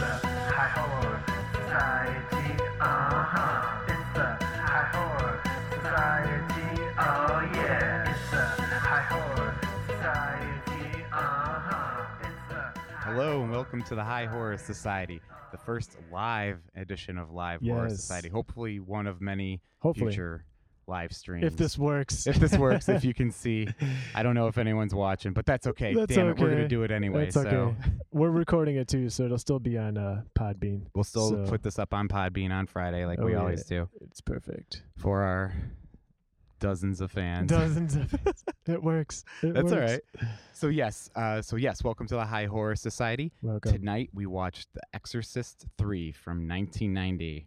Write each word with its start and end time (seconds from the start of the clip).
the 0.00 0.06
High 0.06 0.68
Horror 0.68 1.22
Society. 1.52 2.62
Uh 2.80 3.24
huh. 3.24 3.84
It's 3.86 4.14
the 4.14 4.44
High 4.46 4.90
Horror 4.94 5.42
Society. 5.74 6.82
Oh 6.98 7.50
yeah. 7.54 8.10
It's 8.10 8.30
the 8.30 8.44
High 8.76 9.02
Horror 9.02 9.60
Society. 9.86 11.04
Uh 11.12 11.16
huh. 11.60 12.06
It's 12.22 12.48
the 12.48 12.80
Hello 13.00 13.42
and 13.42 13.50
welcome 13.50 13.82
to 13.84 13.94
the 13.94 14.02
High 14.04 14.24
Horror 14.26 14.56
Society, 14.56 15.20
the 15.52 15.58
first 15.58 15.96
live 16.10 16.60
edition 16.76 17.18
of 17.18 17.30
Live 17.30 17.60
Horror 17.60 17.88
Yes. 17.88 17.96
Society. 18.00 18.28
Hopefully, 18.30 18.80
one 18.80 19.06
of 19.06 19.20
many 19.20 19.60
Hopefully, 19.80 20.12
future 20.12 20.44
live 20.90 21.12
stream. 21.12 21.42
if 21.44 21.56
this 21.56 21.78
works. 21.78 22.26
if 22.26 22.36
this 22.36 22.56
works, 22.58 22.88
if 22.88 23.04
you 23.04 23.14
can 23.20 23.30
see, 23.30 23.66
I 24.14 24.22
don't 24.22 24.34
know 24.34 24.48
if 24.48 24.58
anyone's 24.58 24.94
watching, 24.94 25.32
but 25.32 25.46
that's 25.46 25.66
okay. 25.68 25.94
That's 25.94 26.14
Damn 26.14 26.28
it, 26.30 26.38
we're 26.38 26.50
gonna 26.50 26.68
do 26.68 26.82
it 26.82 26.90
anyway. 26.90 27.24
That's 27.24 27.34
so 27.34 27.40
okay. 27.46 27.76
We're 28.12 28.30
recording 28.30 28.76
it 28.76 28.88
too, 28.88 29.08
so 29.08 29.24
it'll 29.24 29.38
still 29.38 29.60
be 29.60 29.78
on 29.78 29.96
uh, 29.96 30.22
Podbean. 30.38 30.82
we'll 30.94 31.04
still 31.04 31.30
So- 31.30 31.46
put 31.48 31.62
this 31.62 31.78
up 31.78 31.94
on 31.94 32.08
Podbean 32.08 32.50
on 32.50 32.66
Friday, 32.66 33.06
like 33.06 33.18
Oh, 33.20 33.24
we 33.26 33.32
yeah. 33.32 33.38
always 33.38 33.64
do, 33.64 33.88
It's 34.02 34.20
perfect. 34.20 34.82
for 34.98 35.22
our 35.22 35.54
dozens 36.58 37.00
of 37.00 37.10
fans. 37.10 37.48
Dozens 37.48 37.94
of 37.96 38.10
fans. 38.24 38.44
it 38.66 38.82
works. 38.82 39.24
It 39.42 39.54
That's 39.54 39.72
all 39.72 39.78
works. 39.78 39.92
right. 40.20 40.28
So 40.52 40.66
yes, 40.68 41.08
uh, 41.14 41.40
so 41.40 41.56
yes, 41.56 41.82
welcome 41.84 42.06
to 42.08 42.16
the 42.16 42.24
High 42.26 42.46
Horror 42.46 42.76
Society. 42.76 43.32
Welcome. 43.42 43.72
Tonight 43.72 44.10
we 44.12 44.26
watched 44.26 44.68
The 44.74 44.82
Exorcist 44.92 45.66
3 45.78 46.12
from 46.12 46.46
1990. 46.48 47.46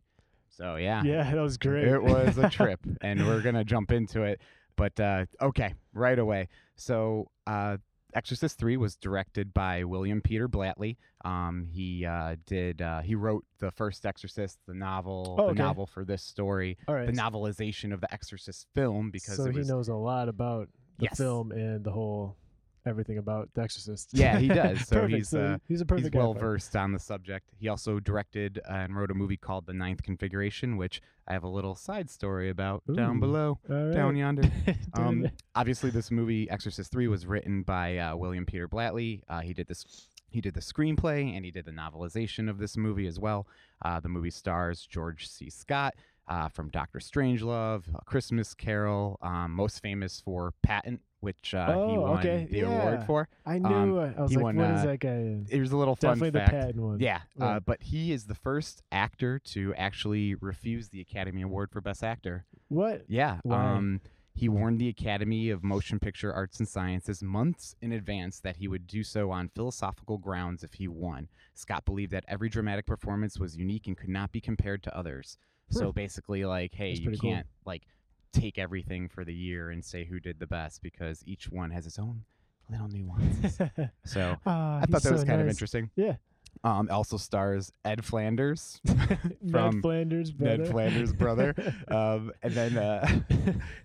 So 0.56 0.76
yeah, 0.76 1.04
Yeah, 1.04 1.30
that 1.32 1.42
was 1.42 1.58
great. 1.58 1.88
It 1.88 2.02
was 2.04 2.38
a 2.38 2.50
trip, 2.50 2.80
and 3.02 3.26
we're 3.26 3.42
gonna 3.42 3.64
jump 3.64 3.92
into 3.92 4.22
it. 4.24 4.42
But 4.76 5.00
uh, 5.00 5.26
okay, 5.42 5.74
right 5.94 6.18
away. 6.18 6.50
So, 6.76 7.30
uh, 7.48 7.78
Exorcist 8.16 8.60
Three 8.60 8.78
was 8.78 8.96
directed 8.96 9.54
by 9.54 9.84
William 9.84 10.22
Peter 10.22 10.48
Blatty. 10.48 10.98
Um, 11.26 11.66
he 11.72 12.06
uh, 12.06 12.36
did. 12.46 12.82
Uh, 12.82 13.02
he 13.02 13.16
wrote 13.16 13.44
the 13.60 13.72
first 13.72 14.06
Exorcist, 14.06 14.60
the 14.68 14.74
novel, 14.76 15.38
Oh, 15.40 15.46
the 15.48 15.52
okay. 15.54 15.62
novel 15.62 15.88
for 15.88 16.06
this 16.06 16.22
story, 16.22 16.78
all 16.88 16.94
right. 16.96 17.08
the 17.08 17.12
novelization 17.14 17.92
of 17.92 18.02
the 18.02 18.14
Exorcist 18.14 18.68
film, 18.76 19.10
because 19.10 19.38
so 19.38 19.46
it 19.46 19.56
he 19.56 19.62
knows 19.64 19.88
a 19.88 19.96
lot 19.96 20.30
about 20.30 20.70
the 21.00 21.06
Yes. 21.06 21.18
film 21.18 21.52
and 21.52 21.84
the 21.84 21.92
whole 21.92 22.38
everything 22.86 23.18
about 23.18 23.50
The 23.54 23.62
Exorcist. 23.62 24.10
Yeah, 24.14 24.38
he 24.38 24.48
does. 24.62 24.88
So 24.88 24.96
Perfect. 25.02 25.14
he's, 25.16 25.30
So 25.30 25.40
uh, 25.42 25.58
he's 25.68 25.82
a 25.82 25.86
perfect 25.86 26.14
He's 26.14 26.20
well 26.20 26.34
versed 26.34 26.76
on 26.76 26.92
the 26.92 27.00
subject. 27.00 27.50
He 27.58 27.68
also 27.68 28.00
directed 28.00 28.60
uh, 28.70 28.74
and 28.74 28.96
wrote 28.96 29.12
a 29.12 29.14
movie 29.14 29.38
called 29.38 29.66
The 29.66 29.74
Ninth 29.74 30.04
Configuration, 30.04 30.78
which 30.78 31.02
I 31.28 31.34
have 31.34 31.44
a 31.44 31.48
little 31.48 31.76
side 31.76 32.10
story 32.10 32.50
about 32.50 32.84
down 32.94 33.20
below, 33.20 33.60
right. 33.68 33.94
down 33.94 34.16
yonder. 34.16 34.44
Um, 34.96 35.28
obviously, 35.56 35.90
this 35.90 36.12
movie 36.12 36.48
Exorcist 36.50 36.92
Three 36.92 37.08
was 37.08 37.26
written 37.26 37.64
by 37.64 37.98
uh, 37.98 38.16
William 38.16 38.46
Peter 38.46 38.68
Blatty. 38.68 39.22
Uh, 39.28 39.42
he 39.42 39.54
did 39.54 39.68
this. 39.68 40.08
He 40.30 40.42
did 40.42 40.56
the 40.56 40.62
screenplay 40.62 41.36
and 41.36 41.46
he 41.46 41.52
did 41.52 41.66
the 41.66 41.72
novelization 41.72 42.50
of 42.50 42.58
this 42.58 42.76
movie 42.76 43.06
as 43.06 43.20
well. 43.20 43.48
Uh, 43.86 44.00
the 44.00 44.10
movie 44.10 44.32
stars 44.32 44.86
George 44.90 45.28
C. 45.28 45.48
Scott 45.50 45.94
uh, 46.28 46.48
from 46.50 46.70
Doctor 46.70 47.00
Strangelove, 47.00 47.84
A 47.94 48.04
Christmas 48.06 48.54
Carol, 48.54 49.18
um, 49.22 49.52
most 49.52 49.82
famous 49.82 50.22
for 50.24 50.54
Patton, 50.64 51.00
which 51.20 51.54
uh, 51.54 51.68
he 51.68 51.98
Oh, 51.98 52.02
won 52.02 52.20
okay, 52.20 52.48
the 52.50 52.62
award 52.62 53.04
for. 53.06 53.28
I 53.46 53.60
knew. 53.60 53.68
um, 53.68 53.98
uh, 53.98 54.12
I 54.18 54.22
was 54.22 54.32
he 54.32 54.38
like, 54.38 54.44
won, 54.44 54.56
what 54.58 54.72
is 54.72 54.82
uh, 54.82 54.86
that 54.86 55.00
guy 55.00 55.10
in? 55.10 55.48
was 55.60 55.72
a 55.72 55.78
little 55.78 55.96
fun 55.96 56.12
Definitely 56.20 56.30
the 56.32 56.40
fact. 56.40 56.52
Patton 56.52 56.82
one. 56.82 57.00
Yeah, 57.00 57.20
uh, 57.40 57.60
but 57.60 57.84
he 57.84 58.12
is 58.12 58.26
the 58.26 58.36
first 58.36 58.82
actor 58.92 59.40
to 59.40 59.74
actually 59.76 60.36
refuse 60.36 60.90
the 60.90 61.02
Academy 61.02 61.42
Award 61.42 61.72
for 61.72 61.82
Best 61.82 62.04
Actor. 62.04 62.46
What? 62.70 63.04
Yeah. 63.08 63.40
Why? 63.44 63.76
Um, 63.76 64.02
he 64.36 64.50
warned 64.50 64.80
the 64.80 64.90
Academy 64.90 65.52
of 65.52 65.64
Motion 65.64 66.00
Picture 66.00 66.34
Arts 66.34 66.58
and 66.58 66.68
Sciences 66.68 67.22
months 67.22 67.76
in 67.84 67.92
advance 67.92 68.40
that 68.40 68.56
he 68.58 68.68
would 68.68 68.88
do 68.88 69.04
so 69.04 69.30
on 69.30 69.50
philosophical 69.50 70.18
grounds 70.18 70.64
if 70.64 70.74
he 70.74 70.88
won. 70.88 71.28
Scott 71.54 71.86
believed 71.86 72.12
that 72.14 72.26
every 72.28 72.50
dramatic 72.50 72.88
performance 72.88 73.38
was 73.38 73.56
unique 73.56 73.86
and 73.86 73.96
could 73.96 74.10
not 74.10 74.32
be 74.32 74.42
compared 74.42 74.82
to 74.84 74.98
others. 74.98 75.38
So 75.74 75.92
basically, 75.92 76.46
like, 76.46 76.74
hey, 76.74 76.90
That's 76.90 77.00
you 77.00 77.06
pretty 77.06 77.20
cool. 77.20 77.32
can't 77.32 77.48
like 77.66 77.84
take 78.32 78.58
everything 78.58 79.10
for 79.10 79.24
the 79.24 79.34
year 79.34 79.70
and 79.72 79.84
say 79.84 80.06
who 80.06 80.20
did 80.20 80.40
the 80.40 80.48
best 80.48 80.82
because 80.82 81.24
each 81.26 81.50
one 81.50 81.70
has 81.72 81.86
its 81.86 82.00
own 82.00 82.24
little 82.70 82.88
nuances. 82.88 83.58
so 84.06 84.36
Ah, 84.46 84.78
I 84.82 84.86
thought 84.86 85.04
that 85.04 85.12
was 85.12 85.22
so 85.22 85.28
kind 85.28 85.40
of 85.42 85.48
nice. 85.48 85.56
interesting. 85.56 85.90
Yeah. 85.96 86.16
Um, 86.64 86.88
also 86.92 87.18
stars 87.18 87.72
Ed 87.84 88.06
Flanders, 88.06 88.80
Ned 88.86 89.20
from 89.52 89.82
Flanders, 89.82 90.32
brother. 90.32 90.58
Ned 90.60 90.68
Flanders' 90.70 91.12
brother. 91.14 91.56
um, 91.90 92.32
and 92.44 92.54
then 92.54 92.78
uh, 92.78 93.08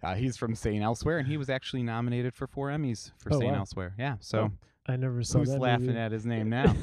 uh, 0.02 0.14
he's 0.14 0.36
from 0.36 0.54
St. 0.54 0.82
Elsewhere, 0.82 1.18
and 1.18 1.26
he 1.26 1.36
was 1.38 1.48
actually 1.50 1.82
nominated 1.82 2.34
for 2.34 2.46
four 2.46 2.68
Emmys 2.68 3.10
for 3.18 3.32
Oh, 3.34 3.40
St. 3.40 3.52
wow. 3.52 3.58
Elsewhere. 3.58 3.94
Yeah. 3.98 4.16
So 4.20 4.52
I 4.86 4.96
never 4.96 5.22
saw 5.22 5.38
who's 5.40 5.48
that 5.50 5.60
laughing 5.60 5.86
movie. 5.86 5.98
at 5.98 6.12
his 6.12 6.26
name 6.26 6.50
now? 6.50 6.74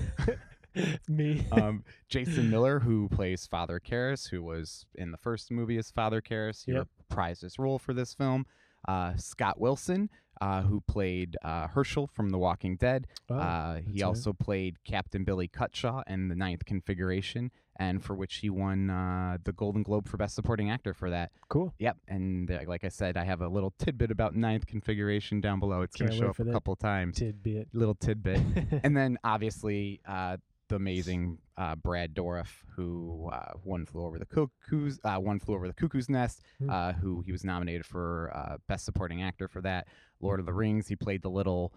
Me. 1.07 1.45
um, 1.51 1.83
Jason 2.09 2.49
Miller, 2.51 2.79
who 2.79 3.09
plays 3.09 3.45
Father 3.47 3.79
Karras, 3.79 4.29
who 4.29 4.43
was 4.43 4.85
in 4.95 5.11
the 5.11 5.17
first 5.17 5.51
movie 5.51 5.77
as 5.77 5.91
Father 5.91 6.21
Karras, 6.21 6.65
he 6.65 6.71
Yep. 6.73 6.87
reprised 7.11 7.41
his 7.41 7.57
role 7.59 7.79
for 7.79 7.93
this 7.93 8.13
film. 8.13 8.45
Uh, 8.87 9.15
Scott 9.15 9.59
Wilson, 9.59 10.09
uh, 10.41 10.61
who 10.61 10.79
played 10.81 11.37
uh, 11.43 11.67
Herschel 11.67 12.05
from 12.07 12.29
The 12.29 12.37
Walking 12.37 12.75
Dead. 12.75 13.07
Oh, 13.29 13.35
uh, 13.35 13.79
he 13.81 14.03
also 14.03 14.31
played 14.31 14.75
Captain 14.83 15.23
Billy 15.23 15.47
Cutshaw 15.47 16.03
in 16.07 16.27
The 16.27 16.35
Ninth 16.35 16.65
Configuration, 16.65 17.49
and 17.79 18.03
for 18.03 18.15
which 18.15 18.35
he 18.35 18.49
won 18.51 18.91
uh, 18.91 19.37
the 19.43 19.53
Golden 19.53 19.81
Globe 19.81 20.07
for 20.07 20.17
Best 20.17 20.35
Supporting 20.35 20.69
Actor 20.69 20.93
for 20.93 21.09
that. 21.09 21.31
cool. 21.49 21.73
Yep, 21.79 21.97
and 22.07 22.51
uh, 22.51 22.59
like 22.67 22.83
I 22.83 22.89
said, 22.89 23.17
I 23.17 23.23
have 23.23 23.41
a 23.41 23.47
little 23.47 23.73
tidbit 23.79 24.11
about 24.11 24.35
Ninth 24.35 24.67
Configuration 24.67 25.41
down 25.41 25.59
below. 25.59 25.81
It's 25.81 25.95
going 25.95 26.11
to 26.11 26.17
show 26.17 26.27
up 26.29 26.37
a 26.39 26.45
couple 26.45 26.75
times. 26.75 27.17
Tidbit. 27.17 27.69
Little 27.73 27.95
tidbit 27.95 28.39
and 28.83 28.95
then 28.95 29.17
obviously 29.23 29.99
uh, 30.07 30.37
the 30.67 30.75
amazing 30.75 31.37
uh, 31.57 31.75
Brad 31.75 32.13
Dourif, 32.15 32.47
who 32.75 33.29
uh, 33.31 33.53
one 33.63 33.85
flew 33.85 34.05
over 34.05 34.17
the 34.19 34.25
cuckoo's, 34.25 34.99
uh, 35.03 35.17
one 35.17 35.39
flew 35.39 35.55
over 35.55 35.67
the 35.67 35.73
cuckoo's 35.73 36.09
nest, 36.09 36.41
Hmm. 36.59 36.69
uh, 36.69 36.93
who 36.93 37.21
he 37.25 37.31
was 37.31 37.43
nominated 37.43 37.85
for 37.85 38.31
uh, 38.33 38.57
best 38.67 38.85
supporting 38.85 39.21
actor 39.21 39.47
for 39.47 39.61
that. 39.61 39.87
Lord 40.19 40.39
of 40.39 40.45
the 40.45 40.53
Rings, 40.53 40.87
he 40.87 40.95
played 40.95 41.21
the 41.21 41.29
little 41.29 41.73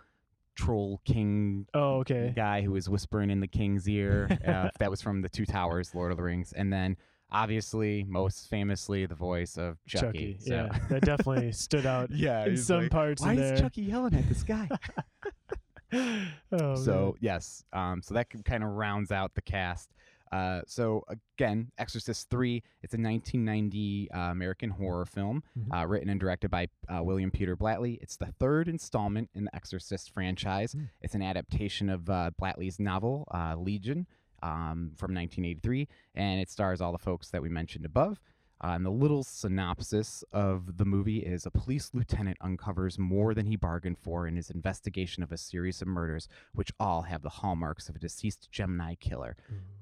troll 0.56 1.00
king 1.04 1.66
oh, 1.74 1.98
okay. 1.98 2.32
guy 2.34 2.62
who 2.62 2.72
was 2.72 2.88
whispering 2.88 3.30
in 3.30 3.40
the 3.40 3.46
king's 3.46 3.88
ear. 3.88 4.28
uh, 4.46 4.70
that 4.80 4.90
was 4.90 5.00
from 5.02 5.22
the 5.22 5.28
Two 5.28 5.44
Towers, 5.46 5.94
Lord 5.94 6.10
of 6.10 6.16
the 6.16 6.22
Rings, 6.24 6.52
and 6.52 6.72
then. 6.72 6.96
Obviously, 7.30 8.06
most 8.08 8.48
famously, 8.48 9.04
the 9.04 9.14
voice 9.14 9.58
of 9.58 9.76
Chucky. 9.86 10.38
so- 10.40 10.50
Yeah, 10.50 10.78
that 10.88 11.02
definitely 11.02 11.52
stood 11.52 11.84
out 11.84 12.10
yeah. 12.14 12.46
in 12.46 12.56
some 12.56 12.84
like, 12.84 12.90
parts 12.90 13.20
Why 13.20 13.34
is 13.34 13.38
there. 13.38 13.56
Chucky 13.58 13.82
yelling 13.82 14.14
at 14.14 14.26
this 14.30 14.42
guy? 14.42 14.66
oh, 16.52 16.74
so 16.76 17.16
yes, 17.20 17.64
um, 17.72 18.02
so 18.02 18.14
that 18.14 18.26
kind 18.44 18.62
of 18.64 18.70
rounds 18.70 19.10
out 19.12 19.34
the 19.34 19.42
cast. 19.42 19.90
Uh, 20.30 20.60
so 20.66 21.02
again, 21.08 21.70
Exorcist 21.78 22.28
Three. 22.28 22.62
It's 22.82 22.92
a 22.92 22.98
1990 23.00 24.10
uh, 24.12 24.18
American 24.30 24.68
horror 24.70 25.06
film, 25.06 25.42
Mhm. 25.58 25.74
uh, 25.82 25.86
written 25.86 26.10
and 26.10 26.20
directed 26.20 26.50
by 26.50 26.68
uh, 26.88 27.02
William 27.02 27.30
Peter 27.30 27.56
Blatty. 27.56 27.98
It's 28.02 28.16
the 28.18 28.26
third 28.38 28.68
installment 28.68 29.30
in 29.34 29.44
the 29.44 29.56
Exorcist 29.56 30.10
franchise. 30.12 30.74
Mm. 30.74 30.90
It's 31.00 31.14
an 31.14 31.22
adaptation 31.22 31.88
of 31.88 32.10
uh, 32.10 32.30
Blatty's 32.40 32.78
novel 32.78 33.26
uh, 33.32 33.54
Legion 33.56 34.06
um, 34.42 34.92
from 34.96 35.14
1983, 35.14 35.88
and 36.14 36.40
it 36.40 36.50
stars 36.50 36.82
all 36.82 36.92
the 36.92 36.98
folks 36.98 37.30
that 37.30 37.40
we 37.40 37.48
mentioned 37.48 37.86
above. 37.86 38.20
Uh, 38.62 38.68
and 38.68 38.84
the 38.84 38.90
little 38.90 39.22
synopsis 39.22 40.24
of 40.32 40.78
the 40.78 40.84
movie 40.84 41.18
is 41.18 41.46
a 41.46 41.50
police 41.50 41.90
lieutenant 41.94 42.36
uncovers 42.40 42.98
more 42.98 43.34
than 43.34 43.46
he 43.46 43.56
bargained 43.56 43.98
for 43.98 44.26
in 44.26 44.36
his 44.36 44.50
investigation 44.50 45.22
of 45.22 45.30
a 45.30 45.36
series 45.36 45.80
of 45.80 45.88
murders, 45.88 46.28
which 46.54 46.72
all 46.80 47.02
have 47.02 47.22
the 47.22 47.28
hallmarks 47.28 47.88
of 47.88 47.96
a 47.96 47.98
deceased 47.98 48.50
Gemini 48.50 48.94
killer. 48.96 49.36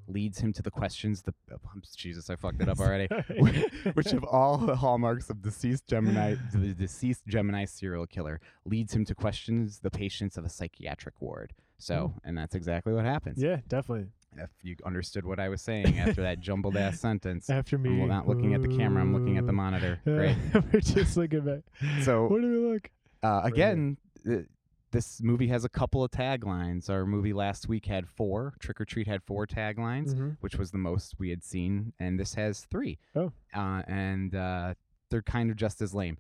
Leads 0.09 0.39
him 0.39 0.53
to 0.53 0.63
the 0.63 0.71
questions 0.71 1.23
the 1.23 1.35
oh, 1.53 1.59
Jesus, 1.97 2.31
I 2.31 2.37
fucked 2.37 2.63
it 2.63 2.69
up 2.69 2.79
already. 2.81 3.09
which 3.95 4.13
of 4.13 4.25
all 4.25 4.59
the 4.59 4.77
hallmarks 4.77 5.31
of 5.31 5.43
deceased 5.43 5.87
Gemini, 5.87 6.37
the 6.53 6.75
deceased 6.75 7.27
Gemini 7.27 7.65
serial 7.65 8.07
killer, 8.07 8.41
leads 8.65 8.95
him 8.95 9.05
to 9.07 9.15
questions 9.15 9.81
the 9.81 9.91
patients 9.91 10.37
of 10.37 10.45
a 10.45 10.49
psychiatric 10.49 11.15
ward. 11.21 11.55
So, 11.79 12.15
and 12.25 12.37
that's 12.39 12.55
exactly 12.55 12.93
what 12.93 13.05
happens. 13.05 13.43
yeah, 13.43 13.61
definitely. 13.69 14.09
If 14.39 14.51
you 14.63 14.77
understood 14.85 15.25
what 15.25 15.39
I 15.41 15.49
was 15.49 15.63
saying 15.63 15.99
after 15.99 16.23
that 16.23 16.41
jumbled 16.41 16.77
ass 16.77 17.01
sentence, 17.09 17.49
After 17.51 17.79
me, 17.79 18.03
I'm 18.03 18.09
not 18.09 18.27
looking 18.29 18.55
at 18.55 18.63
the 18.63 18.69
camera. 18.69 19.03
I'm 19.03 19.13
looking 19.13 19.39
at 19.39 19.47
the 19.47 19.53
monitor. 19.53 20.01
Great. 20.05 20.37
We're 20.73 20.81
just 20.81 21.17
looking 21.17 21.41
back. 21.41 21.61
So 22.05 22.27
Where 22.29 22.41
do 22.41 22.49
we 22.51 22.73
look? 22.73 22.91
uh, 23.23 23.41
again, 23.45 23.97
th- 24.27 24.47
this 24.93 25.21
movie 25.21 25.49
has 25.49 25.65
a 25.65 25.69
couple 25.69 26.03
of 26.05 26.11
taglines. 26.11 26.89
Our 26.89 27.05
movie 27.05 27.33
last 27.33 27.69
week 27.69 27.87
had 27.87 28.09
four. 28.09 28.55
Trick 28.61 28.81
or 28.81 28.85
Treat 28.85 29.07
had 29.09 29.23
four 29.25 29.47
taglines, 29.47 30.15
Mhm. 30.15 30.37
which 30.41 30.57
was 30.57 30.71
the 30.71 30.79
most 30.79 31.17
we 31.19 31.29
had 31.31 31.43
seen, 31.45 31.93
and 31.99 32.19
this 32.19 32.35
has 32.35 32.61
three. 32.71 32.99
Oh. 33.15 33.33
uh, 33.55 33.83
and 33.89 34.35
uh, 34.35 34.75
they're 35.11 35.23
kind 35.23 35.51
of 35.51 35.57
just 35.57 35.83
as 35.83 35.93
lame. 35.95 36.19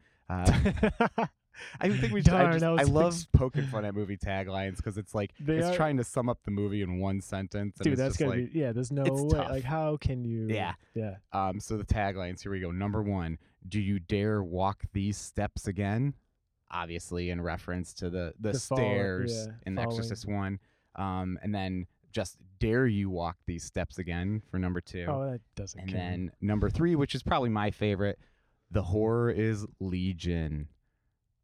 I 1.81 1.89
think 1.91 2.13
we. 2.13 2.21
I, 2.21 2.23
Darn, 2.23 2.53
just, 2.53 2.65
I 2.65 2.69
I 2.69 2.83
love 2.85 3.15
ex- 3.15 3.27
poking 3.33 3.67
fun 3.67 3.85
at 3.85 3.95
movie 3.95 4.17
taglines 4.17 4.77
because 4.77 4.99
it's 4.99 5.15
like 5.15 5.33
They 5.41 5.57
it's 5.59 5.69
are- 5.69 5.75
trying 5.77 5.97
to 5.99 6.05
sum 6.05 6.29
up 6.29 6.39
the 6.45 6.51
movie 6.51 6.83
in 6.83 6.99
one 7.01 7.21
sentence. 7.21 7.77
And 7.79 7.85
Dude, 7.85 7.97
that's 7.99 8.17
gonna 8.17 8.31
like, 8.33 8.53
be 8.53 8.59
yeah. 8.59 8.73
There's 8.73 8.91
no 8.93 9.05
way. 9.05 9.29
tough. 9.39 9.51
Like, 9.51 9.65
how 9.65 9.97
can 9.97 10.25
you? 10.25 10.47
Yeah. 10.49 10.75
yeah. 10.95 11.17
Um, 11.33 11.61
so 11.61 11.77
the 11.77 11.85
taglines, 11.85 12.43
here 12.43 12.53
we 12.53 12.61
go. 12.61 12.71
Number 12.71 13.03
one, 13.03 13.39
do 13.69 13.81
you 13.81 13.99
dare 13.99 14.43
walk 14.43 14.83
these 14.93 15.17
steps 15.17 15.67
again? 15.69 16.15
Obviously 16.71 17.31
in 17.31 17.41
reference 17.41 17.95
to 17.95 18.11
the 18.11 18.35
the, 18.41 18.53
The 18.53 18.59
fall- 18.61 18.77
stairs 18.79 19.33
yeah, 19.47 19.53
in 19.67 19.77
falling. 19.77 19.89
Exorcist 19.89 20.27
one. 20.27 20.59
Um, 20.97 21.39
and 21.43 21.55
then 21.55 21.87
just 22.11 22.39
dare 22.59 22.87
you 22.87 23.11
walk 23.11 23.37
these 23.47 23.63
steps 23.63 23.99
again 23.99 24.43
for 24.51 24.59
number 24.59 24.81
two. 24.81 25.05
Oh, 25.09 25.31
that 25.31 25.41
doesn't. 25.55 25.79
and 25.81 25.89
count. 25.91 26.01
then 26.01 26.31
number 26.41 26.71
three, 26.71 26.97
which 26.97 27.15
is 27.15 27.23
probably 27.23 27.51
my 27.51 27.71
favorite, 27.71 28.19
the 28.71 28.83
horror 28.83 29.31
is 29.31 29.67
Legion. 29.81 30.69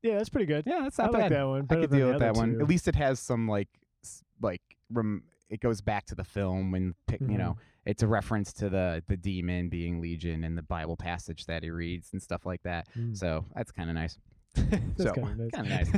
Yeah, 0.03 0.17
that's 0.17 0.29
pretty 0.29 0.47
good. 0.47 0.65
Yeah, 0.67 0.81
that's 0.83 0.99
I 0.99 1.05
not 1.05 1.13
like 1.13 1.23
bad. 1.25 1.33
that 1.33 1.43
one. 1.49 1.67
I 1.71 1.75
could 1.77 1.91
deal 1.91 2.09
with 2.11 2.19
that 2.21 2.35
one. 2.35 2.55
two. 2.55 2.61
At 2.61 2.69
least 2.69 2.89
it 2.89 2.95
has 2.97 3.21
some 3.21 3.49
like 3.49 3.69
s- 4.05 4.23
like 4.41 4.63
rem- 4.91 5.25
it 5.49 5.61
goes 5.61 5.81
back 5.81 6.07
to 6.07 6.15
the 6.15 6.25
film 6.25 6.75
and 6.75 6.95
pick, 7.07 7.21
you 7.21 7.39
know 7.39 7.51
Mm-hmm. 7.53 7.61
it's 7.91 8.03
a 8.03 8.07
reference 8.07 8.53
to 8.55 8.69
the 8.69 9.03
the 9.09 9.17
demon 9.17 9.69
being 9.69 10.01
Legion 10.01 10.45
and 10.45 10.57
the 10.57 10.63
Bible 10.63 10.97
passage 10.97 11.47
that 11.47 11.63
he 11.63 11.71
reads 11.71 12.13
and 12.13 12.23
stuff 12.23 12.45
like 12.47 12.63
that. 12.63 12.87
Mm. 12.99 13.17
So 13.17 13.45
that's 13.55 13.71
kind 13.73 13.89
of 13.91 13.95
nice. 13.97 14.19
that's 14.55 15.03
so, 15.03 15.13
kind 15.13 15.41
of 15.55 15.67
nice. 15.67 15.91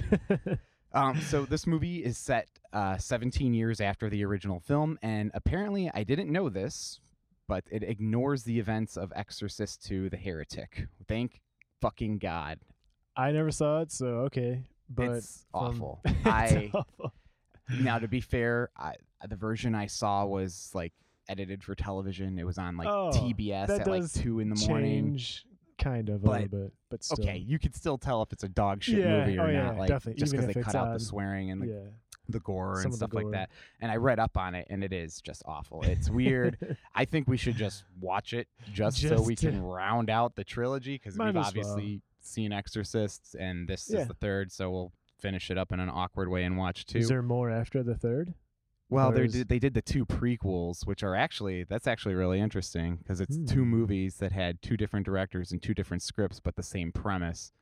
Um, 0.93 1.21
so 1.23 1.45
this 1.45 1.67
movie 1.67 2.05
is 2.05 2.17
set 2.17 2.47
uh, 2.73 2.97
17 2.97 3.53
years 3.53 3.81
after 3.81 4.09
the 4.09 4.25
original 4.25 4.61
film, 4.61 4.97
and 5.03 5.33
apparently 5.35 5.91
I 5.93 6.05
didn't 6.05 6.31
know 6.31 6.49
this, 6.49 7.01
but 7.49 7.65
it 7.69 7.83
ignores 7.83 8.45
the 8.45 8.61
events 8.61 8.97
of 8.97 9.13
Exorcist 9.17 9.85
2: 9.87 10.09
The 10.11 10.17
Heretic. 10.17 10.87
Thank 11.09 11.41
fucking 11.81 12.19
God. 12.19 12.61
I 13.17 13.31
never 13.33 13.51
saw 13.51 13.81
it, 13.81 13.93
so 13.93 14.07
okay. 14.27 14.63
But 14.91 15.11
it's 15.11 15.47
from- 15.51 15.61
awful. 15.61 16.01
It's 16.07 16.27
I 16.27 16.71
awful. 16.75 17.13
now 17.81 17.99
to 17.99 18.09
be 18.09 18.21
fair, 18.21 18.71
I, 18.77 18.95
the 19.29 19.37
version 19.37 19.75
I 19.75 19.87
saw 19.87 20.25
was 20.27 20.71
like 20.75 20.93
edited 21.29 21.63
for 21.63 21.75
television. 21.75 22.39
It 22.39 22.45
was 22.45 22.59
on 22.59 22.77
like 22.77 22.89
Oh, 22.89 23.11
TBS 23.15 23.69
at 23.81 23.87
like 23.87 24.13
two 24.13 24.41
in 24.41 24.49
the 24.51 24.67
morning. 24.69 25.13
Change 25.13 25.45
kind 25.79 26.09
of 26.09 26.25
a 26.25 26.31
little 26.31 26.49
bit, 26.49 26.73
but 26.91 27.03
still. 27.03 27.25
Okay, 27.25 27.39
you 27.39 27.59
could 27.59 27.75
still 27.75 27.99
tell 27.99 28.23
if 28.23 28.33
it's 28.33 28.45
a 28.45 28.49
dog 28.49 28.83
shit 28.83 28.99
Yeah, 28.99 29.21
movie 29.25 29.39
or 29.39 29.47
oh, 29.47 29.51
yeah, 29.51 29.63
not, 29.65 29.77
like 29.79 29.89
definitely, 29.89 30.21
just 30.21 30.33
because 30.33 30.47
they 30.47 30.61
cut 30.61 30.75
out 30.75 30.93
the 30.93 31.01
swearing 31.01 31.51
and 31.51 31.63
the, 31.63 31.67
yeah. 31.67 31.75
the 32.29 32.41
gore 32.41 32.77
Some 32.77 32.87
and 32.87 32.95
stuff 32.95 33.13
like 33.13 33.31
that. 33.33 33.51
And 33.81 33.91
I 33.91 33.97
read 33.97 34.19
up 34.19 34.37
on 34.37 34.55
it, 34.55 34.67
and 34.71 34.85
it 34.85 34.93
is 34.93 35.21
just 35.21 35.43
awful. 35.47 35.83
It's 35.83 36.09
weird. 36.21 36.77
I 36.95 37.05
think 37.05 37.29
we 37.29 37.37
should 37.37 37.57
just 37.57 37.85
watch 38.01 38.33
it 38.35 38.47
just, 38.73 39.01
so 39.01 39.21
we 39.23 39.35
to- 39.37 39.51
can 39.51 39.63
round 39.63 40.11
out 40.11 40.37
the 40.37 40.45
trilogy 40.45 40.95
because 40.95 41.19
we've 41.19 41.37
as 41.37 41.55
well. 41.55 41.81
Seen 42.27 42.53
Exorcists, 42.53 43.35
and 43.35 43.69
this 43.69 43.91
Yeah. 43.93 44.01
is 44.01 44.09
the 44.09 44.15
third, 44.15 44.51
so 44.53 44.71
we'll 44.71 44.93
finish 45.21 45.51
it 45.51 45.59
up 45.59 45.73
in 45.73 45.81
an 45.81 45.89
awkward 45.89 46.29
way 46.29 46.45
and 46.45 46.57
watch 46.57 46.87
two. 46.87 46.99
Is 46.99 47.09
there 47.09 47.23
more 47.23 47.51
after 47.51 47.83
the 47.83 47.95
third? 47.97 48.35
well, 48.91 49.11
they 49.11 49.27
did 49.27 49.49
they 49.49 49.59
did 49.59 49.75
the 49.75 49.83
two 49.83 50.05
prequels, 50.07 50.87
which 50.87 51.03
are 51.03 51.15
actually 51.17 51.65
that's 51.65 51.87
actually 51.87 52.15
really 52.15 52.39
interesting 52.39 52.97
because 52.97 53.21
it's 53.21 53.37
two 53.47 53.63
Hmm. 53.65 53.71
movies 53.71 54.19
that 54.19 54.31
had 54.33 54.61
two 54.63 54.77
different 54.77 55.05
directors 55.07 55.51
and 55.53 55.63
two 55.63 55.75
different 55.75 56.03
scripts, 56.03 56.39
but 56.41 56.55
the 56.57 56.63
same 56.63 56.93
premise. 56.93 57.53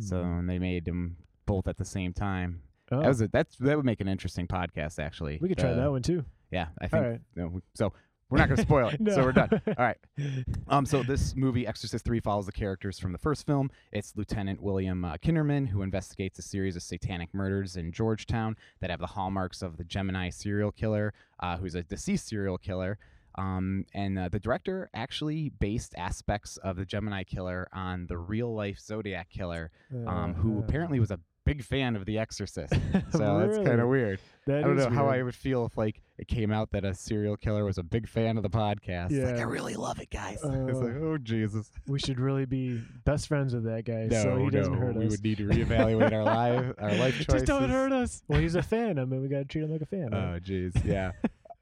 So 0.00 0.22
Hmm. 0.22 0.46
they 0.46 0.58
made 0.58 0.84
them 0.84 1.16
both 1.46 1.66
at 1.68 1.76
the 1.78 1.84
same 1.84 2.12
time. 2.12 2.62
Oh, 2.90 3.00
That 3.00 3.08
was 3.08 3.20
a, 3.20 3.28
that's 3.28 3.56
that 3.56 3.76
would 3.76 3.84
make 3.86 4.00
an 4.00 4.08
interesting 4.08 4.46
podcast 4.46 4.98
actually. 4.98 5.38
we 5.42 5.48
could 5.48 5.58
try 5.58 5.72
that 5.74 5.90
one 5.90 6.02
too. 6.02 6.24
Yeah, 6.50 6.68
I 6.80 6.88
think 6.88 7.04
right. 7.04 7.20
no, 7.36 7.48
we- 7.48 7.60
so. 7.74 7.92
We're 8.30 8.38
not 8.38 8.48
going 8.48 8.56
to 8.56 8.62
spoil 8.62 8.88
it, 8.88 9.00
so 9.14 9.22
we're 9.24 9.32
done. 9.32 9.48
All 9.66 9.74
right. 9.78 9.96
Um, 10.70 10.84
so 10.84 11.02
this 11.02 11.34
movie, 11.34 11.66
Exorcist 11.66 12.04
Three, 12.04 12.20
follows 12.20 12.44
the 12.44 12.52
characters 12.52 12.98
from 12.98 13.12
the 13.12 13.18
first 13.18 13.46
film. 13.46 13.70
It's 13.90 14.14
Lieutenant 14.16 14.60
William 14.62 15.02
uh, 15.02 15.14
Kinderman 15.16 15.66
who 15.68 15.80
investigates 15.80 16.38
a 16.38 16.42
series 16.42 16.76
of 16.76 16.82
satanic 16.82 17.32
murders 17.32 17.76
in 17.76 17.90
Georgetown 17.90 18.54
that 18.80 18.90
have 18.90 19.00
the 19.00 19.06
hallmarks 19.06 19.62
of 19.62 19.78
the 19.78 19.84
Gemini 19.84 20.28
serial 20.28 20.70
killer, 20.70 21.14
uh, 21.40 21.56
who's 21.56 21.74
a 21.74 21.82
deceased 21.82 22.28
serial 22.28 22.58
killer. 22.58 22.98
Um, 23.36 23.86
and 23.94 24.18
uh, 24.18 24.28
the 24.28 24.38
director 24.40 24.90
actually 24.92 25.48
based 25.48 25.94
aspects 25.96 26.58
of 26.58 26.76
the 26.76 26.84
Gemini 26.84 27.22
killer 27.24 27.66
on 27.72 28.06
the 28.08 28.18
real 28.18 28.54
life 28.54 28.78
Zodiac 28.78 29.30
killer, 29.30 29.70
um, 30.06 30.34
who 30.34 30.58
Uh-huh. 30.58 30.66
apparently 30.68 31.00
was 31.00 31.10
a 31.10 31.20
big 31.48 31.64
fan 31.64 31.96
of 31.96 32.04
The 32.04 32.18
Exorcist. 32.18 32.72
So 33.12 33.38
that's 33.38 33.56
kind 33.58 33.80
of 33.80 33.88
weird. 33.88 34.20
That 34.46 34.58
I 34.58 34.60
don't 34.62 34.76
know 34.76 34.90
how 34.90 35.06
I 35.08 35.22
would 35.22 35.34
feel 35.34 35.64
if 35.66 35.76
like 35.76 36.02
it 36.18 36.28
came 36.28 36.50
out 36.52 36.70
that 36.72 36.84
a 36.84 36.94
serial 36.94 37.36
killer 37.36 37.64
was 37.64 37.78
a 37.78 37.82
big 37.82 38.08
fan 38.08 38.36
of 38.36 38.42
the 38.42 38.50
podcast. 38.50 39.10
Like, 39.12 39.38
I 39.40 39.42
really 39.42 39.74
love 39.74 39.98
it, 40.00 40.10
guys. 40.10 40.34
it's 40.44 40.44
Uh, 40.44 40.82
like, 40.84 40.96
oh 40.96 41.18
Jesus. 41.18 41.70
We 41.86 41.98
should 41.98 42.18
really 42.20 42.44
be 42.46 42.82
best 43.04 43.28
friends 43.28 43.54
with 43.54 43.64
that 43.64 43.84
guy, 43.84 44.08
No, 44.10 44.22
so 44.22 44.36
he 44.38 44.50
doesn't 44.50 44.72
no, 44.74 44.78
hurt 44.78 44.94
we 44.96 45.06
us. 45.06 45.12
would 45.12 45.24
need 45.24 45.38
to 45.38 45.46
reevaluate 45.48 46.12
our 46.12 46.24
life, 46.24 46.74
our 46.78 46.94
life 46.94 47.14
choices. 47.16 47.26
Just 47.34 47.46
don't 47.46 47.70
hurt 47.70 47.92
us. 47.92 48.22
Well, 48.28 48.40
he's 48.40 48.54
a 48.54 48.62
fan. 48.62 48.98
I 48.98 49.04
mean, 49.04 49.22
we 49.22 49.28
gotta 49.28 49.44
treat 49.44 49.64
him 49.64 49.72
like 49.72 49.82
a 49.82 49.86
fan. 49.86 50.10
right? 50.10 50.34
Oh, 50.36 50.40
jeez, 50.40 50.84
yeah. 50.84 51.12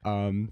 um, 0.05 0.51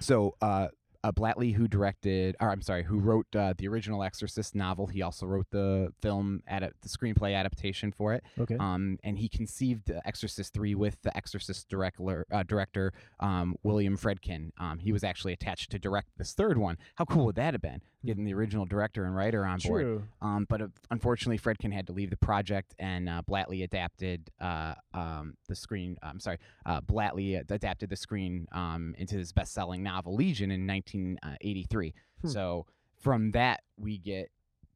so 0.00 0.34
uh, 0.40 0.68
uh, 1.02 1.12
Blatley, 1.12 1.54
who 1.54 1.66
directed, 1.66 2.36
or 2.40 2.50
I'm 2.50 2.62
sorry, 2.62 2.82
who 2.84 2.98
wrote 2.98 3.26
uh, 3.34 3.54
the 3.56 3.68
original 3.68 4.02
Exorcist 4.02 4.54
novel, 4.54 4.86
he 4.86 5.02
also 5.02 5.26
wrote 5.26 5.46
the 5.50 5.92
film, 6.02 6.42
adap- 6.50 6.72
the 6.82 6.88
screenplay 6.88 7.34
adaptation 7.34 7.92
for 7.92 8.12
it. 8.14 8.24
okay. 8.38 8.56
Um, 8.58 8.98
and 9.02 9.18
he 9.18 9.28
conceived 9.28 9.90
uh, 9.90 10.00
Exorcist 10.04 10.52
3 10.52 10.74
with 10.74 10.98
the 11.02 11.16
Exorcist 11.16 11.68
director, 11.68 12.26
uh, 12.30 12.42
director 12.42 12.92
um, 13.20 13.56
William 13.62 13.96
Friedkin. 13.96 14.50
Um, 14.58 14.78
he 14.78 14.92
was 14.92 15.02
actually 15.04 15.32
attached 15.32 15.70
to 15.70 15.78
direct 15.78 16.08
this 16.18 16.32
third 16.34 16.58
one. 16.58 16.76
How 16.96 17.04
cool 17.04 17.26
would 17.26 17.36
that 17.36 17.54
have 17.54 17.62
been? 17.62 17.80
Getting 18.04 18.24
the 18.24 18.34
original 18.34 18.64
director 18.64 19.04
and 19.04 19.14
writer 19.14 19.44
on 19.44 19.58
board. 19.58 19.82
True. 19.82 20.02
Um, 20.22 20.46
but 20.48 20.62
uh, 20.62 20.68
unfortunately, 20.90 21.38
Friedkin 21.38 21.72
had 21.72 21.86
to 21.86 21.92
leave 21.92 22.10
the 22.10 22.16
project, 22.16 22.74
and 22.78 23.08
uh, 23.08 23.22
Blatley 23.28 23.62
adapted 23.62 24.30
uh, 24.40 24.74
um, 24.94 25.34
the 25.48 25.54
screen. 25.54 25.96
I'm 26.02 26.20
sorry, 26.20 26.38
uh, 26.64 26.80
Blatley 26.80 27.38
adapted 27.50 27.90
the 27.90 27.96
screen 27.96 28.46
um, 28.52 28.94
into 28.98 29.16
his 29.16 29.32
best-selling 29.32 29.82
novel 29.82 30.14
Legion 30.14 30.50
in 30.50 30.66
1983. 30.94 31.94
Hmm. 32.22 32.28
So 32.28 32.66
from 33.00 33.32
that, 33.32 33.62
we 33.76 33.98
get 33.98 34.30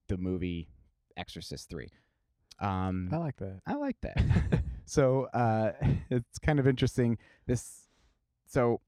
the 0.09 0.17
movie 0.17 0.69
Exorcist 1.17 1.69
3. 1.71 1.89
Um, 2.61 3.09
I 3.13 3.17
like 3.17 3.37
that. 3.37 3.61
I 3.67 3.75
like 3.75 3.97
that. 4.03 4.63
so 4.85 5.25
uh, 5.35 5.73
it's 6.11 6.39
kind 6.39 6.59
of 6.59 6.67
interesting. 6.67 7.19
This 7.47 7.89
so 8.47 8.81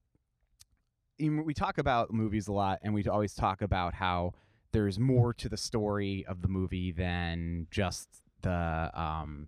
we 1.19 1.53
talk 1.53 1.77
about 1.77 2.13
movies 2.13 2.47
a 2.47 2.53
lot, 2.53 2.79
and 2.83 2.93
we 2.93 3.03
always 3.05 3.33
talk 3.33 3.61
about 3.61 3.93
how 3.93 4.33
there's 4.71 4.99
more 4.99 5.33
to 5.33 5.49
the 5.49 5.57
story 5.57 6.25
of 6.27 6.41
the 6.41 6.47
movie 6.47 6.91
than 6.91 7.67
just 7.71 8.07
the 8.41 8.91
um, 8.93 9.47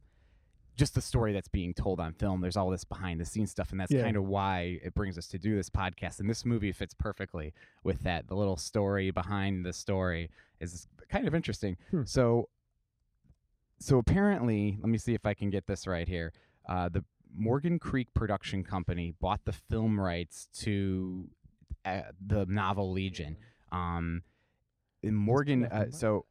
just 0.80 0.96
the 0.96 1.02
story 1.02 1.34
that's 1.34 1.48
being 1.50 1.74
told 1.74 2.00
on 2.00 2.14
film. 2.14 2.42
There's 2.42 2.58
all 2.58 2.70
this 2.70 2.84
behind 2.86 3.20
the 3.20 3.26
scenes 3.26 3.52
stuff, 3.52 3.72
and 3.72 3.80
that's 3.80 3.92
Yeah. 3.92 4.02
kind 4.04 4.18
of 4.18 4.24
why 4.26 4.80
it 4.82 4.94
brings 4.96 5.18
us 5.18 5.28
to 5.28 5.38
do 5.38 5.56
this 5.56 5.70
podcast. 5.70 6.20
And 6.20 6.30
this 6.30 6.46
movie 6.46 6.72
fits 6.72 6.94
perfectly 6.94 7.54
with 7.84 8.02
that. 8.04 8.28
The 8.28 8.36
little 8.36 8.58
story 8.58 9.12
behind 9.12 9.66
the 9.66 9.74
story 9.74 10.32
is 10.60 10.88
kind 11.10 11.28
of 11.28 11.36
interesting. 11.36 11.78
Hmm. 11.92 12.04
So 12.06 12.50
so 13.82 13.98
apparently, 13.98 14.78
let 14.82 14.90
me 14.90 14.98
see 14.98 15.14
if 15.14 15.26
I 15.26 15.34
can 15.34 15.50
get 15.50 15.66
this 15.68 15.88
right 15.88 16.08
here. 16.08 16.34
Uh, 16.68 16.90
the 16.90 17.04
Morgan 17.34 17.80
Creek 17.80 18.14
Production 18.14 18.64
Company 18.64 19.14
bought 19.22 19.46
the 19.46 19.54
film 19.54 20.00
rights 20.00 20.48
to 20.64 21.30
uh, 21.86 22.02
the 22.26 22.46
novel 22.48 22.92
Legion. 22.92 23.38
Um, 23.72 24.24
Morgan, 25.04 25.64
uh, 25.66 25.92
so 25.92 26.26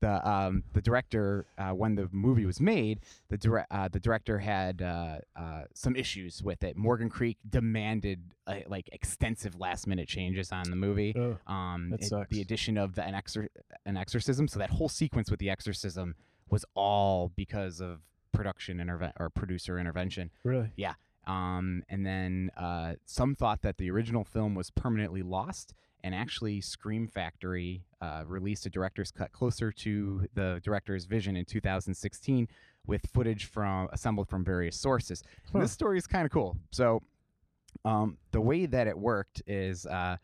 the 0.00 0.28
um, 0.28 0.62
the 0.74 0.80
director, 0.82 1.46
uh, 1.58 1.70
when 1.70 1.94
the 1.96 2.08
movie 2.12 2.46
was 2.46 2.60
made, 2.60 3.00
the 3.28 3.36
dire- 3.36 3.66
uh, 3.70 3.88
the 3.88 3.98
director 4.00 4.38
had 4.38 4.80
uh, 4.82 5.18
uh, 5.36 5.62
some 5.74 5.96
issues 5.96 6.42
with 6.42 6.62
it. 6.62 6.76
Morgan 6.76 7.08
Creek 7.08 7.36
demanded 7.48 8.20
uh, 8.46 8.56
like 8.68 8.88
extensive 8.92 9.58
last 9.58 9.86
minute 9.86 10.08
changes 10.08 10.52
on 10.52 10.70
the 10.70 10.76
movie 10.76 11.14
Oh, 11.16 11.36
um, 11.52 11.90
That 11.90 12.02
it- 12.02 12.06
sucks. 12.06 12.30
the 12.30 12.40
addition 12.40 12.78
of 12.78 12.94
the 12.94 13.02
an, 13.04 13.14
exor- 13.14 13.48
an 13.86 13.96
exorcism. 13.96 14.46
So 14.48 14.58
that 14.58 14.70
whole 14.70 14.88
sequence 14.88 15.30
with 15.30 15.40
the 15.40 15.50
exorcism 15.50 16.14
was 16.48 16.64
all 16.74 17.32
because 17.36 17.80
of 17.80 18.00
production 18.32 18.78
interve- 18.78 19.12
or 19.18 19.30
producer 19.30 19.78
intervention. 19.78 20.30
really? 20.44 20.70
Yeah. 20.76 20.94
Um, 21.26 21.82
and 21.90 22.06
then 22.06 22.50
uh, 22.56 22.94
some 23.04 23.34
thought 23.34 23.60
that 23.62 23.76
the 23.76 23.90
original 23.90 24.24
film 24.24 24.54
was 24.54 24.70
permanently 24.70 25.22
lost, 25.22 25.74
and 26.04 26.14
actually, 26.14 26.60
Scream 26.60 27.08
Factory 27.08 27.82
uh, 28.00 28.24
released 28.26 28.66
a 28.66 28.70
director's 28.70 29.10
cut 29.10 29.32
closer 29.32 29.72
to 29.72 30.26
the 30.34 30.60
director's 30.62 31.04
vision 31.04 31.36
in 31.36 31.44
2016 31.44 32.48
with 32.86 33.02
footage 33.12 33.46
from 33.46 33.88
assembled 33.92 34.28
from 34.28 34.44
various 34.44 34.76
sources. 34.76 35.22
Huh. 35.52 35.60
This 35.60 35.72
story 35.72 35.98
is 35.98 36.06
kind 36.06 36.24
of 36.24 36.30
cool. 36.30 36.56
So, 36.70 37.02
um, 37.84 38.16
the 38.32 38.40
way 38.40 38.66
that 38.66 38.86
it 38.86 38.98
worked 38.98 39.42
is 39.46 39.86
uh, 39.86 40.16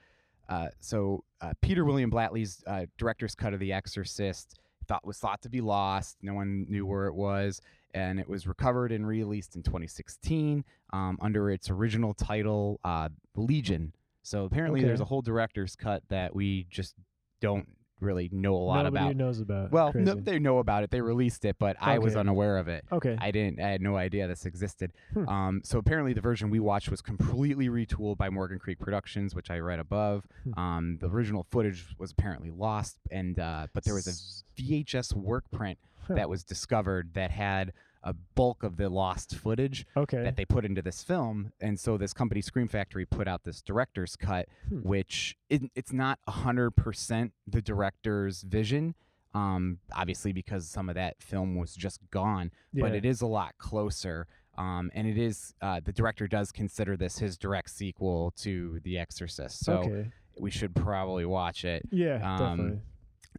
uh, 0.49 0.69
so 0.81 1.25
uh, 1.40 1.52
Peter 1.61 1.85
William 1.85 2.11
Blatley's 2.11 2.62
uh, 2.66 2.87
director's 2.99 3.35
cut 3.35 3.54
of 3.54 3.61
The 3.61 3.73
Exorcist 3.73 4.59
thought 4.87 5.04
was 5.07 5.19
thought 5.19 5.43
to 5.43 5.49
be 5.49 5.61
lost. 5.61 6.19
No 6.23 6.35
one 6.35 6.66
knew 6.69 6.85
where 6.85 7.07
it 7.07 7.14
was, 7.14 7.61
and 7.95 8.21
it 8.21 8.28
was 8.28 8.47
recovered 8.47 8.93
and 8.93 9.07
released 9.07 9.57
in 9.57 9.62
2016 9.62 10.64
um, 10.93 11.19
under 11.21 11.50
its 11.50 11.71
original 11.71 12.14
title, 12.14 12.81
uh, 12.85 13.09
Legion. 13.35 13.93
So 14.25 14.45
apparently, 14.45 14.83
there's 14.83 15.00
a 15.00 15.04
whole 15.04 15.23
director's 15.23 15.76
cut 15.76 16.02
that 16.09 16.35
we 16.35 16.66
just 16.71 16.95
don't 17.40 17.69
really 18.00 18.28
know 18.33 18.54
a 18.54 18.59
lot 18.59 18.85
Nobody 18.85 19.04
about. 19.04 19.16
knows 19.16 19.40
about. 19.40 19.71
Well, 19.71 19.93
no, 19.95 20.14
they 20.14 20.38
know 20.38 20.59
about 20.59 20.83
it. 20.83 20.90
They 20.90 21.00
released 21.00 21.45
it, 21.45 21.57
but 21.59 21.76
I 21.81 21.99
was 21.99 22.16
unaware 22.16 22.59
of 22.59 22.66
it. 22.69 22.85
okay. 22.90 23.16
I 23.21 23.31
didn't. 23.31 23.61
I 23.61 23.69
had 23.69 23.81
no 23.81 23.97
idea 23.97 24.26
this 24.26 24.47
existed. 24.47 24.93
Hmm. 25.12 25.28
Um, 25.28 25.61
so 25.62 25.78
apparently, 25.78 26.14
the 26.14 26.21
version 26.21 26.50
we 26.50 26.59
watched 26.59 26.90
was 26.90 27.02
completely 27.02 27.69
retooled 27.69 28.16
by 28.16 28.31
Morgan 28.31 28.59
Creek 28.59 28.78
Productions, 28.78 29.35
which 29.35 29.50
I 29.50 29.59
read 29.59 29.78
above. 29.78 30.26
Hmm. 30.45 30.59
Um, 30.59 30.99
the 31.00 31.09
original 31.09 31.47
footage 31.50 31.85
was 31.99 32.12
apparently 32.12 32.50
lost, 32.50 32.99
and 33.11 33.38
uh, 33.38 33.66
but 33.75 33.85
there 33.85 33.95
was 33.95 34.07
a 34.07 34.61
VHS 34.61 35.14
work 35.14 35.45
print 35.50 35.78
that 36.09 36.28
was 36.28 36.45
discovered 36.45 37.14
that 37.14 37.31
had 37.31 37.73
a 38.04 38.12
bulk 38.34 38.62
of 38.62 38.76
the 38.76 38.88
lost 38.88 39.34
footage 39.34 39.87
Okay. 39.96 40.23
that 40.23 40.37
they 40.37 40.44
put 40.44 40.64
into 40.64 40.82
this 40.82 41.02
film. 41.02 41.52
And 41.61 41.80
so 41.80 41.96
this 41.96 42.12
company, 42.12 42.42
Scream 42.42 42.68
Factory, 42.68 43.06
put 43.06 43.26
out 43.26 43.44
this 43.44 43.62
director's 43.62 44.14
cut, 44.14 44.46
Hmm. 44.68 44.80
which 44.82 45.37
it, 45.49 45.62
it's 45.75 45.92
not 45.92 46.18
100% 46.28 47.32
the 47.46 47.62
director's 47.62 48.42
vision. 48.42 48.94
Um, 49.34 49.78
obviously, 49.92 50.32
because 50.32 50.68
some 50.68 50.88
of 50.88 50.94
that 50.94 51.20
film 51.20 51.56
was 51.56 51.75
just 51.75 51.99
gone, 52.12 52.52
but 52.73 52.94
it 52.94 53.04
is 53.04 53.20
a 53.20 53.26
lot 53.26 53.54
closer. 53.58 54.28
Um, 54.56 54.92
and 54.94 55.08
it 55.08 55.18
is 55.18 55.52
uh, 55.61 55.80
the 55.84 55.92
director 55.92 56.28
does 56.28 56.52
consider 56.52 56.96
this 56.96 57.18
his 57.18 57.37
direct 57.37 57.70
sequel 57.70 58.32
to 58.42 58.78
The 58.84 58.96
Exorcist, 58.99 59.64
so 59.64 59.78
okay. 59.78 60.11
we 60.38 60.52
should 60.52 60.76
probably 60.76 61.25
watch 61.25 61.64
it 61.64 61.82
Yeah, 61.90 62.14
um, 62.23 62.38
definitely. 62.58 62.80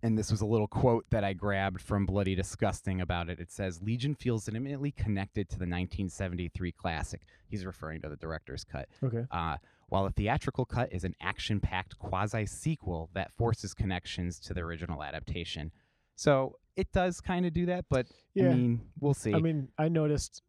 And 0.04 0.18
this 0.18 0.32
was 0.32 0.42
a 0.42 0.46
little 0.46 0.68
quote 0.68 1.06
that 1.10 1.24
I 1.24 1.34
grabbed 1.34 1.82
from 1.82 2.06
Bloody 2.06 2.36
Disgusting 2.36 3.02
about 3.02 3.30
it. 3.30 3.40
It 3.40 3.52
says, 3.52 3.82
Legion 3.82 4.16
feels 4.16 4.48
intimately 4.48 4.92
connected 4.92 5.48
to 5.50 5.56
the 5.56 5.64
1973 5.66 6.72
classic. 6.74 7.22
He's 7.48 7.66
referring 7.66 8.02
to 8.02 8.10
the 8.10 8.16
director's 8.16 8.64
cut. 8.64 8.88
Okay. 9.04 9.26
Uh, 9.32 9.58
while 9.90 10.04
the 10.06 10.12
theatrical 10.12 10.66
cut 10.66 10.92
is 10.92 11.04
an 11.04 11.14
action 11.22 11.60
packed 11.60 11.98
quasi 12.00 12.46
sequel 12.46 13.10
that 13.14 13.32
forces 13.38 13.74
connections 13.74 14.40
to 14.40 14.54
the 14.54 14.62
original 14.62 15.04
adaptation. 15.04 15.72
So 16.16 16.58
it 16.76 16.92
does 16.92 17.22
kind 17.22 17.46
of 17.46 17.54
do 17.54 17.66
that, 17.68 17.86
but 17.90 18.08
Yeah. 18.34 18.50
I 18.50 18.54
mean, 18.56 18.82
we'll 19.00 19.14
see. 19.14 19.34
I 19.34 19.40
mean, 19.40 19.70
I 19.78 19.88
noticed 19.90 20.42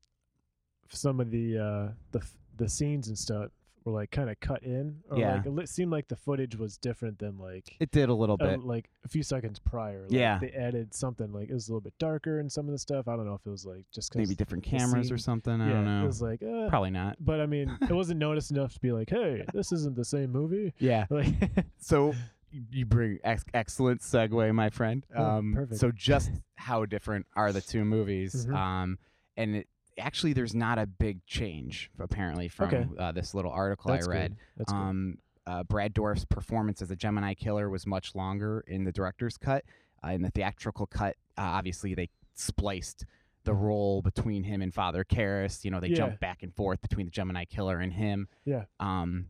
some 0.89 1.21
of 1.21 1.31
the 1.31 1.59
uh, 1.59 1.93
the 2.13 2.21
f- 2.21 2.37
the 2.57 2.69
scenes 2.69 3.09
and 3.09 3.19
stuff 3.19 3.51
were 3.87 3.93
like 3.93 4.11
kind 4.11 4.29
of 4.29 4.39
cut 4.41 4.63
in, 4.63 4.97
or 5.11 5.19
Yeah. 5.19 5.43
like 5.47 5.65
it 5.65 5.69
seemed 5.69 5.91
like 5.93 6.09
the 6.09 6.17
footage 6.17 6.57
was 6.57 6.77
different 6.77 7.19
than 7.19 7.39
like 7.39 7.77
it 7.81 7.91
did 7.91 8.09
a 8.09 8.15
little 8.15 8.37
uh, 8.41 8.47
bit. 8.47 8.61
like 8.65 8.91
a 9.05 9.09
few 9.09 9.23
seconds 9.23 9.59
prior. 9.59 10.03
Like, 10.03 10.11
Yeah. 10.13 10.39
they 10.41 10.51
added 10.51 10.93
something 10.93 11.33
like 11.33 11.49
it 11.49 11.55
was 11.55 11.69
a 11.69 11.73
little 11.73 11.81
bit 11.81 11.95
darker 11.99 12.41
in 12.41 12.51
some 12.51 12.67
of 12.67 12.73
the 12.73 12.79
stuff. 12.79 13.09
I 13.09 13.17
don't 13.17 13.27
know 13.27 13.35
if 13.35 13.47
it 13.47 13.51
was 13.51 13.65
like 13.65 13.87
just 13.93 14.11
'cause 14.13 14.19
Maybe 14.19 14.35
different 14.35 14.65
cameras 14.65 15.11
or 15.13 15.19
something. 15.19 15.61
I 15.61 15.69
yeah, 15.69 15.73
don't 15.75 15.85
know. 15.85 16.03
It 16.03 16.07
was 16.07 16.21
like, 16.21 16.43
uh, 16.43 16.69
Probably 16.69 16.91
not. 16.91 17.17
but 17.25 17.41
I 17.41 17.47
mean, 17.47 17.77
it 17.81 17.91
wasn't 17.93 18.19
noticed 18.21 18.51
enough 18.51 18.75
to 18.75 18.81
be 18.81 18.93
like, 18.93 19.09
hey, 19.11 19.45
this 19.55 19.71
isn't 19.73 19.97
the 19.97 20.05
same 20.05 20.31
movie. 20.33 20.75
Yeah. 20.79 21.07
Like, 21.11 21.35
So 21.79 22.13
you 22.51 22.87
bring 22.87 23.19
ex- 23.25 23.45
excellent 23.55 24.01
segue, 24.01 24.55
my 24.55 24.71
friend. 24.71 25.05
Oh, 25.15 25.23
Um, 25.25 25.53
perfect. 25.55 25.81
So 25.81 25.91
just 25.93 26.31
how 26.57 26.85
different 26.87 27.27
are 27.37 27.53
the 27.53 27.61
two 27.61 27.85
movies? 27.85 28.47
Mhm. 28.47 28.55
Um, 28.57 28.99
and 29.37 29.57
it, 29.57 29.69
actually, 29.99 30.33
there's 30.33 30.55
not 30.55 30.79
a 30.79 30.87
big 30.87 31.25
change 31.27 31.91
apparently 31.99 32.49
from 32.49 32.67
Okay. 32.69 32.87
uh, 32.99 33.13
this 33.13 33.35
little 33.35 33.51
article 33.53 33.91
that's 33.93 34.07
I 34.07 34.11
read. 34.11 34.31
Good. 34.31 34.37
That's 34.59 34.73
good. 34.73 34.79
Um, 34.79 35.19
uh, 35.47 35.63
Brad 35.63 35.95
Dourif's 35.95 36.25
performance 36.25 36.83
as 36.83 36.91
a 36.91 36.97
Gemini 36.97 37.35
killer 37.35 37.71
was 37.71 37.87
much 37.87 38.15
longer 38.15 38.65
in 38.67 38.85
the 38.85 38.93
director's 38.93 39.37
cut. 39.39 39.65
Uh, 40.05 40.09
in 40.11 40.23
the 40.23 40.31
theatrical 40.31 40.87
cut, 40.87 41.17
uh, 41.39 41.43
obviously 41.43 41.95
they 41.95 42.09
spliced 42.35 43.05
the 43.45 43.55
role 43.55 44.03
between 44.03 44.43
him 44.43 44.61
and 44.61 44.75
Father 44.75 45.05
Karras. 45.05 45.65
You 45.65 45.71
know, 45.71 45.79
they 45.81 45.89
Yeah. 45.89 45.97
jumped 45.97 46.21
back 46.21 46.43
and 46.43 46.53
forth 46.55 46.83
between 46.83 47.07
the 47.07 47.13
Gemini 47.13 47.45
killer 47.45 47.79
and 47.79 47.93
him. 47.93 48.29
Yeah. 48.45 48.65
Um, 48.81 49.29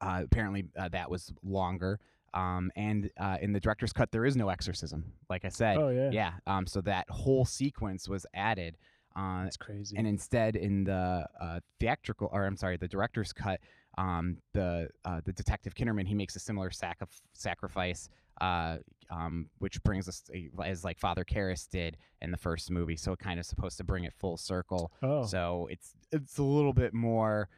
uh, 0.00 0.22
apparently 0.24 0.68
uh, 0.78 0.88
that 0.90 1.10
was 1.10 1.32
longer. 1.42 1.98
Um, 2.34 2.70
and 2.76 3.10
uh, 3.18 3.38
in 3.40 3.52
the 3.52 3.58
director's 3.60 3.92
cut, 3.92 4.12
there 4.12 4.24
is 4.24 4.36
no 4.36 4.50
exorcism. 4.50 5.12
Like 5.28 5.44
I 5.44 5.48
said, 5.48 5.78
oh 5.78 5.88
yeah, 5.88 6.10
yeah. 6.12 6.32
Um, 6.46 6.66
so 6.66 6.80
that 6.82 7.08
whole 7.10 7.44
sequence 7.44 8.08
was 8.08 8.24
added. 8.34 8.76
Uh, 9.16 9.44
that's 9.44 9.56
crazy. 9.56 9.96
and 9.96 10.06
instead 10.06 10.54
in 10.56 10.84
the 10.84 11.26
uh, 11.40 11.60
theatrical 11.80 12.28
or 12.32 12.44
I'm 12.46 12.56
sorry, 12.56 12.76
the 12.76 12.88
director's 12.88 13.32
cut, 13.32 13.60
um, 13.96 14.36
the 14.52 14.88
uh, 15.04 15.20
the 15.24 15.32
detective 15.32 15.74
Kinderman 15.74 16.06
he 16.06 16.14
makes 16.14 16.36
a 16.36 16.38
similar 16.40 16.70
sac- 16.70 17.00
sacrifice, 17.32 18.08
uh, 18.40 18.76
um, 19.10 19.48
which 19.58 19.82
brings 19.82 20.08
us 20.08 20.22
as 20.64 20.84
like 20.84 20.98
Father 20.98 21.24
Karras 21.24 21.68
did 21.68 21.96
in 22.20 22.30
the 22.30 22.36
first 22.36 22.70
movie. 22.70 22.96
So 22.96 23.12
it 23.12 23.18
kind 23.18 23.40
of 23.40 23.46
supposed 23.46 23.76
to 23.78 23.84
bring 23.84 24.04
it 24.04 24.12
full 24.12 24.36
circle. 24.36 24.92
oh, 25.02 25.24
So 25.24 25.66
it's 25.70 25.94
it's 26.12 26.38
a 26.38 26.42
little 26.44 26.72
bit 26.72 26.94
more, 26.94 27.48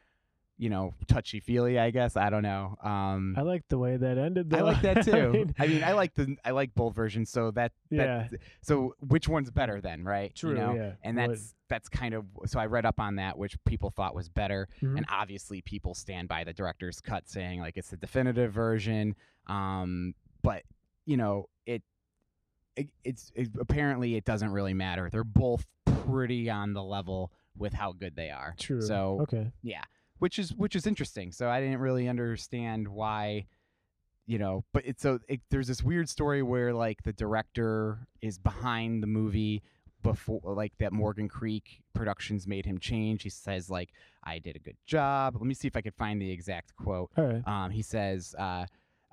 you 0.61 0.69
know, 0.69 0.93
touchy 1.09 1.40
feely, 1.40 1.79
I 1.79 1.90
guess. 1.90 2.19
I 2.19 2.29
don't 2.29 2.43
know. 2.43 2.76
Um, 2.83 3.35
I 3.35 3.40
like 3.40 3.67
the 3.69 3.79
way 3.79 3.97
that 3.97 4.19
ended. 4.19 4.50
Though. 4.50 4.59
I 4.59 4.61
like 4.61 4.83
that 4.83 5.05
too. 5.07 5.47
I 5.59 5.62
I 5.64 5.67
mean, 5.67 5.76
mean, 5.76 5.85
I 5.85 5.93
like 5.93 6.14
the 6.14 6.37
I 6.45 6.50
like 6.50 6.75
both 6.75 6.95
versions. 6.95 7.31
So 7.31 7.50
that, 7.52 7.73
Yeah. 7.88 8.29
that 8.31 8.40
so 8.61 8.95
which 9.00 9.26
one's 9.26 9.50
better 9.50 9.81
then, 9.81 10.05
right? 10.05 10.35
true. 10.35 10.50
You 10.50 10.57
know? 10.57 10.75
yeah, 10.75 10.93
and 11.02 11.17
that's 11.17 11.55
that's 11.71 11.88
kind 11.88 12.12
of 12.12 12.26
so 12.45 12.61
I 12.61 12.67
read 12.67 12.85
up 12.85 13.00
on 13.00 13.17
that, 13.17 13.38
which 13.38 13.57
people 13.64 13.88
thought 13.90 14.14
was 14.14 14.29
better, 14.29 14.69
Mhm. 14.83 14.99
and 14.99 15.07
obviously 15.09 15.62
people 15.62 15.95
stand 15.95 16.29
by 16.29 16.45
the 16.45 16.52
director's 16.52 17.00
cut, 17.00 17.26
saying 17.26 17.61
like 17.61 17.79
it's 17.79 17.88
the 17.88 17.97
definitive 17.97 18.52
version. 18.52 19.17
Um, 19.47 20.14
but 20.43 20.64
you 21.07 21.17
know 21.17 21.49
it, 21.64 21.83
it 22.76 22.90
it's 23.02 23.33
it, 23.35 23.49
apparently 23.59 24.14
it 24.17 24.26
doesn't 24.26 24.50
really 24.52 24.75
matter. 24.75 25.09
They're 25.11 25.25
both 25.25 25.64
pretty 26.05 26.50
on 26.50 26.75
the 26.75 26.83
level 26.83 27.33
with 27.57 27.73
how 27.73 27.93
good 27.93 28.14
they 28.14 28.29
are. 28.31 28.55
true. 28.59 28.83
So 28.83 29.21
okay. 29.23 29.50
yeah, 29.62 29.85
which 30.21 30.39
is 30.39 30.55
which 30.55 30.77
is 30.77 30.87
interesting. 30.87 31.33
So 31.33 31.49
I 31.50 31.61
didn't 31.61 31.81
really 31.81 32.09
understand 32.09 32.87
why, 32.89 33.47
you 34.27 34.39
know. 34.39 34.65
But 34.73 34.87
it's 34.87 35.03
so 35.03 35.19
it, 35.29 35.41
there's 35.50 35.67
this 35.67 35.83
weird 35.83 36.09
story 36.09 36.43
where 36.43 36.73
like 36.73 37.03
the 37.03 37.12
director 37.12 38.07
is 38.23 38.39
behind 38.39 39.03
the 39.03 39.07
movie 39.09 39.62
before, 40.03 40.41
like 40.55 40.73
that 40.79 40.93
Morgan 40.93 41.29
Creek 41.29 41.83
Productions 41.93 42.47
made 42.47 42.65
him 42.65 42.79
change. 42.79 43.23
He 43.25 43.29
says 43.31 43.69
like 43.69 43.91
I 44.25 44.39
did 44.39 44.57
a 44.57 44.61
good 44.61 44.77
job. 44.87 45.35
Let 45.35 45.45
me 45.45 45.55
see 45.55 45.67
if 45.69 45.77
I 45.77 45.81
could 45.81 45.95
find 45.95 46.23
the 46.23 46.31
exact 46.31 46.77
quote. 46.77 47.11
All 47.17 47.25
right. 47.25 47.47
Um, 47.47 47.71
he 47.71 47.83
says, 47.83 48.35
uh, 48.39 48.67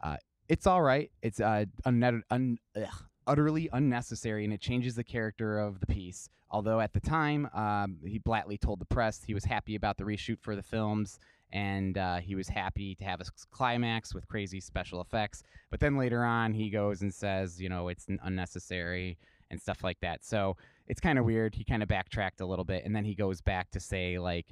uh, 0.03 0.17
"It's 0.47 0.67
all 0.67 0.81
right. 0.81 1.09
It's 1.21 1.39
uh, 1.39 1.65
unnet- 1.85 2.21
un- 2.29 2.59
ugh, 2.75 3.03
utterly 3.27 3.69
unnecessary, 3.73 4.43
and 4.43 4.53
it 4.53 4.61
changes 4.61 4.95
the 4.95 5.03
character 5.03 5.59
of 5.59 5.79
the 5.79 5.85
piece." 5.85 6.29
Although 6.49 6.79
at 6.79 6.93
the 6.93 6.99
time, 6.99 7.49
um, 7.53 7.97
he 8.05 8.19
blatantly 8.19 8.57
told 8.57 8.79
the 8.79 8.85
press 8.85 9.23
he 9.23 9.33
was 9.33 9.43
happy 9.43 9.75
about 9.75 9.97
the 9.97 10.05
reshoot 10.05 10.39
for 10.41 10.55
the 10.55 10.63
films, 10.63 11.19
and 11.51 11.97
uh, 11.97 12.17
he 12.17 12.35
was 12.35 12.47
happy 12.47 12.95
to 12.95 13.03
have 13.03 13.21
a 13.21 13.25
climax 13.51 14.13
with 14.15 14.27
crazy 14.27 14.59
special 14.59 15.01
effects. 15.01 15.43
But 15.69 15.79
then 15.79 15.97
later 15.97 16.23
on, 16.23 16.53
he 16.53 16.69
goes 16.69 17.01
and 17.01 17.13
says, 17.13 17.61
"You 17.61 17.69
know, 17.69 17.89
it's 17.89 18.07
unnecessary." 18.23 19.17
And 19.49 19.61
stuff 19.61 19.81
like 19.81 20.01
that. 20.01 20.25
So 20.25 20.57
it's 20.87 20.99
kind 20.99 21.17
of 21.17 21.23
weird. 21.23 21.55
He 21.55 21.63
kind 21.63 21.81
of 21.81 21.87
backtracked 21.87 22.41
a 22.41 22.45
little 22.45 22.65
bit, 22.65 22.83
and 22.83 22.93
then 22.93 23.05
he 23.05 23.15
goes 23.15 23.39
back 23.39 23.71
to 23.71 23.79
say 23.79 24.19
like, 24.19 24.45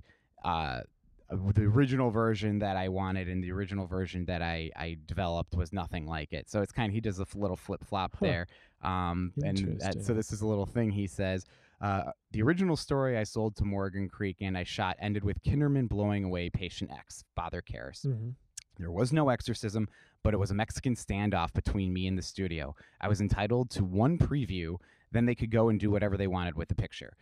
uh, 0.46 0.84
the 1.29 1.63
original 1.63 2.12
version 2.12 2.60
that 2.60 2.77
I 2.77 2.88
wanted 2.89 3.27
and 3.29 3.44
the 3.44 3.51
original 3.51 3.88
version 3.88 4.25
that 4.25 4.41
I, 4.41 4.70
I 4.75 4.98
developed 5.08 5.55
was 5.55 5.74
nothing 5.74 6.05
like 6.05 6.34
it. 6.34 6.50
So 6.50 6.62
it's 6.62 6.72
kind 6.72 6.89
of 6.89 6.94
he 6.94 7.01
does 7.01 7.20
a 7.20 7.25
little 7.36 7.55
flip 7.58 7.84
flop 7.84 8.15
Huh. 8.20 8.25
there. 8.25 8.48
Um, 8.84 9.34
and 9.44 9.82
uh, 9.84 9.91
so 10.01 10.13
this 10.13 10.32
is 10.32 10.41
a 10.41 10.48
little 10.48 10.65
thing 10.67 10.91
he 10.91 11.08
says. 11.08 11.46
Uh, 11.82 12.12
the 12.32 12.41
original 12.41 12.75
story 12.77 13.17
I 13.17 13.24
sold 13.24 13.55
to 13.58 13.65
Morgan 13.65 14.08
Creek 14.08 14.38
and 14.41 14.58
I 14.58 14.63
shot 14.63 14.96
ended 15.00 15.24
with 15.24 15.41
Kinderman 15.44 15.89
blowing 15.89 16.24
away 16.24 16.50
patient 16.50 16.91
X, 16.91 17.24
Father 17.36 17.62
Karras. 17.62 18.03
hmm 18.03 18.29
There 18.77 18.91
was 18.91 19.12
no 19.12 19.29
exorcism, 19.29 19.88
but 20.24 20.34
it 20.34 20.38
was 20.38 20.51
a 20.51 20.55
Mexican 20.55 20.96
standoff 20.96 21.53
between 21.53 21.91
me 21.91 22.08
and 22.08 22.17
the 22.17 22.22
studio. 22.22 22.75
I 23.01 23.08
was 23.08 23.20
entitled 23.20 23.72
to 23.72 23.84
one 23.84 24.17
preview, 24.17 24.77
then 25.12 25.25
they 25.25 25.36
could 25.36 25.51
go 25.51 25.70
and 25.70 25.79
do 25.79 25.89
whatever 25.91 26.17
they 26.17 26.27
wanted 26.27 26.55
with 26.55 26.70
the 26.70 26.75
picture. 26.75 27.13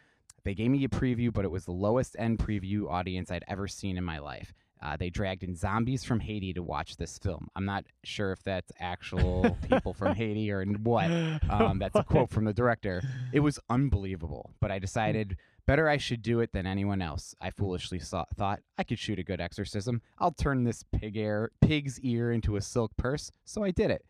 They 0.46 0.54
gave 0.54 0.72
me 0.72 0.84
a 0.84 0.90
preview, 0.90 1.34
but 1.34 1.46
it 1.46 1.52
was 1.52 1.66
the 1.66 1.72
lowest 1.72 2.16
end 2.20 2.40
preview 2.40 2.90
audience 2.90 3.32
I'd 3.32 3.46
ever 3.48 3.68
seen 3.68 3.98
in 3.98 4.04
my 4.04 4.20
life. 4.20 4.54
Uh, 4.82 4.98
they 4.98 5.10
dragged 5.10 5.44
in 5.44 5.56
zombies 5.56 6.04
from 6.04 6.20
Haiti 6.20 6.52
to 6.54 6.62
watch 6.62 6.98
this 6.98 7.18
film. 7.18 7.48
I'm 7.56 7.64
not 7.64 7.86
sure 8.04 8.34
if 8.34 8.44
that's 8.44 8.70
actual 8.80 9.56
people 9.70 9.94
from 9.94 10.14
Haiti 10.14 10.52
or 10.52 10.64
what. 10.66 11.10
Um, 11.50 11.78
that's 11.80 11.96
a 11.96 12.04
quote 12.04 12.30
from 12.30 12.46
the 12.46 12.54
director. 12.54 13.02
It 13.32 13.40
was 13.42 13.60
unbelievable, 13.70 14.52
but 14.60 14.72
I 14.72 14.80
decided 14.80 15.38
better 15.68 15.88
I 15.88 15.98
should 15.98 16.22
do 16.22 16.40
it 16.40 16.52
than 16.52 16.66
anyone 16.66 17.02
else. 17.02 17.36
I 17.40 17.52
foolishly 17.52 18.00
saw, 18.00 18.26
thought 18.36 18.60
I 18.78 18.84
could 18.84 18.98
shoot 18.98 19.20
a 19.20 19.24
good 19.24 19.40
exorcism. 19.40 20.02
I'll 20.20 20.32
turn 20.32 20.64
this 20.64 20.84
pig 20.92 21.16
ear, 21.16 21.52
pig's 21.62 22.00
ear 22.02 22.32
into 22.32 22.56
a 22.56 22.62
silk 22.62 22.92
purse. 22.98 23.32
So 23.46 23.64
I 23.64 23.72
did 23.72 23.92
it. 23.92 24.04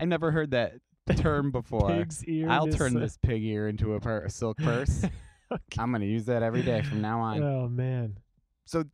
I 0.00 0.04
never 0.04 0.32
heard 0.32 0.50
that 0.50 0.74
term 1.16 1.50
before. 1.50 1.88
Pig's 1.88 2.24
ear. 2.24 2.50
I'll 2.50 2.66
turn 2.66 2.94
this 2.94 3.16
pig 3.22 3.42
ear 3.44 3.68
into 3.68 3.94
a, 3.94 4.00
pur- 4.00 4.24
a 4.24 4.30
silk 4.30 4.58
purse. 4.58 5.04
Okay. 5.52 5.80
I'm 5.80 5.90
gonna 5.92 6.04
use 6.04 6.26
that 6.26 6.42
every 6.42 6.62
day 6.62 6.82
from 6.82 7.00
now 7.00 7.20
on. 7.20 7.42
Oh 7.42 7.68
man. 7.68 8.18
So 8.66 8.84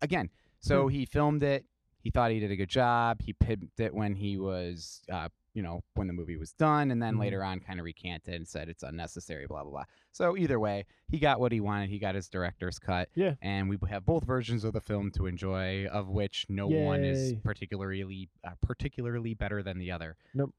again, 0.00 0.30
so 0.60 0.84
Hmm. 0.84 0.88
he 0.94 1.04
filmed 1.06 1.42
it. 1.42 1.64
He 2.00 2.10
thought 2.10 2.30
he 2.32 2.40
did 2.40 2.50
a 2.50 2.56
good 2.56 2.68
job. 2.68 3.20
He 3.22 3.32
pimped 3.32 3.78
it 3.78 3.94
when 3.94 4.16
he 4.16 4.36
was, 4.36 5.02
uh, 5.12 5.28
you 5.54 5.62
know, 5.62 5.82
when 5.94 6.08
the 6.08 6.12
movie 6.12 6.36
was 6.36 6.52
done, 6.54 6.90
and 6.90 7.00
then 7.00 7.14
Mhm. 7.14 7.20
later 7.20 7.44
on, 7.44 7.60
kind 7.60 7.78
of 7.78 7.84
recanted 7.84 8.34
and 8.34 8.48
said 8.48 8.68
it's 8.68 8.82
unnecessary. 8.82 9.46
Blah 9.46 9.62
blah 9.62 9.70
blah. 9.70 9.84
So 10.10 10.36
either 10.36 10.58
way, 10.58 10.86
he 11.08 11.20
got 11.20 11.38
what 11.38 11.52
he 11.52 11.60
wanted. 11.60 11.90
He 11.90 12.00
got 12.00 12.16
his 12.16 12.28
director's 12.28 12.80
cut. 12.80 13.08
Yeah. 13.14 13.34
And 13.40 13.68
we 13.70 13.78
have 13.88 14.04
both 14.04 14.24
versions 14.24 14.64
of 14.64 14.72
the 14.72 14.80
film 14.80 15.12
to 15.12 15.26
enjoy, 15.26 15.86
of 15.86 16.08
which 16.08 16.46
no 16.48 16.66
one 16.66 17.04
is 17.04 17.34
particularly 17.44 18.28
uh, 18.42 18.50
particularly 18.60 19.34
better 19.34 19.62
than 19.62 19.78
the 19.78 19.92
other. 19.92 20.16
Nope. 20.34 20.52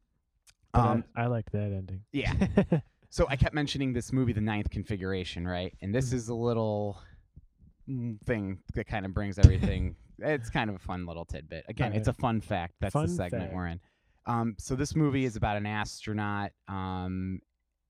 Um, 0.76 1.04
I, 1.16 1.24
I 1.24 1.28
liked 1.28 1.52
that 1.52 1.72
ending. 1.74 2.06
yeah. 2.14 2.34
So 3.14 3.28
I 3.30 3.36
kept 3.36 3.54
mentioning 3.54 3.94
this 3.94 4.12
movie, 4.12 4.34
The 4.34 4.42
Ninth 4.42 4.72
Configuration, 4.72 5.48
right? 5.48 5.72
And 5.84 5.94
this 5.94 6.10
Mhm. 6.10 6.14
is 6.14 6.30
a 6.30 6.34
little 6.34 7.00
mm, 7.88 8.20
thing 8.22 8.58
that 8.74 8.86
kind 8.88 9.06
of 9.06 9.14
brings 9.14 9.38
everything. 9.84 9.96
it's 10.18 10.50
kind 10.50 10.68
of 10.72 10.78
a 10.78 10.80
fun 10.80 11.06
little 11.06 11.24
tidbit. 11.24 11.64
Again, 11.68 11.94
it's 11.94 12.08
a 12.08 12.14
fun 12.14 12.42
fact. 12.42 12.74
That's 12.80 12.94
Fun 12.94 13.06
the 13.06 13.14
segment 13.14 13.44
fact. 13.44 13.54
we're 13.54 13.68
in. 13.68 13.80
Um, 14.26 14.56
so 14.58 14.76
this 14.76 14.96
movie 14.96 15.26
is 15.26 15.36
about 15.36 15.58
an 15.58 15.68
astronaut, 15.68 16.54
um, 16.68 17.40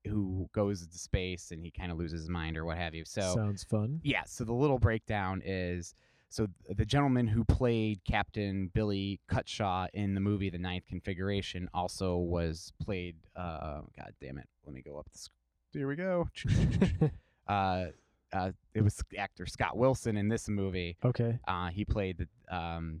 who 0.06 0.46
goes 0.52 0.82
into 0.82 0.98
space 0.98 1.52
and 1.52 1.62
he 1.64 1.70
kind 1.70 1.90
of 1.90 1.96
loses 1.96 2.20
his 2.20 2.28
mind 2.28 2.58
or 2.58 2.66
what 2.66 2.76
have 2.76 2.94
you. 2.94 3.06
So 3.06 3.22
Sounds 3.34 3.64
fun. 3.64 4.00
yeah, 4.02 4.24
so 4.26 4.44
the 4.44 4.52
little 4.52 4.78
breakdown 4.78 5.40
is 5.42 5.94
so 6.28 6.48
the 6.68 6.84
gentleman 6.84 7.28
who 7.28 7.44
played 7.44 8.04
Captain 8.04 8.66
Billy 8.74 9.20
Cutshaw 9.30 9.88
in 9.94 10.12
the 10.14 10.20
movie 10.20 10.50
The 10.50 10.58
Ninth 10.58 10.84
Configuration 10.86 11.70
also 11.72 12.18
was 12.18 12.74
played. 12.78 13.16
Uh, 13.34 13.80
God 13.96 14.12
damn 14.20 14.36
it! 14.36 14.48
Let 14.66 14.74
me 14.74 14.82
go 14.82 14.98
up. 14.98 15.06
The 15.12 15.18
sc- 15.18 15.32
Here 15.72 15.88
we 15.88 15.96
go. 15.96 16.28
uh, 17.48 17.86
uh, 18.32 18.50
it 18.74 18.82
was 18.82 19.00
actor 19.16 19.46
Scott 19.46 19.76
Wilson 19.76 20.16
in 20.16 20.28
this 20.28 20.48
movie. 20.48 20.96
okay. 21.04 21.38
Uh, 21.46 21.68
he 21.68 21.84
played 21.84 22.18
the 22.18 22.56
um, 22.56 23.00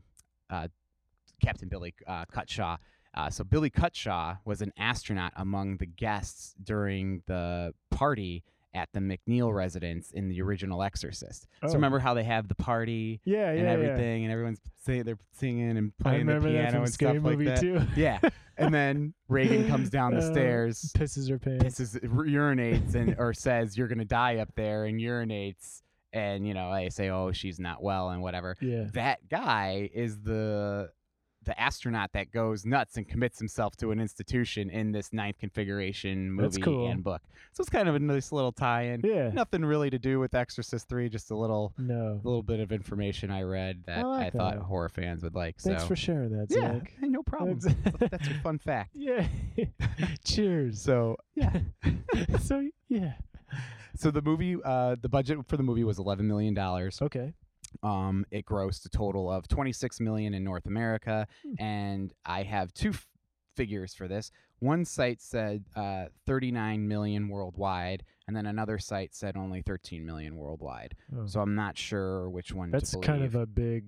uh, 0.50 0.68
Captain 1.42 1.68
Billy 1.68 1.94
uh, 2.06 2.24
Cutshaw. 2.26 2.78
Uh, 3.14 3.30
so 3.30 3.44
Billy 3.44 3.70
Cutshaw 3.70 4.38
was 4.44 4.60
an 4.60 4.72
astronaut 4.76 5.32
among 5.36 5.76
the 5.76 5.86
guests 5.86 6.54
during 6.62 7.22
the 7.26 7.72
party 7.90 8.42
at 8.74 8.88
the 8.92 9.00
MacNeil 9.00 9.54
residence 9.54 10.10
in 10.10 10.28
the 10.28 10.42
original 10.42 10.82
Exorcist. 10.82 11.46
Oh. 11.62 11.68
So 11.68 11.74
remember 11.74 11.98
how 12.00 12.12
they 12.14 12.24
have 12.24 12.48
the 12.48 12.54
party 12.56 13.20
Yeah, 13.24 13.36
yeah, 13.36 13.48
and 13.52 13.60
yeah. 13.62 13.70
everything, 13.70 14.24
and 14.24 14.32
everyone's 14.32 14.60
sing, 14.84 15.04
they're 15.04 15.18
singing 15.32 15.76
and 15.76 15.96
playing 15.98 16.26
the 16.26 16.40
piano 16.40 16.78
and 16.82 16.92
stuff 16.92 17.16
like 17.22 17.38
that. 17.44 17.60
too. 17.60 17.80
Yeah, 17.96 18.18
and 18.56 18.74
then 18.74 19.14
Regan 19.28 19.68
comes 19.68 19.90
down 19.90 20.12
the 20.14 20.18
Uh, 20.28 20.32
stairs, 20.32 20.92
Pisses 20.96 21.28
her 21.30 21.38
pants. 21.38 21.64
pisses, 21.80 22.00
urinates, 22.02 22.94
and 22.94 23.14
or 23.18 23.32
says 23.34 23.76
you're 23.78 23.88
gonna 23.88 24.04
die 24.04 24.36
up 24.38 24.50
there, 24.56 24.84
and 24.86 25.00
urinates, 25.00 25.82
and 26.12 26.46
you 26.46 26.54
know 26.54 26.72
they 26.74 26.90
say 26.90 27.10
oh 27.10 27.32
she's 27.32 27.58
not 27.60 27.82
well 27.82 28.10
and 28.10 28.22
whatever. 28.22 28.56
Yeah. 28.60 28.84
That 28.94 29.28
guy 29.28 29.88
is 29.94 30.18
the 30.20 30.90
the 31.44 31.58
astronaut 31.60 32.10
that 32.12 32.30
goes 32.30 32.64
nuts 32.64 32.96
and 32.96 33.08
commits 33.08 33.38
himself 33.38 33.76
to 33.76 33.90
an 33.90 34.00
institution 34.00 34.70
in 34.70 34.92
this 34.92 35.12
ninth 35.12 35.38
configuration 35.38 36.30
movie 36.32 36.60
cool. 36.62 36.90
and 36.90 37.02
book. 37.04 37.22
So 37.52 37.60
it's 37.60 37.70
kind 37.70 37.88
of 37.88 37.94
a 37.94 37.98
nice 37.98 38.32
little 38.32 38.52
tie-in. 38.52 39.02
Yeah. 39.04 39.30
Nothing 39.30 39.64
really 39.64 39.90
to 39.90 39.98
do 39.98 40.18
with 40.18 40.34
Exorcist 40.34 40.88
three, 40.88 41.08
just 41.08 41.30
a 41.30 41.36
little 41.36 41.72
No. 41.78 42.20
little 42.24 42.42
bit 42.42 42.60
of 42.60 42.72
information 42.72 43.30
I 43.30 43.42
read 43.42 43.84
that 43.86 43.98
I, 43.98 44.02
like 44.02 44.32
thought 44.32 44.54
that. 44.54 44.62
horror 44.62 44.88
fans 44.88 45.22
would 45.22 45.34
like. 45.34 45.58
Thanks 45.58 45.82
so 45.82 45.88
for 45.88 45.96
sharing 45.96 46.30
that, 46.30 46.46
yeah, 46.50 46.78
Zach. 46.80 46.92
no 47.00 47.22
problem. 47.22 47.58
That's- 47.60 48.08
That's, 48.10 48.28
your 48.28 48.38
fun 48.40 48.58
fact. 48.58 48.90
Yeah. 48.94 49.26
Cheers. 50.24 50.80
So 50.80 51.16
yeah, 51.34 51.60
so 52.40 52.68
yeah. 52.88 53.12
so 53.96 54.10
the 54.10 54.22
movie, 54.22 54.56
uh, 54.64 54.96
the 55.00 55.08
budget 55.08 55.38
for 55.46 55.56
the 55.56 55.62
movie 55.62 55.84
was 55.84 55.98
eleven 55.98 56.26
million 56.26 56.54
dollars. 56.54 57.00
Okay. 57.02 57.34
Um, 57.82 58.24
it 58.30 58.44
grossed 58.46 58.84
a 58.86 58.88
total 58.88 59.30
of 59.30 59.48
twenty 59.48 59.72
six 59.72 60.00
million 60.00 60.34
in 60.34 60.44
North 60.44 60.66
America, 60.66 61.26
Hmm. 61.44 61.54
and 61.62 62.12
I 62.24 62.42
have 62.42 62.72
two 62.72 62.90
f- 62.90 63.06
figures 63.56 63.94
for 63.94 64.08
this. 64.08 64.30
One 64.60 64.84
site 64.84 65.20
said 65.20 65.64
uh, 65.76 66.06
thirty 66.26 66.50
nine 66.50 66.86
million 66.88 67.28
worldwide, 67.28 68.04
and 68.26 68.36
then 68.36 68.46
another 68.46 68.78
site 68.78 69.14
said 69.14 69.36
only 69.36 69.62
thirteen 69.62 70.06
million 70.06 70.36
worldwide. 70.36 70.94
Oh. 71.16 71.26
So 71.26 71.40
I'm 71.40 71.54
not 71.54 71.76
sure 71.76 72.30
which 72.30 72.52
one. 72.52 72.70
That's 72.70 72.94
kind 72.96 73.22
of 73.24 73.34
a 73.34 73.46
big 73.46 73.86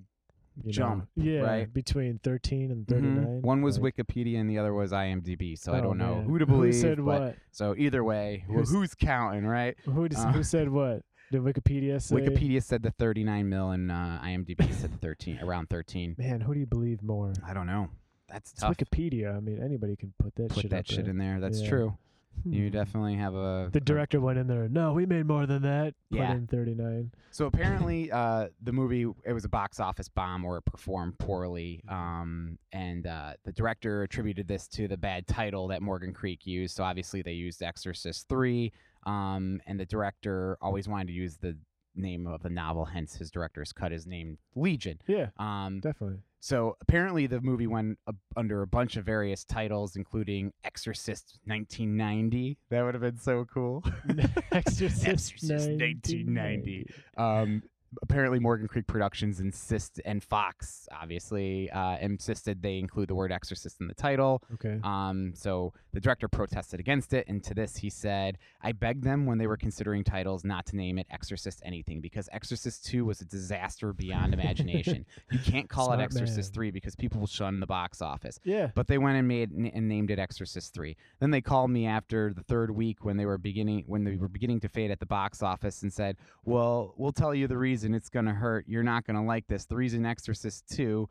you 0.63 0.71
Jump, 0.71 1.07
Know, 1.15 1.23
yeah, 1.23 1.41
right? 1.41 1.71
between 1.71 2.17
13 2.23 2.71
and 2.71 2.83
Mhm. 2.87 2.89
39. 2.89 3.41
One 3.43 3.61
was 3.61 3.77
like, 3.77 3.95
Wikipedia 3.95 4.39
and 4.39 4.49
the 4.49 4.57
other 4.57 4.73
was 4.73 4.91
IMDb. 4.91 5.55
So 5.55 5.71
I 5.71 5.77
oh, 5.77 5.83
don't 5.83 5.99
know 5.99 6.15
man. 6.15 6.25
who 6.25 6.39
to 6.39 6.47
believe. 6.47 6.73
Who 6.73 6.79
said 6.81 6.99
what? 6.99 7.35
So 7.51 7.75
either 7.77 8.03
way, 8.03 8.43
wh- 8.47 8.53
Who's- 8.55 8.71
who's 8.71 8.95
counting, 8.95 9.45
right? 9.45 9.77
Who, 9.85 10.05
uh, 10.07 10.31
who 10.31 10.41
said 10.41 10.69
what? 10.69 11.03
Did 11.31 11.41
Wikipedia 11.41 12.01
say? 12.01 12.15
Wikipedia 12.15 12.63
said 12.63 12.83
the 12.83 12.91
39 12.91 13.49
mil 13.49 13.71
and 13.71 13.91
uh, 13.91 14.19
IMDb 14.23 14.73
said 14.73 14.93
the 14.93 14.97
13, 14.97 15.39
around 15.43 15.69
13. 15.69 16.15
Man, 16.17 16.41
who 16.41 16.53
do 16.53 16.59
you 16.59 16.65
believe 16.65 17.03
more? 17.03 17.33
I 17.45 17.53
don't 17.53 17.67
know. 17.67 17.89
That's 18.29 18.51
It's 18.51 18.61
tough. 18.61 18.77
Wikipedia. 18.77 19.35
I 19.35 19.39
mean, 19.39 19.61
anybody 19.61 19.95
can 19.95 20.13
put 20.19 20.35
that 20.35 20.49
Put 20.49 20.61
shit 20.63 20.71
that 20.71 20.79
up 20.81 20.85
shit 20.85 21.03
there. 21.05 21.09
in 21.11 21.17
there. 21.17 21.39
That's 21.39 21.61
Yeah. 21.61 21.69
true. 21.69 21.97
You 22.45 22.67
Hmm. 22.67 22.71
definitely 22.73 23.15
have 23.15 23.33
a. 23.33 23.69
The 23.73 23.79
director 23.81 24.21
went 24.21 24.37
in 24.37 24.45
there. 24.45 24.69
No, 24.69 24.93
we 24.93 25.07
made 25.07 25.25
more 25.25 25.47
than 25.47 25.63
that. 25.63 25.95
Put 26.11 26.19
Yeah. 26.19 26.35
in 26.35 26.45
39. 26.45 27.11
So 27.31 27.47
apparently, 27.47 28.11
uh, 28.11 28.49
the 28.61 28.71
movie 28.71 29.07
it 29.25 29.33
was 29.33 29.43
a 29.43 29.49
box 29.49 29.79
office 29.79 30.07
bomb 30.07 30.45
or 30.45 30.57
it 30.59 30.65
performed 30.65 31.17
poorly. 31.17 31.81
Um, 31.89 32.59
and 32.71 33.07
uh, 33.07 33.33
the 33.43 33.51
director 33.51 34.03
attributed 34.03 34.47
this 34.47 34.67
to 34.69 34.87
the 34.87 34.97
bad 34.97 35.25
title 35.25 35.67
that 35.69 35.81
Morgan 35.81 36.13
Creek 36.13 36.45
used. 36.45 36.75
So 36.75 36.83
obviously, 36.83 37.21
they 37.23 37.33
used 37.33 37.63
Exorcist 37.63 38.29
three. 38.29 38.71
Um, 39.07 39.61
and 39.65 39.79
the 39.79 39.85
director 39.85 40.57
always 40.61 40.87
wanted 40.87 41.07
to 41.07 41.13
use 41.13 41.37
the 41.37 41.57
name 41.95 42.27
of 42.27 42.43
the 42.43 42.49
novel, 42.49 42.85
hence 42.85 43.15
his 43.15 43.31
director's 43.31 43.73
cut 43.73 43.91
is 43.91 44.05
named 44.05 44.37
Legion. 44.55 44.99
Yeah, 45.07 45.29
Um, 45.37 45.79
definitely. 45.79 46.17
so 46.39 46.77
apparently, 46.81 47.25
the 47.25 47.41
movie 47.41 47.65
went 47.67 47.97
uh, 48.05 48.11
under 48.35 48.61
a 48.61 48.67
bunch 48.67 48.97
of 48.97 49.05
various 49.05 49.43
titles, 49.45 49.95
including 49.95 50.51
Exorcist 50.63 51.39
1990. 51.45 52.57
That 52.69 52.83
would 52.83 52.93
have 52.93 53.01
been 53.01 53.17
so 53.17 53.45
cool. 53.51 53.83
Exorcist, 54.51 55.07
Exorcist 55.07 55.69
1990. 55.69 56.87
um, 57.17 57.63
apparently 58.01 58.39
Morgan 58.39 58.67
Creek 58.67 58.87
Productions 58.87 59.39
insist 59.39 60.01
and 60.05 60.23
Fox 60.23 60.87
obviously 60.91 61.69
uh, 61.71 61.97
insisted 61.99 62.61
they 62.61 62.77
include 62.77 63.09
the 63.09 63.15
word 63.15 63.31
exorcist 63.31 63.79
in 63.81 63.87
the 63.87 63.93
title. 63.93 64.43
Okay. 64.53 64.79
Um, 64.83 65.33
so 65.35 65.73
the 65.93 65.99
director 65.99 66.27
protested 66.27 66.79
against 66.79 67.13
it, 67.13 67.27
and 67.27 67.43
to 67.43 67.53
this 67.53 67.77
he 67.77 67.89
said, 67.89 68.37
"I 68.61 68.71
begged 68.71 69.03
them 69.03 69.25
when 69.25 69.37
they 69.37 69.47
were 69.47 69.57
considering 69.57 70.03
titles 70.03 70.43
not 70.43 70.65
to 70.67 70.75
name 70.75 70.97
it 70.97 71.07
Exorcist 71.09 71.61
anything 71.65 72.01
because 72.01 72.29
Exorcist 72.31 72.85
Two 72.85 73.05
was 73.05 73.21
a 73.21 73.25
disaster 73.25 73.93
beyond 73.93 74.33
imagination. 74.33 75.05
you 75.31 75.39
can't 75.39 75.69
call 75.69 75.85
it 75.93 75.95
Smart 75.95 76.01
Exorcist 76.01 76.51
man. 76.51 76.53
Three 76.53 76.71
because 76.71 76.95
people 76.95 77.19
will 77.19 77.27
shun 77.27 77.59
the 77.59 77.67
box 77.67 78.01
office." 78.01 78.39
Yeah. 78.43 78.71
But 78.75 78.87
they 78.87 78.97
went 78.97 79.17
and 79.17 79.27
made 79.27 79.51
n- 79.51 79.71
and 79.73 79.87
named 79.87 80.11
it 80.11 80.19
Exorcist 80.19 80.73
Three. 80.73 80.97
Then 81.19 81.31
they 81.31 81.41
called 81.41 81.71
me 81.71 81.87
after 81.87 82.33
the 82.33 82.43
third 82.43 82.71
week 82.71 83.05
when 83.05 83.17
they 83.17 83.25
were 83.25 83.37
beginning 83.37 83.83
when 83.87 84.03
they 84.03 84.15
were 84.17 84.27
beginning 84.27 84.59
to 84.61 84.69
fade 84.69 84.91
at 84.91 84.99
the 84.99 85.05
box 85.05 85.41
office 85.41 85.81
and 85.83 85.91
said, 85.91 86.17
"Well, 86.43 86.93
we'll 86.97 87.11
tell 87.13 87.33
you 87.33 87.47
the 87.47 87.57
reason 87.57 87.76
it's 87.83 88.09
gonna 88.09 88.33
hurt. 88.33 88.65
You're 88.67 88.83
not 88.83 89.05
gonna 89.05 89.25
like 89.25 89.47
this. 89.47 89.65
The 89.65 89.75
reason 89.75 90.05
Exorcist 90.05 90.65
Two, 90.71 91.07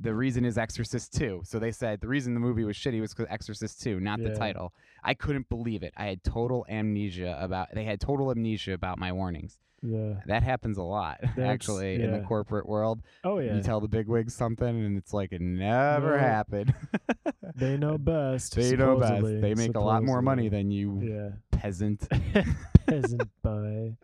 the 0.00 0.14
reason 0.14 0.44
is 0.44 0.58
Exorcist 0.58 1.12
Two. 1.14 1.42
So 1.44 1.58
they 1.58 1.70
said 1.72 2.00
the 2.00 2.08
reason 2.08 2.34
the 2.34 2.40
movie 2.40 2.64
was 2.64 2.76
shitty 2.76 3.00
was 3.00 3.14
because 3.14 3.26
Exorcist 3.30 3.80
Two, 3.82 4.00
not 4.00 4.22
the 4.22 4.34
title. 4.34 4.72
I 5.04 5.14
couldn't 5.14 5.48
believe 5.48 5.82
it. 5.82 5.92
I 5.96 6.06
had 6.06 6.24
total 6.24 6.64
amnesia 6.68 7.36
about. 7.40 7.68
They 7.74 7.84
had 7.84 8.00
total 8.00 8.30
amnesia 8.30 8.72
about 8.72 8.98
my 8.98 9.12
warnings. 9.12 9.58
Yeah. 9.84 10.20
That 10.26 10.44
happens 10.44 10.78
a 10.78 10.82
lot 10.82 11.18
actually 11.40 12.00
in 12.02 12.12
the 12.12 12.20
corporate 12.20 12.68
world. 12.68 13.02
Oh 13.24 13.40
yeah. 13.40 13.56
You 13.56 13.62
tell 13.62 13.80
the 13.80 13.88
bigwigs 13.88 14.32
something, 14.32 14.68
and 14.84 14.96
it's 14.96 15.12
like 15.12 15.32
it 15.32 15.40
never 15.40 16.12
No. 16.12 16.18
happened. 16.18 16.72
they 17.56 17.76
know 17.76 17.98
best. 17.98 18.54
They 18.54 18.76
know 18.76 18.96
best. 18.96 19.24
They 19.40 19.54
make 19.54 19.74
a 19.74 19.80
lot 19.80 20.04
more 20.04 20.22
money 20.22 20.48
than 20.48 20.70
you, 20.70 21.00
Yeah. 21.02 21.28
peasant. 21.50 22.06
Peasant 22.86 23.28
boy. 23.42 23.96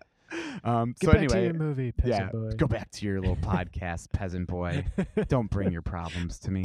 Um, 0.65 0.95
Get 1.01 1.07
so 1.07 1.13
back 1.13 1.29
to 1.29 1.35
anyway, 1.35 1.45
your 1.47 1.55
movie, 1.55 1.93
peasant 1.93 2.21
yeah, 2.21 2.31
boy. 2.31 2.51
go 2.57 2.67
back 2.67 2.91
to 2.93 3.07
your 3.07 3.21
little 3.21 3.37
podcast, 3.37 4.11
peasant 4.13 4.47
boy. 4.49 4.85
Don't 5.29 5.51
bring 5.51 5.73
your 5.73 5.83
problems 5.83 6.39
to 6.41 6.51
me. 6.51 6.65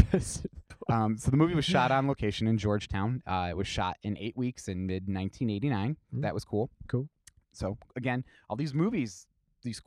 Um, 0.90 1.18
so 1.18 1.32
the 1.32 1.38
movie 1.38 1.56
was 1.56 1.66
shot 1.66 1.92
on 1.98 2.08
location 2.08 2.48
in 2.48 2.58
Georgetown. 2.58 3.22
Uh, 3.26 3.48
it 3.50 3.56
was 3.58 3.68
shot 3.68 3.98
in 4.04 4.18
eight 4.18 4.36
weeks 4.36 4.68
in 4.68 4.86
mid 4.86 5.04
1989. 5.08 5.96
Mm. 6.16 6.22
That 6.22 6.34
was 6.34 6.44
cool. 6.44 6.70
Cool. 6.88 7.08
So 7.54 7.78
again, 7.96 8.24
all 8.50 8.56
these 8.58 8.74
movies, 8.74 9.28
these 9.64 9.82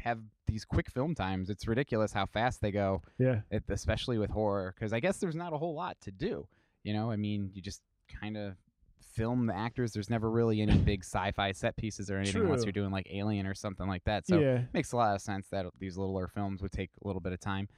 have 0.00 0.20
these 0.46 0.64
quick 0.64 0.88
film 0.90 1.14
times. 1.14 1.50
It's 1.50 1.66
ridiculous 1.66 2.12
how 2.12 2.26
fast 2.26 2.60
they 2.60 2.70
go, 2.70 3.02
Yeah. 3.18 3.40
it, 3.50 3.64
especially 3.68 4.18
with 4.18 4.30
horror. 4.30 4.72
Because 4.78 4.92
I 4.92 5.00
guess 5.00 5.16
there's 5.18 5.34
not 5.34 5.52
a 5.52 5.58
whole 5.58 5.74
lot 5.74 5.96
to 6.02 6.12
do. 6.12 6.46
You 6.84 6.92
know, 6.94 7.10
I 7.10 7.16
mean, 7.16 7.50
you 7.52 7.60
just 7.62 7.80
kind 8.20 8.36
of 8.36 8.54
film 9.16 9.46
the 9.46 9.56
actors. 9.56 9.92
There's 9.92 10.10
never 10.10 10.30
really 10.30 10.60
any 10.60 10.76
big 10.76 11.02
sci-fi 11.02 11.52
set 11.52 11.76
pieces 11.76 12.10
or 12.10 12.18
anything 12.18 12.42
unless 12.42 12.64
you're 12.64 12.72
doing 12.72 12.90
like 12.90 13.08
Alien 13.10 13.46
or 13.46 13.54
something 13.54 13.88
like 13.88 14.04
that. 14.04 14.26
So 14.26 14.38
yeah. 14.38 14.58
it 14.58 14.68
makes 14.74 14.92
a 14.92 14.96
lot 14.96 15.14
of 15.14 15.22
sense 15.22 15.48
that 15.48 15.66
these 15.78 15.96
littler 15.96 16.28
films 16.28 16.62
would 16.62 16.72
take 16.72 16.90
a 17.02 17.06
little 17.06 17.20
bit 17.20 17.32
of 17.32 17.40
time. 17.40 17.68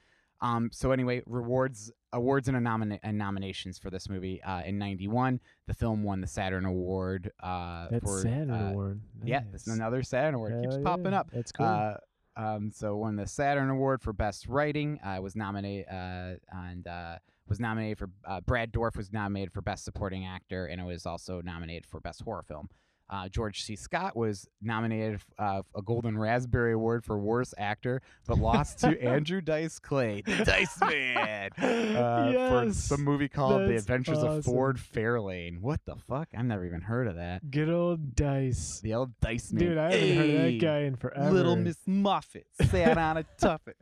Um, 0.41 0.71
so 0.73 0.93
anyway, 0.93 1.23
rewards, 1.27 1.91
awards, 2.13 2.49
and, 2.49 2.57
a 2.57 2.61
nomina- 2.61 3.01
and 3.03 3.19
nominations 3.19 3.79
for 3.79 3.91
this 3.91 4.09
movie. 4.09 4.43
Uh, 4.43 4.63
in 4.63 4.79
'91, 4.79 5.41
the 5.67 5.75
film 5.75 6.03
won 6.03 6.21
the 6.21 6.27
Saturn 6.27 6.65
Award. 6.65 7.33
Uh, 7.43 7.89
That's 7.91 8.05
for, 8.05 8.23
Saturn 8.23 8.51
uh, 8.51 8.71
Award. 8.71 9.01
Yeah, 9.25 9.43
it's 9.53 9.67
Nice. 9.67 9.77
another 9.77 10.03
Saturn 10.03 10.35
Award. 10.35 10.61
Keeps 10.61 10.77
Hell 10.77 10.85
popping 10.85 11.15
up. 11.15 11.29
That's 11.33 11.51
cool. 11.51 11.67
Uh, 11.67 11.95
um, 12.37 12.71
so 12.73 12.97
won 12.97 13.17
the 13.17 13.27
Saturn 13.27 13.69
Award 13.69 14.01
for 14.01 14.13
Best 14.13 14.47
Writing. 14.47 15.01
Uh, 15.01 15.21
was 15.21 15.35
nominated 15.35 15.87
uh, 15.91 16.35
and 16.53 16.87
uh, 16.87 17.17
was 17.49 17.61
nominated 17.61 17.99
for 17.99 18.11
uh, 18.27 18.41
Brad 18.41 18.73
Dourif 18.73 18.97
was 18.97 19.13
nominated 19.13 19.53
for 19.53 19.61
Best 19.61 19.85
Supporting 19.85 20.25
Actor, 20.27 20.67
and 20.67 20.81
it 20.81 20.85
was 20.85 21.07
also 21.07 21.41
nominated 21.41 21.87
for 21.87 22.01
Best 22.01 22.23
Horror 22.23 22.43
Film. 22.43 22.69
Uh, 23.11 23.27
George 23.27 23.63
C. 23.63 23.75
Scott 23.75 24.15
was 24.15 24.47
nominated 24.61 25.23
uh, 25.39 25.63
a 25.75 25.81
Golden 25.81 26.19
Raspberry 26.19 26.75
Award 26.75 27.05
for 27.07 27.19
Worst 27.19 27.55
Actor, 27.57 28.03
but 28.27 28.39
lost 28.39 28.81
to 28.81 29.03
Andrew 29.03 29.41
Dice 29.41 29.79
Clay, 29.79 30.23
the 30.27 30.37
Dice 30.45 30.79
Man, 30.83 31.51
uh, 31.57 31.61
for 31.61 32.31
Yes, 32.67 32.77
some 32.77 33.03
movie 33.03 33.29
called 33.29 33.63
The 33.63 33.77
Adventures 33.77 34.19
of. 34.19 34.45
Ford 34.45 34.77
Fairlane. 34.77 35.61
What 35.61 35.81
the 35.87 35.97
fuck? 35.97 36.29
I've 36.37 36.45
never 36.45 36.67
even 36.67 36.83
heard 36.83 37.07
of 37.07 37.17
that. 37.17 37.51
Good 37.51 37.71
old 37.71 38.15
dice. 38.15 38.81
The 38.83 38.93
old 38.93 39.19
Dice 39.21 39.53
Man. 39.53 39.65
Dude, 39.65 39.79
I 39.79 39.93
haven't 39.93 40.17
heard 40.17 40.31
of 40.31 40.43
that 40.43 40.61
guy 40.61 40.79
in 40.81 40.97
forever. 40.97 41.33
Little 41.33 41.57
Miss 41.57 41.79
Muffet 41.87 42.47
sat 42.71 42.99
on 42.99 43.17
a 43.17 43.25
tuffet. 43.41 43.77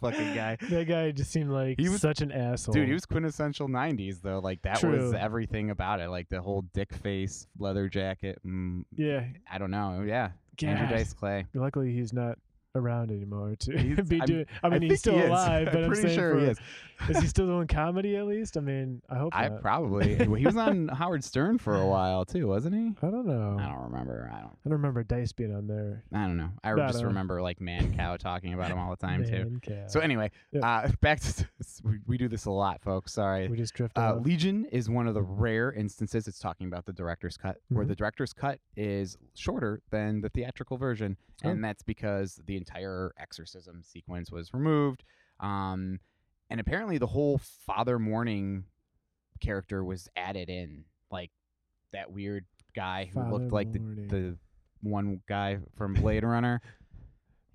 Fucking 0.00 0.34
guy. 0.34 0.56
That 0.70 0.86
guy 0.88 1.10
just 1.12 1.30
seemed 1.30 1.50
like 1.50 1.78
He 1.78 1.88
was- 1.88 2.00
such 2.00 2.20
an 2.20 2.32
asshole. 2.32 2.72
Dude, 2.74 2.88
he 2.88 2.94
was 2.94 3.06
quintessential 3.06 3.68
'90s 3.68 4.20
though. 4.22 4.38
Like 4.38 4.62
that 4.62 4.82
was 4.82 5.12
everything 5.14 5.70
about 5.70 6.00
it. 6.00 6.08
Like 6.08 6.28
the 6.28 6.40
whole 6.40 6.62
dick 6.74 6.92
face, 6.94 7.46
leather 7.58 7.88
jacket. 7.88 8.38
Mm, 8.46 8.84
Yeah. 8.96 9.24
I 9.50 9.58
don't 9.58 9.70
know. 9.70 10.02
Yeah, 10.06 10.30
Andrew 10.62 10.88
Dice 10.88 11.12
Clay. 11.12 11.46
Luckily, 11.54 11.92
he's 11.92 12.12
not 12.12 12.38
around 12.74 13.10
anymore 13.10 13.54
to 13.60 13.76
He's- 13.76 14.00
be 14.08 14.16
I'm- 14.20 14.26
doing. 14.26 14.46
I 14.62 14.68
mean, 14.68 14.80
think 14.80 14.92
he's 14.92 15.00
still 15.00 15.14
he 15.18 15.24
alive, 15.24 15.68
but 15.72 15.84
I'm 15.84 15.90
pretty 15.90 16.14
sure 16.14 16.34
for, 16.34 16.40
he 16.40 16.46
is. 16.46 16.58
is 17.08 17.18
he 17.20 17.26
still 17.28 17.46
doing 17.46 17.66
comedy 17.66 18.16
at 18.16 18.26
least? 18.26 18.56
I 18.56 18.60
mean, 18.60 19.00
I 19.08 19.16
hope 19.16 19.34
I 19.34 19.48
not. 19.48 19.62
probably. 19.62 20.16
he 20.16 20.26
was 20.46 20.56
on 20.56 20.88
Howard 20.88 21.24
Stern 21.24 21.58
for 21.58 21.74
a 21.80 21.86
while 21.86 22.24
too, 22.24 22.46
wasn't 22.46 22.74
he? 22.74 22.92
I 23.06 23.10
don't 23.10 23.26
know. 23.26 23.56
I 23.58 23.66
don't 23.68 23.82
remember. 23.90 24.30
I 24.32 24.40
don't. 24.40 24.50
I 24.52 24.68
don't 24.68 24.72
remember 24.72 25.02
Dice 25.02 25.32
being 25.32 25.54
on 25.54 25.66
there. 25.66 26.04
I 26.12 26.26
don't 26.26 26.36
know. 26.36 26.50
I 26.62 26.72
I 26.72 26.76
just 26.88 27.00
know. 27.00 27.06
remember 27.08 27.40
like 27.42 27.58
Mancow 27.58 28.18
talking 28.18 28.52
about 28.54 28.70
him 28.70 28.78
all 28.78 28.90
the 28.90 28.96
time 28.96 29.24
too. 29.24 29.58
Cow. 29.62 29.86
So 29.88 30.00
anyway, 30.00 30.30
Yep. 30.52 30.62
uh, 30.64 30.88
back 31.00 31.20
to 31.20 31.48
we, 31.84 31.98
we 32.06 32.18
do 32.18 32.28
this 32.28 32.44
a 32.44 32.50
lot, 32.50 32.82
folks. 32.82 33.12
Sorry. 33.14 33.48
we 33.48 33.56
just 33.56 33.74
drift 33.74 33.96
Uh. 33.98 34.16
Legion 34.16 34.66
is 34.66 34.88
one 34.90 35.06
of 35.08 35.14
the 35.14 35.22
rare 35.22 35.72
instances. 35.72 36.28
It's 36.28 36.38
talking 36.38 36.66
about 36.66 36.84
the 36.84 36.92
director's 36.92 37.36
cut, 37.36 37.56
where 37.68 37.84
Mhm. 37.84 37.88
the 37.88 37.96
director's 37.96 38.32
cut 38.34 38.58
is 38.76 39.16
shorter 39.34 39.80
than 39.90 40.20
the 40.20 40.28
theatrical 40.28 40.76
version, 40.76 41.16
Oh. 41.44 41.48
and 41.48 41.64
that's 41.64 41.82
because 41.82 42.38
the 42.46 42.56
entire 42.60 43.12
exorcism 43.18 43.82
sequence 43.82 44.30
was 44.30 44.52
removed. 44.54 45.02
Um, 45.40 46.00
and 46.48 46.60
apparently, 46.60 46.98
the 46.98 47.06
whole 47.06 47.38
Father 47.66 47.98
Morning 47.98 48.64
character 49.40 49.82
was 49.84 50.08
added 50.16 50.48
in, 50.48 50.84
like 51.10 51.30
that 51.92 52.12
weird 52.12 52.44
guy 52.74 53.06
who 53.06 53.20
Father 53.20 53.32
looked 53.32 53.52
like 53.52 53.72
the, 53.72 53.80
Morning. 53.80 54.08
the 54.08 54.36
one 54.82 55.20
guy 55.28 55.58
from 55.76 55.94
Blade 56.00 56.24
Runner. 56.24 56.60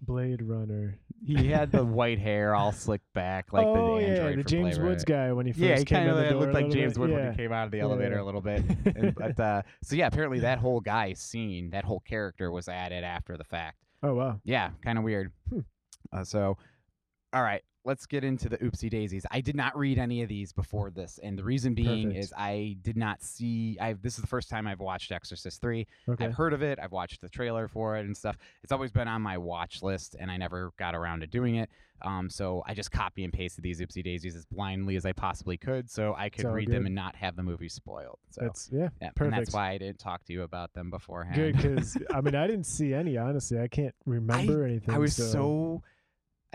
Blade 0.01 0.41
Runner. 0.41 0.99
He 1.25 1.47
had 1.47 1.71
the 1.71 1.83
white 1.85 2.19
hair 2.19 2.53
all 2.53 2.71
slicked 2.71 3.11
back, 3.13 3.51
like 3.51 3.65
oh 3.65 3.95
the 3.95 4.05
yeah, 4.05 4.35
the 4.35 4.43
James 4.43 4.77
Woods 4.77 5.03
guy 5.03 5.31
when 5.31 5.45
he 5.45 5.51
first 5.51 5.61
Yeah, 5.61 5.77
he 5.77 5.85
came 5.85 6.07
kind 6.07 6.09
of 6.09 6.39
looked 6.39 6.53
like 6.53 6.69
James 6.69 6.93
bit. 6.93 6.99
Wood 6.99 7.09
yeah. 7.11 7.15
when 7.15 7.31
he 7.31 7.37
came 7.37 7.51
out 7.51 7.65
of 7.65 7.71
the 7.71 7.79
elevator 7.79 8.15
yeah. 8.15 8.21
a 8.21 8.23
little 8.23 8.41
bit. 8.41 8.63
And, 8.95 9.15
but 9.15 9.39
uh, 9.39 9.61
so 9.83 9.95
yeah, 9.95 10.07
apparently 10.07 10.39
that 10.41 10.59
whole 10.59 10.79
guy 10.79 11.13
scene, 11.13 11.71
that 11.71 11.83
whole 11.83 12.01
character 12.01 12.51
was 12.51 12.67
added 12.67 13.03
after 13.03 13.35
the 13.35 13.43
fact. 13.43 13.84
Oh 14.05 14.13
wow. 14.13 14.39
Yeah, 14.43 14.69
kind 14.83 14.99
of 14.99 15.03
weird. 15.03 15.31
Hmm. 15.49 15.61
Uh, 16.13 16.23
so, 16.23 16.57
all 17.33 17.41
right, 17.41 17.63
let's 17.85 18.07
get 18.07 18.23
into 18.23 18.49
the 18.49 18.57
oopsie 18.57 18.89
daisies. 18.89 19.25
I 19.31 19.39
did 19.41 19.55
not 19.55 19.77
read 19.77 19.99
any 19.99 20.23
of 20.23 20.27
these 20.27 20.51
before 20.51 20.89
this, 20.89 21.19
and 21.23 21.37
the 21.37 21.43
reason 21.43 21.75
being 21.75 22.07
Perfect. 22.07 22.25
is 22.25 22.33
I 22.35 22.77
did 22.81 22.97
not 22.97 23.21
see. 23.21 23.77
I 23.79 23.93
this 23.93 24.15
is 24.15 24.21
the 24.21 24.27
first 24.27 24.49
time 24.49 24.67
I've 24.67 24.79
watched 24.79 25.11
Exorcist 25.11 25.61
three. 25.61 25.87
Okay. 26.09 26.25
I've 26.25 26.33
heard 26.33 26.53
of 26.53 26.63
it. 26.63 26.79
I've 26.81 26.91
watched 26.91 27.21
the 27.21 27.29
trailer 27.29 27.67
for 27.67 27.95
it 27.97 28.05
and 28.05 28.17
stuff. 28.17 28.37
It's 28.63 28.71
always 28.71 28.91
been 28.91 29.07
on 29.07 29.21
my 29.21 29.37
watch 29.37 29.83
list, 29.83 30.15
and 30.19 30.29
I 30.29 30.37
never 30.37 30.71
got 30.77 30.95
around 30.95 31.21
to 31.21 31.27
doing 31.27 31.55
it. 31.55 31.69
Um, 32.01 32.29
so 32.29 32.61
I 32.67 32.73
just 32.73 32.91
copy 32.91 33.23
and 33.23 33.31
pasted 33.31 33.63
these 33.63 33.79
oopsie 33.79 34.03
daisies 34.03 34.35
as 34.35 34.45
blindly 34.45 34.95
as 34.95 35.05
I 35.05 35.13
possibly 35.13 35.57
could, 35.57 35.89
so 35.89 36.13
I 36.17 36.29
could 36.29 36.45
read 36.45 36.69
them 36.69 36.85
and 36.85 36.93
not 36.93 37.15
have 37.15 37.35
the 37.35 37.43
movie 37.43 37.69
spoiled. 37.69 38.19
So 38.31 38.41
That's 38.41 38.69
yeah. 38.71 38.89
yeah, 39.01 39.07
and 39.07 39.15
perfect. 39.15 39.37
that's 39.37 39.53
why 39.53 39.71
I 39.71 39.77
didn't 39.77 39.99
talk 39.99 40.23
to 40.25 40.33
you 40.33 40.43
about 40.43 40.73
them 40.73 40.89
beforehand. 40.89 41.35
Good 41.35 41.55
because 41.55 41.97
I 42.13 42.21
mean 42.21 42.35
I 42.35 42.47
didn't 42.47 42.65
see 42.65 42.93
any 42.93 43.17
honestly. 43.17 43.59
I 43.59 43.67
can't 43.67 43.95
remember 44.05 44.65
anything. 44.65 44.93
I 44.93 44.97
was 44.97 45.15
so, 45.15 45.23
so, 45.23 45.83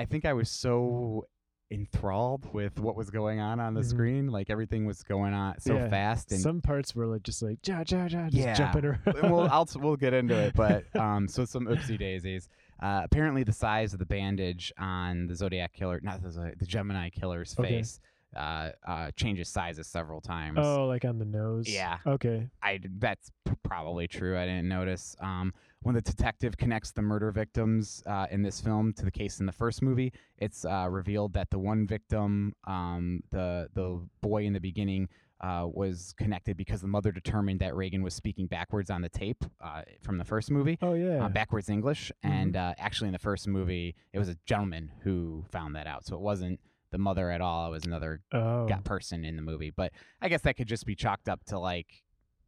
I 0.01 0.07
think 0.07 0.25
I 0.25 0.33
was 0.33 0.49
so 0.51 1.27
enthralled 1.71 2.53
with 2.53 2.81
what 2.81 2.97
was 2.97 3.11
going 3.11 3.39
on 3.39 3.61
on 3.61 3.75
the 3.75 3.83
Mhm. 3.83 3.89
screen. 3.91 4.27
Like 4.29 4.51
everything 4.51 4.87
was 4.87 5.03
going 5.03 5.35
on 5.35 5.61
so 5.61 5.75
Yeah, 5.77 5.89
fast, 5.89 6.33
and 6.33 6.41
some 6.41 6.61
parts 6.61 6.95
were 6.97 7.07
like 7.07 7.23
just 7.23 7.43
like 7.43 7.59
ja 7.67 7.85
ja 7.87 8.07
ja 8.07 8.29
just 8.31 8.35
Yeah. 8.35 8.55
jumping 8.57 8.87
around. 8.87 9.31
we'll 9.31 9.49
I'll, 9.49 9.69
we'll 9.77 9.97
get 9.97 10.13
into 10.15 10.37
it, 10.37 10.55
but 10.55 10.85
um, 10.99 11.29
so 11.29 11.45
some 11.45 11.67
oopsie 11.67 11.99
daisies. 11.99 12.49
Uh, 12.83 13.03
apparently, 13.05 13.45
the 13.45 13.53
size 13.53 13.93
of 13.93 13.99
the 13.99 14.07
bandage 14.07 14.73
on 14.79 15.27
the 15.27 15.35
Zodiac 15.37 15.73
killer, 15.75 16.01
not 16.03 16.23
the 16.23 16.55
the 16.59 16.65
Gemini 16.67 17.11
killer's 17.11 17.55
Okay. 17.59 17.69
face, 17.77 18.01
uh, 18.37 18.71
uh, 18.87 19.11
changes 19.17 19.49
sizes 19.49 19.87
several 19.87 20.21
times. 20.21 20.59
oh, 20.61 20.87
like 20.87 21.05
on 21.05 21.19
the 21.19 21.25
nose. 21.25 21.69
Yeah. 21.69 21.99
Okay. 22.07 22.49
I 22.63 22.81
that's 22.99 23.31
p- 23.45 23.53
probably 23.63 24.07
true. 24.09 24.39
I 24.39 24.47
didn't 24.47 24.69
notice. 24.69 25.17
Um, 25.21 25.53
when 25.83 25.95
the 25.95 26.03
detective 26.03 26.57
connects 26.59 26.93
the 26.93 27.03
murder 27.03 27.31
victims 27.31 28.03
uh, 28.07 28.27
in 28.31 28.43
this 28.43 28.61
film 28.61 28.93
to 28.95 29.05
the 29.05 29.11
case 29.11 29.41
in 29.41 29.47
the 29.47 29.53
first 29.53 29.81
movie, 29.83 30.13
it's 30.39 30.65
uh, 30.65 30.87
revealed 30.91 31.33
that 31.33 31.51
the 31.51 31.59
one 31.59 31.87
victim, 31.87 32.55
um, 32.67 33.23
the 33.31 33.69
the 33.75 34.01
boy 34.21 34.45
in 34.45 34.53
the 34.53 34.61
beginning, 34.61 35.09
uh, 35.41 35.67
was 35.73 36.13
connected 36.19 36.57
because 36.59 36.83
the 36.83 36.87
mother 36.87 37.11
determined 37.11 37.61
that 37.61 37.75
Regan 37.75 38.03
was 38.03 38.13
speaking 38.13 38.47
backwards 38.47 38.91
on 38.91 39.01
the 39.01 39.09
tape 39.09 39.43
uh, 39.63 39.83
from 40.03 40.19
the 40.19 40.25
first 40.25 40.51
movie. 40.51 40.79
Oh 40.83 40.93
yeah. 40.95 41.25
Uh, 41.25 41.29
backwards 41.31 41.71
English, 41.71 42.13
Mhm. 42.25 42.31
and 42.31 42.57
uh, 42.57 42.75
actually 42.79 43.09
in 43.09 43.13
the 43.15 43.19
first 43.19 43.49
movie, 43.49 43.95
it 44.13 44.19
was 44.19 44.29
a 44.29 44.37
gentleman 44.45 44.93
who 45.03 45.45
found 45.51 45.75
that 45.77 45.87
out. 45.87 46.05
So 46.05 46.15
it 46.15 46.21
wasn't 46.21 46.61
the 46.91 46.99
mother 46.99 47.31
at 47.31 47.41
all; 47.41 47.69
it 47.69 47.71
was 47.71 47.85
another 47.85 48.21
oh. 48.33 48.69
person 48.85 49.25
in 49.25 49.37
the 49.37 49.43
movie. 49.43 49.71
But 49.71 49.93
I 50.21 50.29
guess 50.29 50.43
that 50.43 50.57
could 50.57 50.69
just 50.69 50.87
be 50.87 50.95
chalked 50.95 51.29
up 51.29 51.45
to 51.47 51.59
like, 51.59 51.87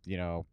you 0.05 0.17
know, 0.17 0.47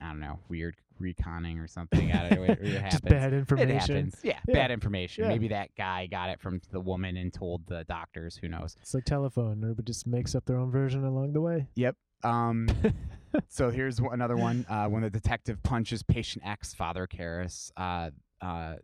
I 0.00 0.08
don't 0.08 0.20
know, 0.20 0.38
weird 0.48 0.76
reconning 1.00 1.62
or 1.62 1.66
something. 1.66 2.12
I 2.12 2.28
don't 2.28 2.38
know. 2.38 2.44
It, 2.44 2.58
it. 2.60 2.82
Just 2.90 3.04
bad 3.04 3.32
It 3.32 3.38
information. 3.38 3.78
happens. 3.78 4.16
Yeah, 4.22 4.38
Yeah. 4.46 4.54
bad 4.54 4.70
information. 4.70 5.24
Yeah. 5.24 5.28
Maybe 5.30 5.48
that 5.48 5.74
guy 5.76 6.06
got 6.06 6.30
it 6.30 6.40
from 6.40 6.60
the 6.70 6.80
woman 6.80 7.16
and 7.16 7.32
told 7.32 7.66
the 7.66 7.84
doctors. 7.84 8.36
Who 8.36 8.48
knows? 8.48 8.76
It's 8.80 8.94
like 8.94 9.04
telephone. 9.04 9.62
Everybody 9.62 9.86
just 9.86 10.06
makes 10.06 10.34
up 10.34 10.44
their 10.46 10.58
own 10.58 10.70
version 10.70 11.04
along 11.04 11.32
the 11.32 11.40
way. 11.40 11.68
Yep. 11.74 11.96
Um, 12.22 12.68
so 13.48 13.70
here's 13.70 13.98
another 13.98 14.36
one. 14.36 14.66
Uh, 14.68 14.86
when 14.86 15.02
the 15.02 15.10
detective 15.10 15.62
punches 15.62 16.02
patient 16.02 16.46
X, 16.46 16.74
Father 16.74 17.06
Karras, 17.06 17.70
uh, 17.76 18.10
uh, 18.42 18.74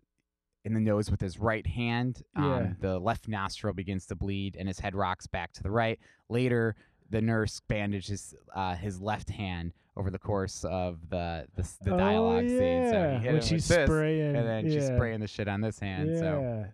in 0.67 0.75
the 0.75 0.81
nose 0.81 1.11
with 1.11 1.21
his 1.21 1.39
right 1.39 1.67
hand, 1.67 2.23
um, 2.35 2.45
Yeah. 2.45 2.73
the 2.81 2.99
left 2.99 3.29
nostril 3.29 3.73
begins 3.73 4.05
to 4.07 4.17
bleed 4.17 4.57
and 4.59 4.67
his 4.69 4.81
head 4.81 4.95
rocks 4.95 5.27
back 5.27 5.53
to 5.53 5.63
the 5.63 5.71
right. 5.71 5.99
Later, 6.29 6.75
the 7.09 7.23
nurse 7.23 7.61
bandages 7.69 8.35
uh, 8.55 8.75
his 8.75 9.01
left 9.01 9.31
hand 9.31 9.73
over 9.97 10.11
the 10.11 10.19
course 10.19 10.65
of 10.65 11.09
the 11.09 11.47
the, 11.55 11.63
the 11.83 11.95
oh, 11.95 11.97
dialogue 11.97 12.45
yeah. 12.45 12.59
scene. 12.59 12.91
So 12.91 13.11
he 13.13 13.25
hit 13.25 13.33
when 13.33 13.43
she's 13.43 13.69
with 13.69 13.79
this, 13.79 13.87
spraying, 13.87 14.37
and 14.37 14.47
then 14.47 14.67
yeah. 14.67 14.73
she's 14.75 14.87
spraying 14.87 15.21
the 15.21 15.29
shit 15.29 15.47
on 15.47 15.61
this 15.61 15.79
hand. 15.79 16.19
So, 16.19 16.67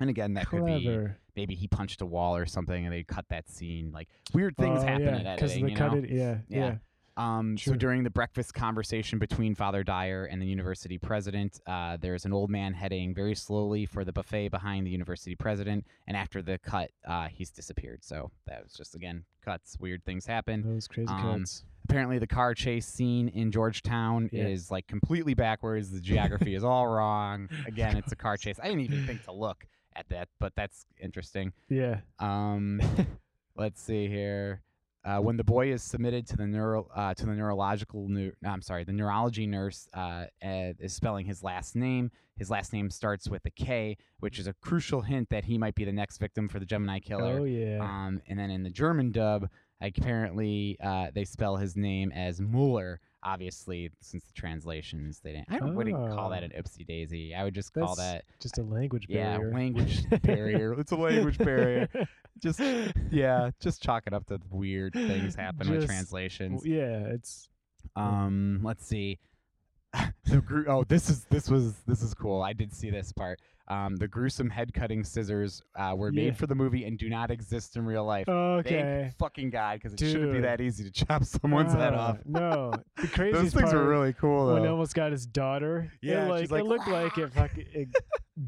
and 0.00 0.10
again, 0.10 0.34
that 0.34 0.48
could 0.48 0.66
be 0.66 1.08
maybe 1.36 1.54
he 1.54 1.68
punched 1.68 2.02
a 2.02 2.06
wall 2.06 2.36
or 2.36 2.44
something, 2.44 2.84
and 2.84 2.92
they 2.92 3.04
cut 3.04 3.26
that 3.30 3.48
scene. 3.48 3.92
Like 3.92 4.08
weird 4.34 4.56
things 4.56 4.80
oh, 4.82 4.86
happen 4.86 5.04
yeah, 5.04 5.20
in 5.20 5.26
editing. 5.26 5.64
they 5.64 5.70
you 5.70 5.76
cut 5.76 5.92
know? 5.92 5.98
it. 5.98 6.10
Yeah. 6.10 6.38
Yeah. 6.48 6.74
Um, 7.18 7.56
Sure. 7.56 7.74
So 7.74 7.78
during 7.78 8.04
the 8.04 8.10
breakfast 8.10 8.54
conversation 8.54 9.18
between 9.18 9.54
Father 9.54 9.82
Dyer 9.82 10.24
and 10.26 10.40
the 10.40 10.46
university 10.46 10.96
president, 10.98 11.60
uh, 11.66 11.96
there's 12.00 12.24
an 12.24 12.32
old 12.32 12.48
man 12.48 12.72
heading 12.74 13.12
very 13.14 13.34
slowly 13.34 13.84
for 13.86 14.04
the 14.04 14.12
buffet 14.12 14.48
behind 14.48 14.86
the 14.86 14.90
university 14.90 15.34
president. 15.34 15.84
And 16.06 16.16
after 16.16 16.40
the 16.42 16.58
cut, 16.58 16.90
uh, 17.06 17.26
he's 17.28 17.50
disappeared. 17.50 18.04
So 18.04 18.30
that 18.46 18.62
was 18.62 18.72
just 18.72 18.94
again 18.94 19.24
cuts. 19.44 19.76
Weird 19.80 20.04
things 20.04 20.24
happen. 20.26 20.62
Those 20.62 20.86
crazy 20.86 21.12
Um, 21.12 21.40
cuts. 21.40 21.64
Apparently, 21.88 22.18
the 22.18 22.26
car 22.26 22.54
chase 22.54 22.86
scene 22.86 23.28
in 23.28 23.50
Georgetown 23.50 24.28
Yeah. 24.32 24.46
is 24.46 24.70
like 24.70 24.86
completely 24.86 25.34
backwards. 25.34 25.90
The 25.90 26.00
geography 26.00 26.54
is 26.54 26.62
all 26.62 26.86
wrong. 26.86 27.48
Again, 27.66 27.96
it's 27.96 28.12
a 28.12 28.16
car 28.16 28.36
chase. 28.36 28.60
I 28.62 28.68
didn't 28.68 28.82
even 28.82 29.06
think 29.06 29.24
to 29.24 29.32
look 29.32 29.66
at 29.96 30.08
that, 30.10 30.28
but 30.38 30.54
that's 30.54 30.86
interesting. 31.00 31.52
Yeah. 31.68 32.00
Um, 32.20 32.80
let's 33.56 33.80
see 33.82 34.06
here. 34.06 34.60
Uh, 35.04 35.18
when 35.18 35.36
the 35.36 35.44
boy 35.44 35.72
is 35.72 35.82
submitted 35.82 36.26
to 36.26 36.36
the 36.36 36.46
neuro 36.46 36.88
uh, 36.94 37.14
to 37.14 37.24
the 37.24 37.32
neurological 37.32 38.08
nu- 38.08 38.32
no, 38.42 38.50
I'm 38.50 38.62
sorry, 38.62 38.84
the 38.84 38.92
neurology 38.92 39.46
nurse 39.46 39.88
uh, 39.94 40.26
uh, 40.44 40.72
is 40.78 40.92
spelling 40.92 41.24
his 41.24 41.42
last 41.42 41.76
name. 41.76 42.10
His 42.36 42.50
last 42.50 42.72
name 42.72 42.90
starts 42.90 43.28
with 43.28 43.44
a 43.46 43.50
K, 43.50 43.96
which 44.20 44.38
is 44.38 44.46
a 44.46 44.54
crucial 44.54 45.02
hint 45.02 45.30
that 45.30 45.44
he 45.44 45.56
might 45.56 45.74
be 45.74 45.84
the 45.84 45.92
next 45.92 46.18
victim 46.18 46.48
for 46.48 46.58
the 46.58 46.66
Gemini 46.66 46.98
killer. 46.98 47.40
Oh 47.40 47.44
yeah. 47.44 47.78
Um, 47.80 48.20
and 48.28 48.38
then 48.38 48.50
in 48.50 48.62
the 48.64 48.70
German 48.70 49.12
dub, 49.12 49.48
apparently 49.80 50.76
uh, 50.82 51.08
they 51.14 51.24
spell 51.24 51.56
his 51.56 51.76
name 51.76 52.12
as 52.12 52.40
Mueller. 52.40 53.00
Obviously, 53.24 53.90
since 54.00 54.24
the 54.24 54.32
translations, 54.32 55.20
they 55.20 55.32
didn't. 55.32 55.46
I 55.50 55.58
don't- 55.58 55.74
wouldn't 55.74 55.96
call 56.14 56.30
that 56.30 56.42
Oh. 56.42 56.46
an 56.46 56.52
oopsie 56.52 56.86
daisy. 56.86 57.34
I 57.34 57.42
would 57.44 57.54
just 57.54 57.72
call 57.72 57.96
That's 57.96 57.98
that 57.98 58.24
just 58.40 58.58
a 58.58 58.62
language 58.62 59.08
barrier 59.08 59.48
yeah, 59.50 59.54
language 59.56 60.02
barrier. 60.22 60.78
It's 60.78 60.92
a 60.92 60.96
language 60.96 61.38
barrier. 61.38 61.88
Just 62.40 62.60
yeah, 63.10 63.50
just 63.58 63.82
chalk 63.82 64.04
it 64.06 64.12
up 64.12 64.26
to 64.26 64.38
weird 64.48 64.92
things 64.92 65.34
happen 65.34 65.68
with 65.68 65.86
translations. 65.86 66.64
yeah. 66.64 67.08
It's 67.08 67.48
Um, 67.96 68.60
let's 68.62 68.86
see. 68.86 69.18
the 70.24 70.40
gru- 70.40 70.66
oh, 70.68 70.84
this 70.84 71.10
is 71.10 71.24
this 71.24 71.50
was 71.50 71.74
this 71.88 72.00
is 72.00 72.14
cool. 72.14 72.40
I 72.40 72.52
did 72.52 72.72
see 72.72 72.90
this 72.90 73.10
part. 73.12 73.40
Um, 73.70 73.96
the 73.96 74.08
gruesome 74.08 74.48
head 74.48 74.72
cutting 74.72 75.04
scissors 75.04 75.60
uh, 75.76 75.94
were 75.96 76.10
Yeah. 76.10 76.24
made 76.24 76.36
for 76.38 76.46
the 76.46 76.54
movie 76.54 76.84
and 76.86 76.98
do 76.98 77.10
not 77.10 77.30
exist 77.30 77.76
in 77.76 77.84
real 77.84 78.04
life. 78.04 78.26
okay. 78.28 79.02
Thank 79.02 79.18
fucking 79.18 79.50
God, 79.50 79.74
because 79.78 79.92
it 79.92 80.00
shouldn't 80.00 80.32
be 80.32 80.40
that 80.40 80.60
easy 80.60 80.84
to 80.84 80.90
chop 81.06 81.22
someone's 81.24 81.72
head 81.74 81.92
Ah, 81.94 82.08
off. 82.12 82.18
No, 82.24 82.72
the 82.96 83.08
craziest 83.08 83.42
Those 83.42 83.52
things 83.60 83.70
part 83.72 83.74
were 83.74 83.88
really 83.90 84.14
cool 84.14 84.46
though. 84.46 84.54
when 84.54 84.62
he 84.62 84.68
almost 84.68 84.94
got 84.94 85.12
his 85.12 85.26
daughter. 85.26 85.92
Yeah, 86.00 86.24
it, 86.24 86.28
like, 86.30 86.50
like, 86.50 86.60
it 86.62 86.66
looked 86.66 86.88
like 86.88 87.18
it 87.18 87.30
fucking 87.32 87.66
it 87.74 87.88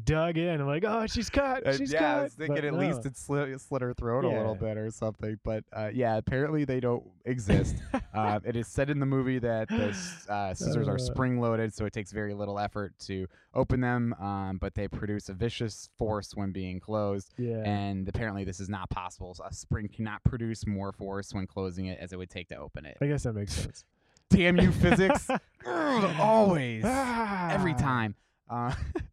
dug 0.03 0.37
in. 0.37 0.61
I'm 0.61 0.67
like, 0.67 0.83
oh, 0.85 1.05
she's 1.07 1.29
cut. 1.29 1.65
Uh, 1.67 1.71
yeah, 1.79 1.99
cut. 1.99 2.03
I 2.19 2.23
was 2.23 2.33
thinking 2.33 2.55
But 2.55 2.65
at 2.65 2.73
no. 2.73 2.79
least 2.79 3.05
it 3.05 3.17
slit, 3.17 3.59
slit 3.61 3.81
her 3.81 3.93
throat 3.93 4.25
a 4.25 4.29
little 4.29 4.55
bit 4.55 4.77
or 4.77 4.89
something. 4.91 5.37
But 5.43 5.63
uh, 5.73 5.89
yeah, 5.93 6.17
apparently 6.17 6.65
they 6.65 6.79
don't 6.79 7.03
exist. 7.25 7.75
uh, 8.13 8.39
it 8.43 8.55
is 8.55 8.67
said 8.67 8.89
in 8.89 8.99
the 8.99 9.05
movie 9.05 9.39
that 9.39 9.67
the 9.69 9.95
uh, 10.29 10.53
scissors 10.53 10.87
Uh. 10.87 10.91
are 10.91 10.97
spring 10.97 11.39
loaded, 11.39 11.73
so 11.73 11.85
it 11.85 11.93
takes 11.93 12.11
very 12.11 12.33
little 12.33 12.57
effort 12.59 12.93
to 13.07 13.27
open 13.53 13.81
them. 13.81 14.13
Um, 14.19 14.57
but 14.57 14.75
they 14.75 14.87
produce 14.87 15.29
a 15.29 15.33
vicious 15.33 15.89
force 15.97 16.31
when 16.35 16.51
being 16.51 16.79
closed. 16.79 17.33
yeah. 17.37 17.63
And 17.65 18.07
apparently, 18.07 18.43
this 18.43 18.59
is 18.59 18.69
not 18.69 18.89
possible. 18.89 19.33
So 19.33 19.43
a 19.43 19.53
spring 19.53 19.87
cannot 19.87 20.23
produce 20.23 20.65
more 20.65 20.91
force 20.91 21.33
when 21.33 21.47
closing 21.47 21.87
it 21.87 21.99
as 21.99 22.13
it 22.13 22.17
would 22.17 22.29
take 22.29 22.47
to 22.49 22.55
open 22.57 22.85
it. 22.85 22.97
I 23.01 23.07
guess 23.07 23.23
that 23.23 23.33
makes 23.33 23.53
sense. 23.53 23.83
Damn 24.29 24.57
you, 24.61 24.71
physics! 24.71 25.29
Ugh, 25.65 26.15
Always 26.19 26.85
every 26.85 27.73
Ah. 27.73 27.77
time. 27.77 28.15
Uh, 28.49 28.73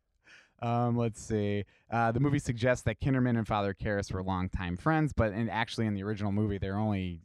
um, 0.61 0.97
let's 0.97 1.21
see. 1.21 1.65
Uh, 1.91 2.13
the 2.13 2.21
movie 2.21 2.39
suggests 2.39 2.85
that 2.85 3.01
Kinderman 3.01 3.37
and 3.37 3.47
Father 3.47 3.75
Karras 3.75 4.13
were 4.13 4.23
longtime 4.23 4.77
friends, 4.77 5.13
but 5.13 5.33
in, 5.33 5.49
actually 5.49 5.87
in 5.87 5.95
the 5.95 6.03
original 6.03 6.33
movie, 6.33 6.59
they're 6.59 6.77
only 6.77 7.21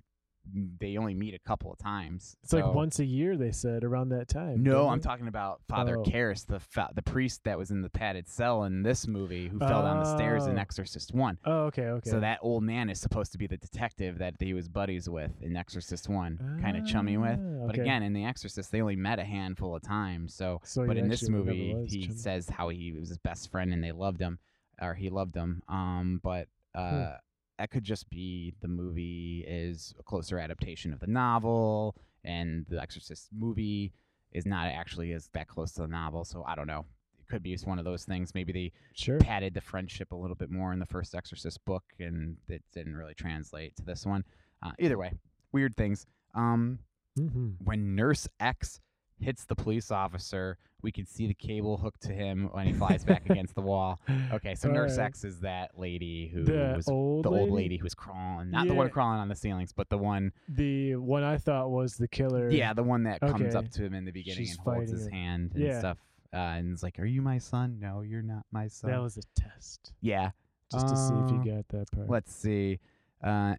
they 0.80 0.98
only 0.98 1.14
meet 1.14 1.34
a 1.34 1.40
couple 1.40 1.72
of 1.72 1.78
times. 1.80 2.36
It's 2.44 2.52
like 2.54 2.74
once 2.74 3.00
a 3.00 3.06
year 3.06 3.38
they 3.38 3.52
said 3.52 3.84
around 3.84 4.10
that 4.10 4.28
time. 4.28 4.62
No, 4.62 4.90
I'm 4.90 5.00
talking 5.00 5.28
about 5.28 5.62
Father 5.70 5.98
Oh. 5.98 6.04
Karras, 6.04 6.46
the 6.46 6.60
fa- 6.60 6.90
the 6.94 7.02
priest 7.02 7.44
that 7.46 7.58
was 7.58 7.72
in 7.72 7.82
the 7.82 7.90
padded 7.90 8.28
cell 8.28 8.64
in 8.66 8.84
this 8.84 9.08
movie, 9.08 9.48
who 9.48 9.58
fell 9.60 9.84
down 9.84 10.00
the 10.00 10.16
stairs 10.16 10.46
in 10.46 10.58
Oh. 10.58 10.62
Exorcist 10.62 11.14
One. 11.14 11.38
Oh, 11.46 11.64
okay, 11.68 11.84
okay. 11.88 12.10
So 12.10 12.20
that 12.20 12.40
old 12.42 12.64
man 12.64 12.90
is 12.90 13.00
supposed 13.00 13.32
to 13.32 13.38
be 13.38 13.48
the 13.48 13.58
detective 13.58 14.18
that 14.18 14.36
he 14.40 14.54
was 14.54 14.68
buddies 14.68 15.10
with 15.10 15.32
in 15.42 15.56
Exorcist 15.56 16.10
One, 16.10 16.60
kind 16.62 16.76
of 16.76 16.86
chummy 16.86 17.18
with. 17.18 17.40
Ah, 17.40 17.66
But 17.68 17.76
okay. 17.76 17.82
again, 17.82 18.04
in 18.04 18.14
the 18.14 18.26
Exorcist, 18.26 18.72
they 18.72 18.82
only 18.82 18.96
met 18.98 19.20
a 19.20 19.24
handful 19.24 19.76
of 19.76 19.82
times. 19.82 20.34
So 20.34 20.60
So 20.64 20.86
but 20.86 20.98
in 20.98 21.08
this 21.08 21.30
movie, 21.30 21.74
he 21.88 22.04
chummy. 22.08 22.18
says 22.18 22.50
how 22.50 22.70
he 22.70 22.92
was 22.92 23.10
his 23.10 23.18
best 23.18 23.50
friend 23.50 23.74
and 23.74 23.84
they 23.84 23.92
loved 23.94 24.20
him, 24.20 24.40
or 24.82 24.94
he 24.94 25.10
loved 25.10 25.36
him. 25.36 25.64
Um, 25.70 26.20
but 26.22 26.48
uh, 26.76 27.18
that 27.58 27.72
could 27.72 27.84
just 27.84 28.10
be 28.10 28.54
the 28.62 28.68
movie 28.68 29.44
is 29.48 29.94
a 30.00 30.04
closer 30.04 30.40
adaptation 30.40 30.94
of 30.94 31.00
the 31.00 31.08
novel, 31.08 31.96
and 32.24 32.66
the 32.70 32.82
Exorcist 32.82 33.30
movie 33.32 33.92
is 34.32 34.46
not 34.46 34.68
actually 34.68 35.12
as 35.14 35.30
that 35.34 35.48
close 35.48 35.72
to 35.74 35.82
the 35.82 35.88
novel. 35.88 36.26
So 36.26 36.44
I 36.48 36.56
don't 36.56 36.68
know. 36.68 36.86
It 37.20 37.28
could 37.28 37.44
be 37.44 37.52
just 37.54 37.68
one 37.68 37.80
of 37.80 37.86
those 37.86 38.04
things. 38.06 38.34
Maybe 38.34 38.52
they 38.52 38.72
Sure. 38.94 39.20
padded 39.20 39.54
the 39.54 39.62
friendship 39.62 40.12
a 40.12 40.16
little 40.16 40.36
bit 40.36 40.50
more 40.50 40.74
in 40.74 40.80
the 40.80 40.86
first 40.86 41.14
Exorcist 41.16 41.64
book, 41.66 41.84
and 42.00 42.38
it 42.48 42.64
didn't 42.74 42.96
really 42.96 43.14
translate 43.14 43.76
to 43.78 43.84
this 43.84 44.06
one. 44.06 44.24
Uh, 44.62 44.72
either 44.80 44.98
way, 44.98 45.14
weird 45.52 45.76
things. 45.76 46.06
Um, 46.34 46.80
hmm 47.16 47.52
when 47.64 47.96
Nurse 47.96 48.28
X 48.40 48.80
hits 49.20 49.46
the 49.46 49.56
police 49.56 49.92
officer, 49.92 50.58
we 50.82 50.92
can 50.92 51.06
see 51.06 51.28
the 51.28 51.34
cable 51.34 51.78
hooked 51.78 52.02
to 52.04 52.14
him 52.14 52.50
when 52.52 52.68
he 52.68 52.74
flies 52.74 53.04
back 53.04 53.26
against 53.30 53.56
the 53.56 53.62
wall. 53.62 54.00
Okay, 54.34 54.56
so 54.56 54.68
Nurse 54.70 54.94
Alright. 54.94 55.08
X 55.08 55.24
is 55.24 55.40
that 55.42 55.72
lady 55.78 56.28
who 56.34 56.44
The 56.44 56.74
was 56.76 56.88
old 56.88 57.24
the 57.26 57.30
lady? 57.32 57.40
old 57.42 57.50
lady 57.52 57.78
who 57.78 57.84
was 57.84 57.94
crawling, 57.94 58.50
not 58.52 58.68
the 58.68 58.74
one 58.74 58.90
crawling 58.90 59.20
on 59.20 59.28
the 59.30 59.36
ceilings, 59.36 59.72
but 59.72 59.90
the 59.90 59.98
one, 59.98 60.32
The 60.50 60.96
one 60.96 61.24
I 61.24 61.38
thought 61.38 61.70
was 61.72 61.96
the 61.96 62.08
killer. 62.08 62.50
yeah, 62.50 62.74
the 62.74 62.84
one 62.84 63.04
that 63.04 63.22
comes 63.22 63.54
up 63.56 63.70
to 63.72 63.84
him 63.86 63.94
in 63.94 64.06
the 64.06 64.12
beginning 64.12 64.38
She's 64.46 64.58
and 64.58 64.60
holds 64.60 64.92
his 64.92 65.06
her. 65.06 65.12
hand 65.12 65.52
and 65.54 65.64
Yeah. 65.64 65.80
stuff, 65.80 65.98
uh, 66.34 66.38
and 66.38 66.74
is 66.74 66.82
like, 66.84 67.00
"Are 67.00 67.06
you 67.06 67.22
my 67.22 67.38
son? 67.38 67.78
No, 67.80 68.02
you're 68.02 68.22
not 68.24 68.46
my 68.52 68.68
son." 68.68 68.90
That 68.92 69.02
was 69.02 69.18
a 69.18 69.22
test, 69.40 69.94
yeah, 70.02 70.32
just 70.72 70.88
to 70.90 70.96
see 70.98 71.14
if 71.20 71.32
you 71.32 71.38
got 71.54 71.68
that 71.70 71.92
part. 71.92 72.10
Let's 72.10 72.34
see. 72.34 72.80
Uh, 73.24 73.56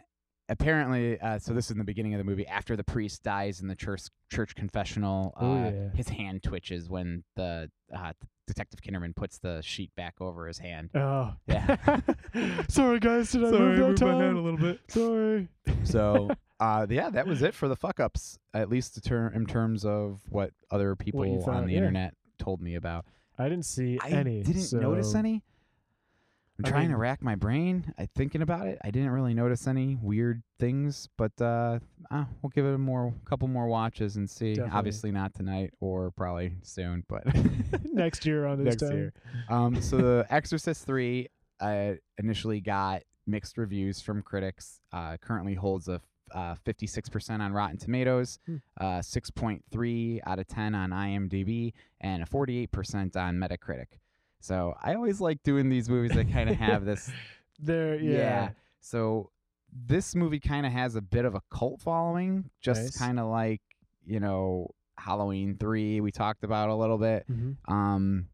apparently, 0.48 1.18
uh, 1.20 1.38
so 1.38 1.52
this 1.54 1.66
is 1.66 1.70
in 1.72 1.78
the 1.78 1.85
beginning 1.85 2.14
of 2.14 2.18
the 2.18 2.24
movie. 2.24 2.46
After 2.46 2.76
the 2.76 2.85
priest 2.85 3.22
dies 3.22 3.61
in 3.61 3.68
the 3.68 3.74
church 3.76 4.02
church 4.30 4.54
confessional, 4.54 5.33
uh, 5.40 5.44
Oh, 5.44 5.54
yeah. 5.64 5.88
his 5.94 6.09
hand 6.09 6.42
twitches 6.42 6.88
when 6.88 7.24
the 7.37 7.70
uh, 7.94 8.12
Detective 8.46 8.80
Kinderman 8.83 9.14
puts 9.16 9.38
the 9.38 9.62
sheet 9.62 9.90
back 9.96 10.14
over 10.20 10.46
his 10.46 10.59
hand. 10.59 10.90
Oh, 10.94 11.33
Yeah. 11.46 11.76
Sorry, 12.68 12.98
guys. 13.00 13.30
Did 13.33 13.44
I 13.44 13.50
move 13.50 13.78
that 13.78 13.96
time? 13.96 14.35
little 14.42 14.59
bit. 14.59 14.80
Sorry. 14.88 15.48
So, 15.85 16.28
uh, 16.61 16.87
yeah, 16.90 17.09
that 17.11 17.26
was 17.26 17.40
it 17.42 17.54
for 17.54 17.68
the 17.68 17.76
fuck 17.76 18.00
ups. 18.00 18.38
At 18.52 18.68
least 18.68 18.94
the 18.96 19.00
ter- 19.00 19.28
in 19.35 19.46
terms 19.46 19.85
of 19.85 20.20
what 20.28 20.50
other 20.70 20.94
people 20.94 21.22
on 21.22 21.40
thought, 21.42 21.64
the 21.64 21.72
yeah. 21.72 21.78
internet 21.78 22.14
told 22.38 22.61
me 22.61 22.74
about. 22.74 23.07
I 23.38 23.48
didn't 23.48 23.64
see 23.64 23.98
I 24.02 24.11
any. 24.11 24.42
didn't 24.42 24.72
notice 24.74 25.14
any. 25.14 25.42
I'm 26.58 26.66
I 26.66 26.70
trying 26.70 26.90
to 26.90 26.96
rack 26.96 27.20
my 27.20 27.34
brain. 27.34 27.92
I 27.98 28.06
thinking 28.14 28.40
about 28.40 28.68
it. 28.68 28.78
I 28.84 28.90
didn't 28.92 29.10
really 29.10 29.34
notice 29.34 29.66
any 29.66 29.96
weird 30.00 30.42
things, 30.60 31.08
but 31.18 31.32
uh, 31.40 31.80
uh, 32.12 32.24
we'll 32.42 32.50
give 32.50 32.64
it 32.64 32.74
a 32.74 32.78
more 32.78 33.12
couple 33.24 33.48
more 33.48 33.66
watches 33.66 34.14
and 34.16 34.30
see. 34.30 34.54
Definitely. 34.54 34.78
Obviously 34.78 35.10
not 35.10 35.34
tonight 35.34 35.72
or 35.80 36.12
probably 36.12 36.52
soon, 36.62 37.04
but 37.08 37.24
Next 37.84 38.24
year 38.24 38.46
on 38.46 38.58
this 38.64 38.80
next 38.80 38.82
time. 38.88 38.96
year. 38.96 39.12
Um, 39.48 39.82
so 39.82 39.96
the 39.96 40.26
Exorcist 40.30 40.86
three 40.86 41.28
uh, 41.60 41.94
initially 42.18 42.60
got 42.60 43.02
mixed 43.26 43.58
reviews 43.58 44.00
from 44.00 44.22
critics. 44.22 44.80
Uh, 44.92 45.16
currently 45.16 45.54
holds 45.54 45.88
a 45.88 46.00
uh, 46.32 46.54
56% 46.64 47.40
on 47.40 47.52
Rotten 47.52 47.76
Tomatoes, 47.78 48.38
Hmm. 48.46 48.56
uh, 48.80 48.98
6.3 49.00 50.20
out 50.26 50.38
of 50.38 50.46
10 50.48 50.74
on 50.74 50.90
IMDb, 50.90 51.72
and 52.00 52.22
a 52.22 52.26
48% 52.26 53.16
on 53.16 53.36
Metacritic. 53.36 53.86
So 54.44 54.74
I 54.83 54.94
always 54.94 55.22
like 55.22 55.42
doing 55.42 55.70
these 55.70 55.88
movies 55.88 56.12
that 56.12 56.30
kind 56.30 56.50
of 56.50 56.57
have 56.57 56.85
this. 56.85 57.11
There, 57.61 57.94
yeah. 57.94 58.50
So 58.80 59.30
this 59.72 60.14
movie 60.16 60.40
kind 60.40 60.66
of 60.66 60.72
has 60.72 60.96
a 60.96 61.00
bit 61.00 61.24
of 61.24 61.35
a 61.37 61.40
cult 61.50 61.80
following, 61.80 62.50
just 62.61 62.83
Nice. 62.83 62.98
kind 62.98 63.18
of 63.20 63.28
like 63.30 63.62
you 64.04 64.18
know 64.20 64.74
Halloween 64.98 65.57
three 65.59 66.00
we 66.00 66.11
talked 66.11 66.42
about 66.44 66.68
a 66.68 66.74
little 66.74 66.98
bit. 66.98 67.24
Mhm. 67.30 67.57
Um, 67.68 68.26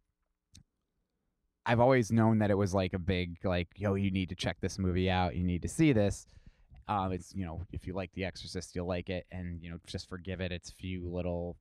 I've 1.66 1.80
always 1.80 2.10
known 2.10 2.38
that 2.38 2.50
it 2.50 2.56
was 2.56 2.72
like 2.74 2.94
a 2.94 2.98
big 2.98 3.36
like, 3.44 3.68
yo, 3.76 3.94
you 3.94 4.10
need 4.10 4.30
to 4.30 4.34
check 4.34 4.56
this 4.60 4.78
movie 4.78 5.10
out. 5.10 5.36
You 5.36 5.44
need 5.44 5.62
to 5.62 5.68
see 5.68 5.92
this. 5.92 6.26
Um, 6.88 7.12
it's 7.12 7.34
you 7.34 7.44
know, 7.44 7.60
if 7.72 7.86
you 7.86 7.92
like 7.92 8.10
The 8.14 8.24
Exorcist, 8.24 8.74
you'll 8.74 8.88
like 8.88 9.10
it, 9.10 9.26
and 9.30 9.62
you 9.62 9.70
know, 9.70 9.78
just 9.86 10.08
forgive 10.08 10.40
it 10.40 10.50
its 10.50 10.70
few 10.70 11.08
little 11.08 11.56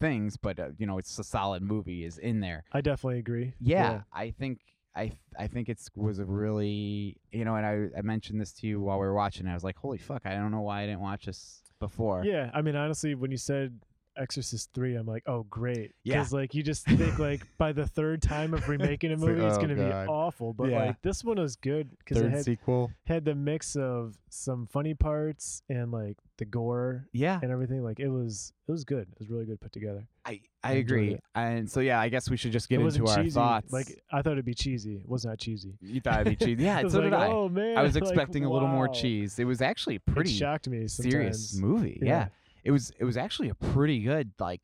things, 0.00 0.36
but 0.36 0.58
uh, 0.58 0.68
you 0.78 0.86
know, 0.86 0.98
it's 0.98 1.18
a 1.18 1.24
solid 1.24 1.62
movie 1.62 2.04
is 2.04 2.18
in 2.18 2.40
there. 2.40 2.64
I 2.72 2.80
definitely 2.80 3.18
agree. 3.18 3.54
Yeah, 3.60 4.02
I 4.12 4.30
think 4.30 4.60
I 4.94 5.06
th- 5.08 5.18
I 5.38 5.46
think 5.46 5.68
it's 5.68 5.88
was 5.96 6.18
a 6.18 6.24
really 6.24 7.16
you 7.32 7.44
know, 7.44 7.56
and 7.56 7.66
I 7.66 7.98
I 7.98 8.02
mentioned 8.02 8.40
this 8.40 8.52
to 8.54 8.66
you 8.66 8.80
while 8.80 8.98
we 8.98 9.06
were 9.06 9.14
watching. 9.14 9.46
it. 9.46 9.50
I 9.50 9.54
was 9.54 9.64
like, 9.64 9.76
holy 9.76 9.98
fuck, 9.98 10.22
I 10.24 10.34
don't 10.34 10.50
know 10.50 10.60
why 10.62 10.82
I 10.82 10.86
didn't 10.86 11.00
watch 11.00 11.26
this 11.26 11.62
before. 11.80 12.24
Yeah, 12.24 12.50
I 12.54 12.62
mean, 12.62 12.76
honestly, 12.76 13.14
when 13.14 13.30
you 13.30 13.36
said 13.36 13.80
Exorcist 14.16 14.70
three, 14.74 14.94
I'm 14.96 15.06
like, 15.06 15.22
oh, 15.26 15.44
great. 15.50 15.92
Yeah. 16.04 16.16
Because 16.18 16.32
like 16.32 16.54
you 16.54 16.62
just 16.62 16.84
think 16.86 17.18
like 17.18 17.42
by 17.58 17.72
the 17.72 17.86
third 17.86 18.22
time 18.22 18.54
of 18.54 18.68
remaking 18.68 19.10
a 19.10 19.14
It's 19.14 19.22
like, 19.22 19.32
movie, 19.32 19.44
it's 19.46 19.56
oh, 19.56 19.60
gonna 19.60 19.74
God. 19.74 20.04
be 20.06 20.08
awful. 20.10 20.52
But 20.52 20.70
Yeah. 20.70 20.84
like 20.86 21.02
this 21.02 21.24
one 21.24 21.38
was 21.38 21.56
good 21.56 21.90
because 21.98 22.18
it 22.18 22.30
had 22.30 22.44
sequel. 22.44 22.90
had 23.06 23.24
the 23.24 23.34
mix 23.34 23.76
of 23.76 24.16
some 24.30 24.66
funny 24.66 24.94
parts 24.94 25.62
and 25.68 25.90
like 25.92 26.16
the 26.38 26.44
gore 26.44 27.06
Yeah, 27.12 27.38
and 27.42 27.50
everything. 27.52 27.82
Like 27.84 28.00
it 28.00 28.08
was 28.08 28.52
it 28.66 28.72
was 28.72 28.84
good. 28.84 29.06
It 29.12 29.18
was 29.18 29.28
really 29.28 29.44
good 29.44 29.60
put 29.60 29.72
together. 29.72 30.06
I 30.24 30.40
I 30.62 30.70
I 30.70 30.72
agree. 30.74 31.18
And 31.34 31.70
so 31.70 31.80
yeah, 31.80 32.00
I 32.00 32.08
guess 32.08 32.30
we 32.30 32.36
should 32.36 32.52
just 32.52 32.68
get 32.68 32.80
into 32.80 33.06
our 33.06 33.16
cheesy. 33.22 33.34
thoughts. 33.34 33.72
Like 33.72 34.00
I 34.10 34.22
thought 34.22 34.32
it'd 34.32 34.44
be 34.44 34.54
cheesy. 34.54 34.96
It 34.96 35.08
was 35.08 35.24
not 35.24 35.38
cheesy. 35.38 35.74
you 35.80 36.00
thought 36.00 36.20
it'd 36.22 36.38
be 36.38 36.44
cheesy. 36.44 36.64
Yeah, 36.64 36.80
so 36.88 36.98
like, 37.00 37.04
did 37.10 37.12
I. 37.14 37.26
Oh 37.28 37.48
man, 37.48 37.76
I 37.76 37.82
was 37.82 37.94
like, 37.96 38.02
expecting 38.04 38.44
a 38.44 38.50
little 38.50 38.68
more 38.68 38.88
cheese. 38.88 39.38
It 39.38 39.44
was 39.44 39.60
actually 39.60 39.98
pretty 39.98 40.30
It 40.30 40.34
shocked 40.34 40.68
me. 40.68 40.86
serious 40.88 41.54
movie. 41.56 41.98
Yeah. 42.02 42.08
Yeah. 42.08 42.28
It 42.64 42.70
was 42.70 42.90
it 42.98 43.04
was 43.04 43.16
actually 43.16 43.50
a 43.50 43.54
pretty 43.54 44.00
good 44.02 44.32
like 44.38 44.62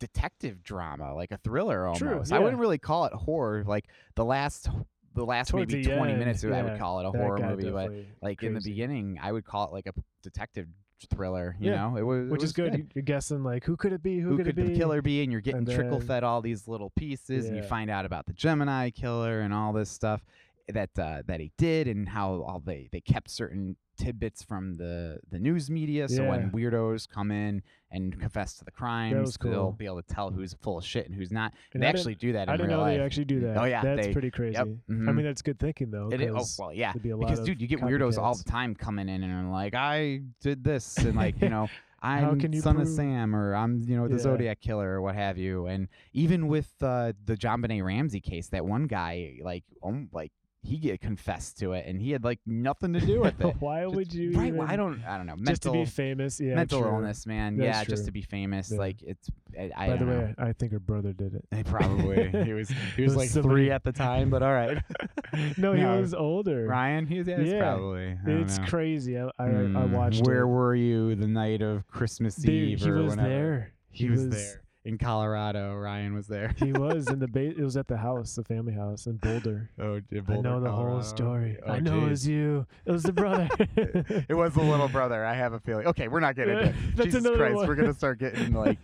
detective 0.00 0.62
drama, 0.62 1.14
like 1.14 1.30
a 1.30 1.38
thriller 1.38 1.86
almost. 1.86 2.00
True, 2.30 2.36
I 2.36 2.38
wouldn't 2.38 2.60
really 2.60 2.78
call 2.78 3.04
it 3.06 3.12
horror. 3.12 3.64
Like 3.66 3.86
the 4.14 4.24
last 4.24 4.68
the 5.14 5.24
last 5.24 5.48
Towards 5.48 5.72
maybe 5.72 5.84
the 5.86 5.96
20 5.96 6.12
end, 6.12 6.18
minutes 6.18 6.44
I 6.44 6.62
would 6.62 6.78
call 6.78 7.00
it 7.00 7.06
a 7.06 7.10
horror 7.10 7.38
movie, 7.38 7.70
but 7.70 7.90
like 8.20 8.42
in 8.42 8.52
the 8.54 8.60
beginning 8.60 9.18
I 9.22 9.32
would 9.32 9.44
call 9.44 9.66
it 9.68 9.72
like 9.72 9.86
a 9.86 9.94
detective 10.22 10.66
thriller, 11.10 11.56
you 11.58 11.70
Yeah, 11.70 11.88
know? 11.90 11.96
It 11.96 12.02
was 12.02 12.26
it 12.26 12.30
which 12.30 12.40
was 12.42 12.50
is 12.50 12.52
good. 12.54 12.74
You- 12.74 12.86
You're 12.94 13.02
guessing 13.02 13.42
like 13.42 13.64
who 13.64 13.76
could 13.76 13.92
it 13.92 14.02
be? 14.02 14.18
Who, 14.18 14.30
who 14.30 14.36
could, 14.38 14.46
could 14.46 14.58
it 14.58 14.66
be? 14.66 14.72
the 14.72 14.78
killer 14.78 15.00
be 15.02 15.22
and 15.22 15.32
you're 15.32 15.40
getting 15.40 15.58
And 15.66 15.70
trickle 15.70 16.00
fed 16.00 16.24
all 16.24 16.42
these 16.42 16.68
little 16.68 16.90
pieces 16.90 17.46
and 17.46 17.56
you 17.56 17.62
find 17.62 17.90
out 17.90 18.04
about 18.04 18.26
the 18.26 18.32
gemini 18.34 18.90
killer 18.90 19.40
and 19.40 19.52
all 19.54 19.72
this 19.72 19.90
stuff 19.90 20.22
that 20.72 20.90
uh, 20.98 21.22
that 21.26 21.40
he 21.40 21.52
did 21.58 21.86
and 21.88 22.08
how 22.08 22.42
all 22.42 22.60
they 22.64 22.88
they 22.92 23.00
kept 23.00 23.30
certain 23.30 23.76
tidbits 23.96 24.42
from 24.42 24.74
the 24.74 25.18
the 25.30 25.38
news 25.38 25.70
media 25.70 26.06
so 26.06 26.22
when 26.24 26.50
weirdos 26.50 27.08
come 27.08 27.30
in 27.30 27.62
and 27.90 28.20
confess 28.20 28.54
to 28.58 28.64
the 28.64 28.70
crimes 28.70 29.14
was 29.18 29.38
they'll 29.42 29.72
be 29.72 29.86
able 29.86 30.02
to 30.02 30.14
tell 30.14 30.30
who's 30.30 30.52
full 30.60 30.76
of 30.76 30.84
shit 30.84 31.06
and 31.06 31.14
who's 31.14 31.32
not 31.32 31.52
And 31.72 31.82
they 31.82 31.86
I 31.86 31.90
actually 31.90 32.14
do 32.16 32.32
that 32.34 32.42
in 32.42 32.48
I 32.50 32.56
didn't 32.58 32.68
real 32.68 32.78
know 32.78 32.82
life 32.82 32.98
they 32.98 33.04
actually 33.04 33.24
do 33.24 33.40
that. 33.40 33.56
Oh, 33.56 33.64
yeah, 33.64 33.82
that's 33.82 34.08
they- 34.08 34.12
pretty 34.12 34.30
crazy. 34.30 34.58
I 34.58 34.64
mhm. 34.64 35.14
mean, 35.14 35.24
that's 35.24 35.40
good 35.40 35.58
thinking 35.58 35.90
though. 35.90 36.10
it 36.12 36.20
is, 36.20 36.30
oh 36.36 36.64
well 36.64 36.74
yeah 36.74 36.92
be 36.92 37.12
because 37.12 37.40
dude 37.40 37.58
you 37.60 37.66
get 37.68 37.80
weirdos 37.80 38.18
all 38.18 38.34
the 38.34 38.44
time 38.44 38.74
coming 38.74 39.08
in 39.08 39.22
and 39.22 39.32
are 39.32 39.50
like 39.50 39.74
i 39.74 40.20
did 40.42 40.62
this 40.62 40.98
and 40.98 41.14
like 41.16 41.40
you 41.40 41.48
know 41.48 41.68
i'm 42.02 42.38
son 42.60 42.78
of 42.78 42.86
sam 42.88 43.34
or 43.34 43.54
i'm 43.56 43.82
you 43.88 43.96
know 43.96 44.06
the 44.08 44.16
Yeah. 44.16 44.20
zodiac 44.20 44.60
killer 44.60 44.90
or 44.90 45.00
what 45.00 45.14
have 45.14 45.38
you 45.38 45.66
and 45.66 45.88
even 46.12 46.48
with 46.48 46.70
uh, 46.82 47.12
the 47.24 47.34
JonBenét 47.36 47.82
Ramsey 47.82 48.20
case 48.20 48.48
that 48.48 48.66
one 48.66 48.86
guy 48.86 49.38
like 49.42 49.64
um, 49.82 50.10
like 50.12 50.32
he 50.62 50.78
get 50.78 51.00
confessed 51.00 51.58
to 51.60 51.74
it, 51.74 51.84
and 51.86 52.00
he 52.00 52.10
had 52.10 52.24
like 52.24 52.40
nothing 52.44 52.92
to 52.94 53.00
do 53.00 53.20
with 53.20 53.40
it. 53.44 53.56
Why 53.60 53.84
Just- 53.84 53.94
would 53.94 54.12
you? 54.12 54.32
right? 54.32 54.48
even, 54.48 54.60
I 54.60 54.74
don't. 54.76 55.02
I 55.04 55.16
don't 55.16 55.26
know. 55.26 55.36
just 55.46 55.62
to 55.62 55.70
be 55.72 55.84
famous. 55.84 56.40
Yeah, 56.40 56.54
mental 56.56 56.80
true. 56.82 56.90
illness, 56.90 57.24
man. 57.26 57.56
That's 57.56 57.66
yeah, 57.78 57.84
just 57.84 58.04
to 58.06 58.10
be 58.12 58.22
famous. 58.22 58.70
Yeah. 58.72 58.78
Like 58.78 59.02
it's. 59.02 59.28
I, 59.58 59.70
I 59.76 59.88
By 59.90 59.96
the 59.96 60.06
way, 60.06 60.34
I 60.38 60.52
think 60.52 60.72
her 60.72 60.80
brother 60.80 61.12
did 61.12 61.34
it. 61.34 61.44
He 61.54 61.62
probably 61.62 62.30
he 62.44 62.52
was 62.52 62.68
he 62.96 63.02
was 63.02 63.10
was 63.10 63.16
like 63.16 63.28
somebody- 63.30 63.54
three 63.54 63.70
at 63.70 63.84
the 63.84 63.92
time, 63.92 64.28
but 64.28 64.42
all 64.42 64.52
right. 64.52 64.78
no, 65.56 65.72
he 65.72 65.84
was 65.84 66.12
older. 66.14 66.66
Ryan, 66.66 67.06
he's 67.06 67.28
yeah, 67.28 67.40
Yeah. 67.40 67.58
probably. 67.60 68.16
It's 68.26 68.58
know. 68.58 68.64
crazy. 68.66 69.18
I 69.18 69.22
I, 69.38 69.44
I 69.46 69.48
Hmm, 69.48 69.92
watched 69.92 70.26
Where 70.26 70.40
it. 70.42 70.46
were 70.48 70.74
you 70.74 71.14
the 71.14 71.28
night 71.28 71.62
of 71.62 71.86
Christmas 71.88 72.34
Dude, 72.36 72.50
Eve 72.50 72.80
he 72.80 72.90
or 72.90 73.02
was 73.02 73.10
whenever? 73.16 73.28
there. 73.28 73.72
He, 73.90 74.10
was, 74.10 74.28
there 74.28 74.62
in 74.86 74.96
Colorado. 74.98 75.74
Ryan 75.74 76.14
was 76.14 76.26
there. 76.28 76.54
he 76.58 76.72
was 76.86 77.08
in 77.08 77.18
the 77.18 77.28
ba- 77.28 77.50
it 77.50 77.58
was 77.60 77.76
at 77.76 77.88
the 77.88 77.96
house, 77.96 78.34
the 78.36 78.44
family 78.44 78.72
house 78.72 79.06
in 79.06 79.16
Boulder. 79.16 79.68
oh, 79.78 80.00
in 80.10 80.24
I 80.28 80.36
know 80.40 80.60
the 80.60 80.70
whole 80.70 81.02
story. 81.02 81.58
Oh, 81.66 81.72
I 81.72 81.80
know 81.80 82.06
it 82.06 82.10
was 82.10 82.26
you. 82.26 82.66
It 82.86 82.92
was 82.92 83.02
the 83.02 83.12
brother. 83.12 83.48
it 83.76 84.34
was 84.36 84.54
the 84.54 84.62
little 84.62 84.88
brother. 84.88 85.24
I 85.24 85.34
have 85.34 85.52
a 85.52 85.60
feeling. 85.60 85.86
Okay, 85.88 86.08
we're 86.08 86.20
not 86.20 86.36
getting 86.36 86.56
it. 86.58 86.74
That's 86.94 87.06
Jesus 87.06 87.20
another 87.24 87.36
Christ, 87.36 87.56
one. 87.56 87.66
we're 87.68 87.74
gonna 87.74 87.94
start 87.94 88.18
getting 88.20 88.52
like 88.54 88.78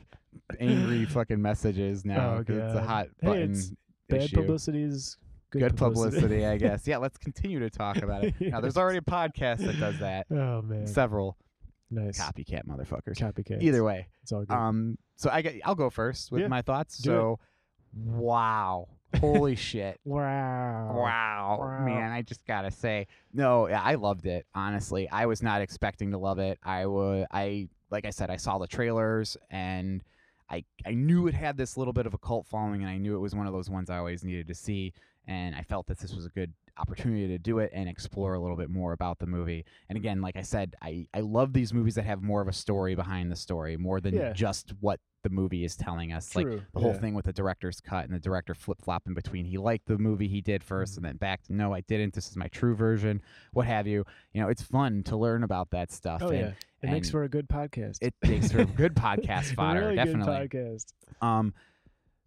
angry 0.60 1.04
fucking 1.06 1.40
messages 1.40 2.04
now. 2.04 2.36
Oh, 2.36 2.44
it's 2.46 2.74
a 2.74 2.82
hot 2.82 3.06
Hey, 3.20 3.26
button 3.28 3.52
it's 3.52 3.72
Bad 4.08 4.22
issue. 4.24 4.36
publicity 4.36 4.82
is 4.82 5.16
good, 5.50 5.60
Good 5.62 5.76
publicity, 5.76 6.44
I 6.44 6.58
guess. 6.58 6.86
Yeah, 6.86 6.98
let's 6.98 7.16
continue 7.16 7.60
to 7.60 7.70
talk 7.70 7.96
about 7.98 8.24
it. 8.24 8.34
Now, 8.40 8.60
there's 8.60 8.76
already 8.76 8.98
a 8.98 9.02
podcast 9.02 9.58
that 9.58 9.78
does 9.78 9.98
that. 10.00 10.26
Oh 10.30 10.60
man, 10.62 10.86
Several 10.86 11.36
nice 11.90 12.20
copycat 12.20 12.66
motherfuckers. 12.66 13.16
copycat. 13.18 13.62
Either 13.62 13.84
way, 13.84 14.08
it's 14.22 14.32
all 14.32 14.40
good. 14.44 14.52
um, 14.54 14.98
so 15.22 15.30
I 15.32 15.40
get, 15.42 15.60
I'll 15.64 15.74
go 15.74 15.88
first 15.90 16.32
with 16.32 16.42
Yeah, 16.42 16.48
my 16.48 16.62
thoughts. 16.62 16.98
do 16.98 17.10
so, 17.10 17.38
wow, 17.94 18.88
holy 19.20 19.54
shit, 19.54 20.00
wow. 20.04 20.92
wow, 20.94 21.56
Wow. 21.60 21.84
man, 21.84 22.10
I 22.12 22.22
just 22.22 22.44
gotta 22.46 22.70
say, 22.70 23.06
no, 23.32 23.68
yeah, 23.68 23.80
I 23.82 23.94
loved 23.94 24.26
it. 24.26 24.46
Honestly, 24.54 25.08
I 25.08 25.26
was 25.26 25.42
not 25.42 25.60
expecting 25.62 26.10
to 26.10 26.18
love 26.18 26.38
it. 26.38 26.58
I 26.62 26.86
would, 26.86 27.26
I 27.30 27.68
like 27.90 28.04
I 28.04 28.10
said, 28.10 28.30
I 28.30 28.36
saw 28.36 28.58
the 28.58 28.66
trailers 28.66 29.36
and. 29.50 30.02
I, 30.50 30.64
I 30.84 30.90
knew 30.92 31.28
it 31.28 31.34
had 31.34 31.56
this 31.56 31.78
little 31.78 31.94
bit 31.94 32.04
of 32.04 32.12
a 32.12 32.18
cult 32.18 32.46
following, 32.46 32.82
and 32.82 32.90
I 32.90 32.98
knew 32.98 33.14
it 33.16 33.20
was 33.20 33.34
one 33.34 33.46
of 33.46 33.54
those 33.54 33.70
ones 33.70 33.88
I 33.88 33.96
always 33.96 34.22
needed 34.22 34.48
to 34.48 34.54
see. 34.54 34.92
And 35.26 35.54
I 35.54 35.62
felt 35.62 35.86
that 35.86 35.98
this 35.98 36.12
was 36.12 36.26
a 36.26 36.28
good 36.28 36.52
opportunity 36.76 37.26
to 37.28 37.38
do 37.38 37.58
it 37.60 37.70
and 37.72 37.88
explore 37.88 38.34
a 38.34 38.38
little 38.38 38.56
bit 38.58 38.68
more 38.68 38.92
about 38.92 39.18
the 39.18 39.24
movie. 39.26 39.64
And 39.88 39.96
again, 39.96 40.20
like 40.20 40.36
I 40.36 40.42
said, 40.42 40.74
I, 40.82 41.06
I 41.14 41.20
love 41.20 41.54
these 41.54 41.72
movies 41.72 41.94
that 41.94 42.04
have 42.04 42.22
more 42.22 42.42
of 42.42 42.48
a 42.48 42.52
story 42.52 42.94
behind 42.94 43.32
the 43.32 43.36
story, 43.36 43.78
more 43.78 43.98
than 43.98 44.14
Yeah. 44.14 44.32
just 44.34 44.74
what 44.80 45.00
the 45.22 45.30
movie 45.30 45.64
is 45.64 45.76
telling 45.76 46.12
us. 46.12 46.34
Like 46.36 46.46
True. 46.46 46.62
the 46.72 46.80
whole 46.80 46.92
yeah. 46.92 46.98
thing 46.98 47.14
with 47.14 47.24
the 47.24 47.32
director's 47.32 47.80
cut 47.80 48.04
and 48.04 48.14
the 48.14 48.18
director 48.20 48.54
flip 48.54 48.78
flop 48.82 49.04
in 49.06 49.14
between. 49.14 49.44
He 49.44 49.58
liked 49.58 49.86
the 49.86 49.98
movie 49.98 50.28
he 50.28 50.40
did 50.40 50.62
1st 50.62 50.82
Mm-hmm. 50.82 50.96
and 50.98 51.04
then 51.06 51.16
back 51.16 51.42
to 51.44 51.54
no, 51.54 51.72
I 51.74 51.80
didn't. 51.82 52.14
This 52.14 52.28
is 52.28 52.36
my 52.36 52.48
true 52.48 52.74
version, 52.74 53.22
what 53.52 53.66
have 53.66 53.86
you. 53.86 54.04
You 54.32 54.42
know, 54.42 54.48
it's 54.48 54.62
fun 54.62 55.02
to 55.04 55.16
learn 55.16 55.42
about 55.44 55.70
that 55.70 55.90
stuff. 55.92 56.22
Oh 56.22 56.28
and 56.28 56.38
yeah, 56.38 56.52
it 56.82 56.90
makes 56.90 57.10
for 57.10 57.24
a 57.24 57.28
good 57.28 57.48
podcast. 57.48 57.98
it 58.00 58.14
makes 58.22 58.52
for 58.52 58.60
a 58.60 58.64
good 58.64 58.94
podcast 58.96 59.54
fodder, 59.54 59.80
really 59.80 59.96
definitely. 59.96 60.48
Podcast. 60.48 60.92
Um, 61.20 61.54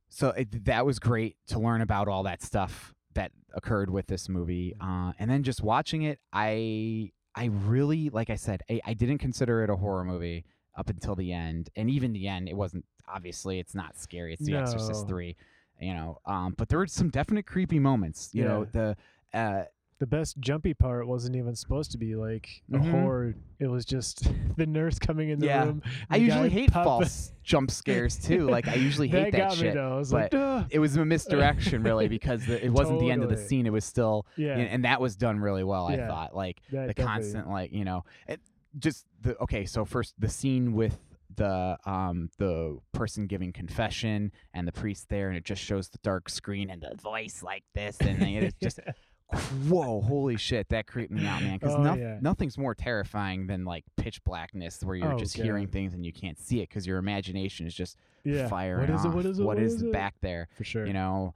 so 0.09 0.29
it, 0.29 0.65
that 0.65 0.85
was 0.85 0.99
great 0.99 1.35
to 1.47 1.59
learn 1.59 1.81
about 1.81 2.07
all 2.07 2.23
that 2.23 2.41
stuff 2.41 2.93
that 3.15 3.31
occurred 3.53 3.89
with 3.89 4.07
this 4.07 4.29
movie. 4.29 4.73
Uh, 4.79 5.11
and 5.19 5.29
then 5.29 5.43
just 5.43 5.61
watching 5.61 6.03
it, 6.03 6.19
I 6.31 7.11
I 7.35 7.45
really, 7.45 8.09
like 8.09 8.29
I 8.29 8.35
said, 8.35 8.61
I, 8.69 8.79
I 8.85 8.93
didn't 8.93 9.17
consider 9.17 9.63
it 9.63 9.69
a 9.69 9.75
horror 9.75 10.05
movie 10.05 10.45
up 10.77 10.89
until 10.89 11.15
the 11.15 11.31
end, 11.33 11.69
and 11.75 11.89
even 11.89 12.13
the 12.13 12.27
end, 12.27 12.49
it 12.49 12.55
wasn't. 12.55 12.85
Obviously, 13.07 13.59
it's 13.59 13.75
not 13.75 13.97
scary. 13.97 14.33
It's 14.33 14.43
The 14.45 14.55
Exorcist 14.55 15.07
three, 15.07 15.35
you 15.79 15.93
know. 15.93 16.19
Um, 16.25 16.55
but 16.57 16.69
there 16.69 16.79
were 16.79 16.87
some 16.87 17.09
definite 17.09 17.45
creepy 17.45 17.79
moments. 17.79 18.29
You 18.33 18.43
know, 18.45 18.65
the 18.65 18.97
uh, 19.33 19.63
The 19.99 20.05
best 20.07 20.37
jumpy 20.41 20.73
part 20.73 21.07
wasn't 21.07 21.37
even 21.37 21.55
supposed 21.55 21.91
to 21.91 21.97
be 21.97 22.15
like 22.17 22.63
a 22.73 22.77
Mhm. 22.77 22.91
horror. 22.91 23.35
It 23.59 23.67
was 23.67 23.85
just 23.85 24.27
the 24.57 24.65
nurse 24.65 24.99
coming 24.99 25.29
in 25.29 25.39
the 25.39 25.45
Yeah. 25.45 25.63
room. 25.63 25.81
I 26.09 26.17
the 26.19 26.25
usually 26.25 26.49
guy 26.49 26.53
hate 26.55 26.71
pop- 26.73 26.83
false 26.83 27.31
jump 27.43 27.71
scares 27.71 28.17
too. 28.27 28.49
Like 28.49 28.67
I 28.67 28.73
usually 28.75 29.07
hate 29.07 29.31
that 29.31 29.37
got 29.37 29.51
me 29.51 29.55
shit. 29.57 29.73
though. 29.75 29.93
I 29.93 29.97
was 29.97 30.11
but 30.11 30.21
like, 30.23 30.31
Duh. 30.31 30.63
It 30.69 30.79
was 30.79 30.97
a 30.97 31.05
misdirection, 31.05 31.81
really, 31.83 32.07
because 32.17 32.45
the, 32.45 32.61
it 32.63 32.71
wasn't 32.73 32.99
the 32.99 33.09
end 33.09 33.23
of 33.23 33.29
the 33.29 33.35
Totally. 33.35 33.47
scene. 33.47 33.65
It 33.65 33.71
was 33.71 33.85
still 33.85 34.25
yeah, 34.35 34.57
and, 34.57 34.67
and 34.69 34.83
that 34.85 34.99
was 34.99 35.15
done 35.15 35.39
really 35.39 35.63
well. 35.63 35.87
I 35.87 35.95
Yeah. 35.95 36.07
thought 36.09 36.35
like 36.35 36.59
that 36.71 36.87
the 36.87 36.93
definitely- 36.93 37.03
constant 37.05 37.49
like 37.49 37.71
you 37.71 37.85
know 37.85 38.03
it, 38.27 38.41
just 38.77 39.05
the 39.21 39.37
okay. 39.39 39.65
So 39.65 39.85
first 39.85 40.13
the 40.19 40.29
scene 40.29 40.73
with 40.73 40.97
the 41.35 41.77
um 41.85 42.29
the 42.37 42.77
person 42.93 43.27
giving 43.27 43.51
confession 43.51 44.31
and 44.53 44.67
the 44.67 44.71
priest 44.71 45.09
there, 45.09 45.27
and 45.27 45.37
it 45.37 45.43
just 45.43 45.61
shows 45.61 45.89
the 45.89 45.97
dark 46.03 46.29
screen 46.29 46.69
and 46.69 46.81
the 46.81 46.95
voice 47.01 47.43
like 47.43 47.63
this, 47.73 47.97
and 47.99 48.21
it's 48.23 48.55
just 48.61 48.79
whoa, 49.67 50.01
holy 50.01 50.37
shit, 50.37 50.69
that 50.69 50.85
creeped 50.87 51.11
me 51.11 51.25
out, 51.25 51.41
man. 51.41 51.57
Because 51.57 51.75
Oh, 51.75 51.95
yeah. 51.95 52.19
nothing's 52.21 52.57
more 52.57 52.75
terrifying 52.75 53.47
than 53.47 53.65
like 53.65 53.83
pitch 53.97 54.23
blackness 54.23 54.81
where 54.83 54.95
you're 54.95 55.13
Oh, 55.13 55.17
just 55.17 55.35
hearing 55.35 55.67
things 55.67 55.93
and 55.93 56.05
you 56.05 56.13
can't 56.13 56.39
see 56.39 56.59
it 56.61 56.69
because 56.69 56.85
your 56.85 56.99
imagination 56.99 57.65
is 57.65 57.73
just 57.73 57.97
yeah. 58.23 58.47
firing 58.47 58.81
What 58.91 58.99
is 58.99 59.05
it? 59.05 59.09
What 59.09 59.25
is 59.25 59.39
it? 59.39 59.43
what 59.43 59.59
is, 59.59 59.81
it? 59.81 59.91
back 59.91 60.13
there? 60.21 60.47
For 60.55 60.63
sure. 60.63 60.85
You 60.85 60.93
know, 60.93 61.33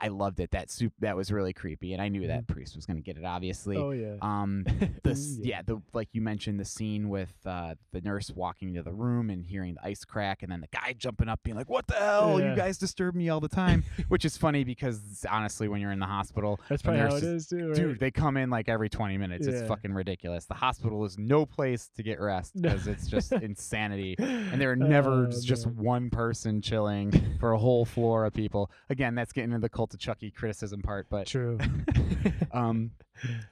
I 0.00 0.08
loved 0.08 0.40
it. 0.40 0.50
That 0.50 0.70
soup 0.70 0.92
that 1.00 1.16
was 1.16 1.30
really 1.32 1.52
creepy, 1.52 1.92
and 1.92 2.02
I 2.02 2.08
knew 2.08 2.26
that 2.26 2.46
priest 2.46 2.76
was 2.76 2.86
going 2.86 2.96
to 2.96 3.02
get 3.02 3.16
it. 3.16 3.24
Obviously, 3.24 3.76
oh 3.76 3.90
yeah. 3.92 4.16
um, 4.22 4.64
the 5.02 5.10
s- 5.10 5.38
Yeah. 5.40 5.56
yeah, 5.56 5.62
the 5.62 5.80
like 5.92 6.08
you 6.12 6.20
mentioned 6.20 6.58
the 6.60 6.64
scene 6.64 7.08
with 7.08 7.32
uh, 7.46 7.74
the 7.92 8.00
nurse 8.00 8.30
walking 8.34 8.68
into 8.68 8.82
the 8.82 8.92
room 8.92 9.30
and 9.30 9.44
hearing 9.44 9.74
the 9.74 9.86
ice 9.86 10.04
crack, 10.04 10.42
and 10.42 10.50
then 10.52 10.60
the 10.60 10.68
guy 10.68 10.94
jumping 10.96 11.28
up, 11.28 11.40
being 11.42 11.56
like, 11.56 11.68
"What 11.70 11.86
the 11.86 11.94
hell? 11.94 12.40
Yeah. 12.40 12.50
You 12.50 12.56
guys 12.56 12.78
disturb 12.78 13.14
me 13.14 13.28
all 13.28 13.40
the 13.40 13.48
time," 13.48 13.84
which 14.08 14.24
is 14.24 14.36
funny 14.36 14.64
because 14.64 15.24
honestly, 15.30 15.68
when 15.68 15.80
you're 15.80 15.92
in 15.92 15.98
the 16.00 16.06
hospital, 16.06 16.60
That's 16.68 16.82
probably 16.82 17.00
how 17.00 17.14
it 17.16 17.22
is 17.22 17.46
too. 17.46 17.68
Right? 17.68 17.74
Dude, 17.76 18.00
they 18.00 18.10
come 18.10 18.36
in 18.36 18.50
like 18.50 18.68
every 18.68 18.88
20 18.88 19.16
minutes. 19.18 19.46
It's 19.46 19.66
fucking 19.68 19.92
ridiculous. 19.92 20.44
The 20.46 20.54
hospital 20.54 21.04
is 21.04 21.18
no 21.18 21.46
place 21.46 21.90
to 21.96 22.02
get 22.02 22.20
rest 22.20 22.60
because 22.60 22.86
it's 22.86 23.06
just 23.08 23.32
insanity. 23.32 24.16
And 24.18 24.60
there 24.60 24.70
are 24.72 24.76
never 24.94 25.26
Oh, 25.26 25.30
just 25.42 25.66
one 25.66 26.10
person 26.10 26.60
chilling 26.60 27.12
for 27.38 27.52
a 27.52 27.58
whole 27.58 27.84
floor 27.84 28.24
of 28.24 28.32
people. 28.34 28.70
Again, 28.90 29.14
that's 29.14 29.32
getting 29.32 29.50
into 29.52 29.60
the 29.62 29.68
cult 29.84 29.94
of 29.94 30.00
Chucky 30.00 30.30
criticism 30.30 30.80
part, 30.80 31.06
but 31.10 31.26
True. 31.26 31.58
um, 32.52 32.90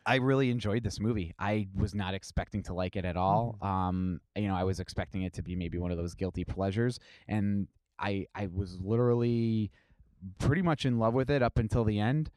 I 0.07 0.17
really 0.17 0.51
enjoyed 0.51 0.83
this 0.83 0.99
movie. 0.99 1.35
I 1.39 1.69
was 1.75 1.95
not 1.95 2.15
expecting 2.15 2.63
to 2.65 2.75
like 2.75 2.97
it 2.97 3.05
at 3.05 3.17
all. 3.17 3.59
Mm. 3.63 3.67
Um, 3.67 4.21
you 4.37 4.49
know, 4.49 4.55
I 4.55 4.65
was 4.65 4.81
expecting 4.81 5.23
it 5.23 5.35
to 5.35 5.43
be 5.43 5.55
maybe 5.57 5.79
one 5.79 5.91
of 5.91 5.99
those 5.99 6.15
guilty 6.15 6.45
pleasures, 6.45 6.99
and 7.29 7.69
I 7.99 8.27
I 8.35 8.49
was 8.53 8.79
literally 8.81 9.71
pretty 10.39 10.63
much 10.63 10.87
in 10.87 10.99
love 10.99 11.15
with 11.15 11.31
it 11.31 11.43
up 11.43 11.59
until 11.59 11.85
the 11.85 11.99
end. 12.01 12.31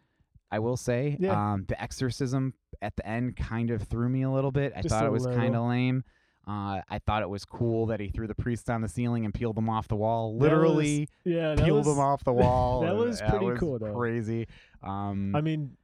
I 0.52 0.60
will 0.60 0.78
say, 0.78 1.18
Yeah. 1.20 1.54
um, 1.54 1.66
the 1.68 1.82
exorcism 1.82 2.54
at 2.82 2.96
the 2.96 3.08
end 3.08 3.36
kind 3.36 3.72
of 3.72 3.84
threw 3.84 4.10
me 4.10 4.24
a 4.24 4.30
little 4.30 4.52
bit. 4.52 4.74
I 4.76 4.82
Just 4.82 4.94
thought 4.94 5.06
it 5.06 5.12
was 5.12 5.26
kind 5.26 5.56
of 5.56 5.68
lame. 5.68 6.04
Uh, 6.48 6.82
I 6.90 7.00
thought 7.06 7.24
it 7.24 7.30
was 7.30 7.44
cool 7.46 7.88
that 7.88 8.00
he 8.00 8.10
threw 8.10 8.28
the 8.28 8.36
priests 8.36 8.70
on 8.70 8.82
the 8.82 8.88
ceiling 8.88 9.26
and 9.26 9.34
peeled 9.34 9.56
them 9.56 9.70
off 9.70 9.88
the 9.88 9.96
wall. 9.96 10.34
That 10.34 10.36
was- 10.36 10.42
Literally 10.52 11.10
Yeah, 11.24 11.56
that 11.56 11.66
peeled 11.66 11.86
was, 11.86 11.88
them 11.88 12.00
off 12.00 12.24
the 12.24 12.34
wall. 12.44 12.82
that 12.82 12.96
was 12.96 13.22
pretty 13.22 13.46
was 13.46 13.60
cool, 13.60 13.80
though. 13.80 13.94
Crazy. 13.96 14.48
Um, 14.84 15.36
I 15.36 15.42
mean, 15.42 15.76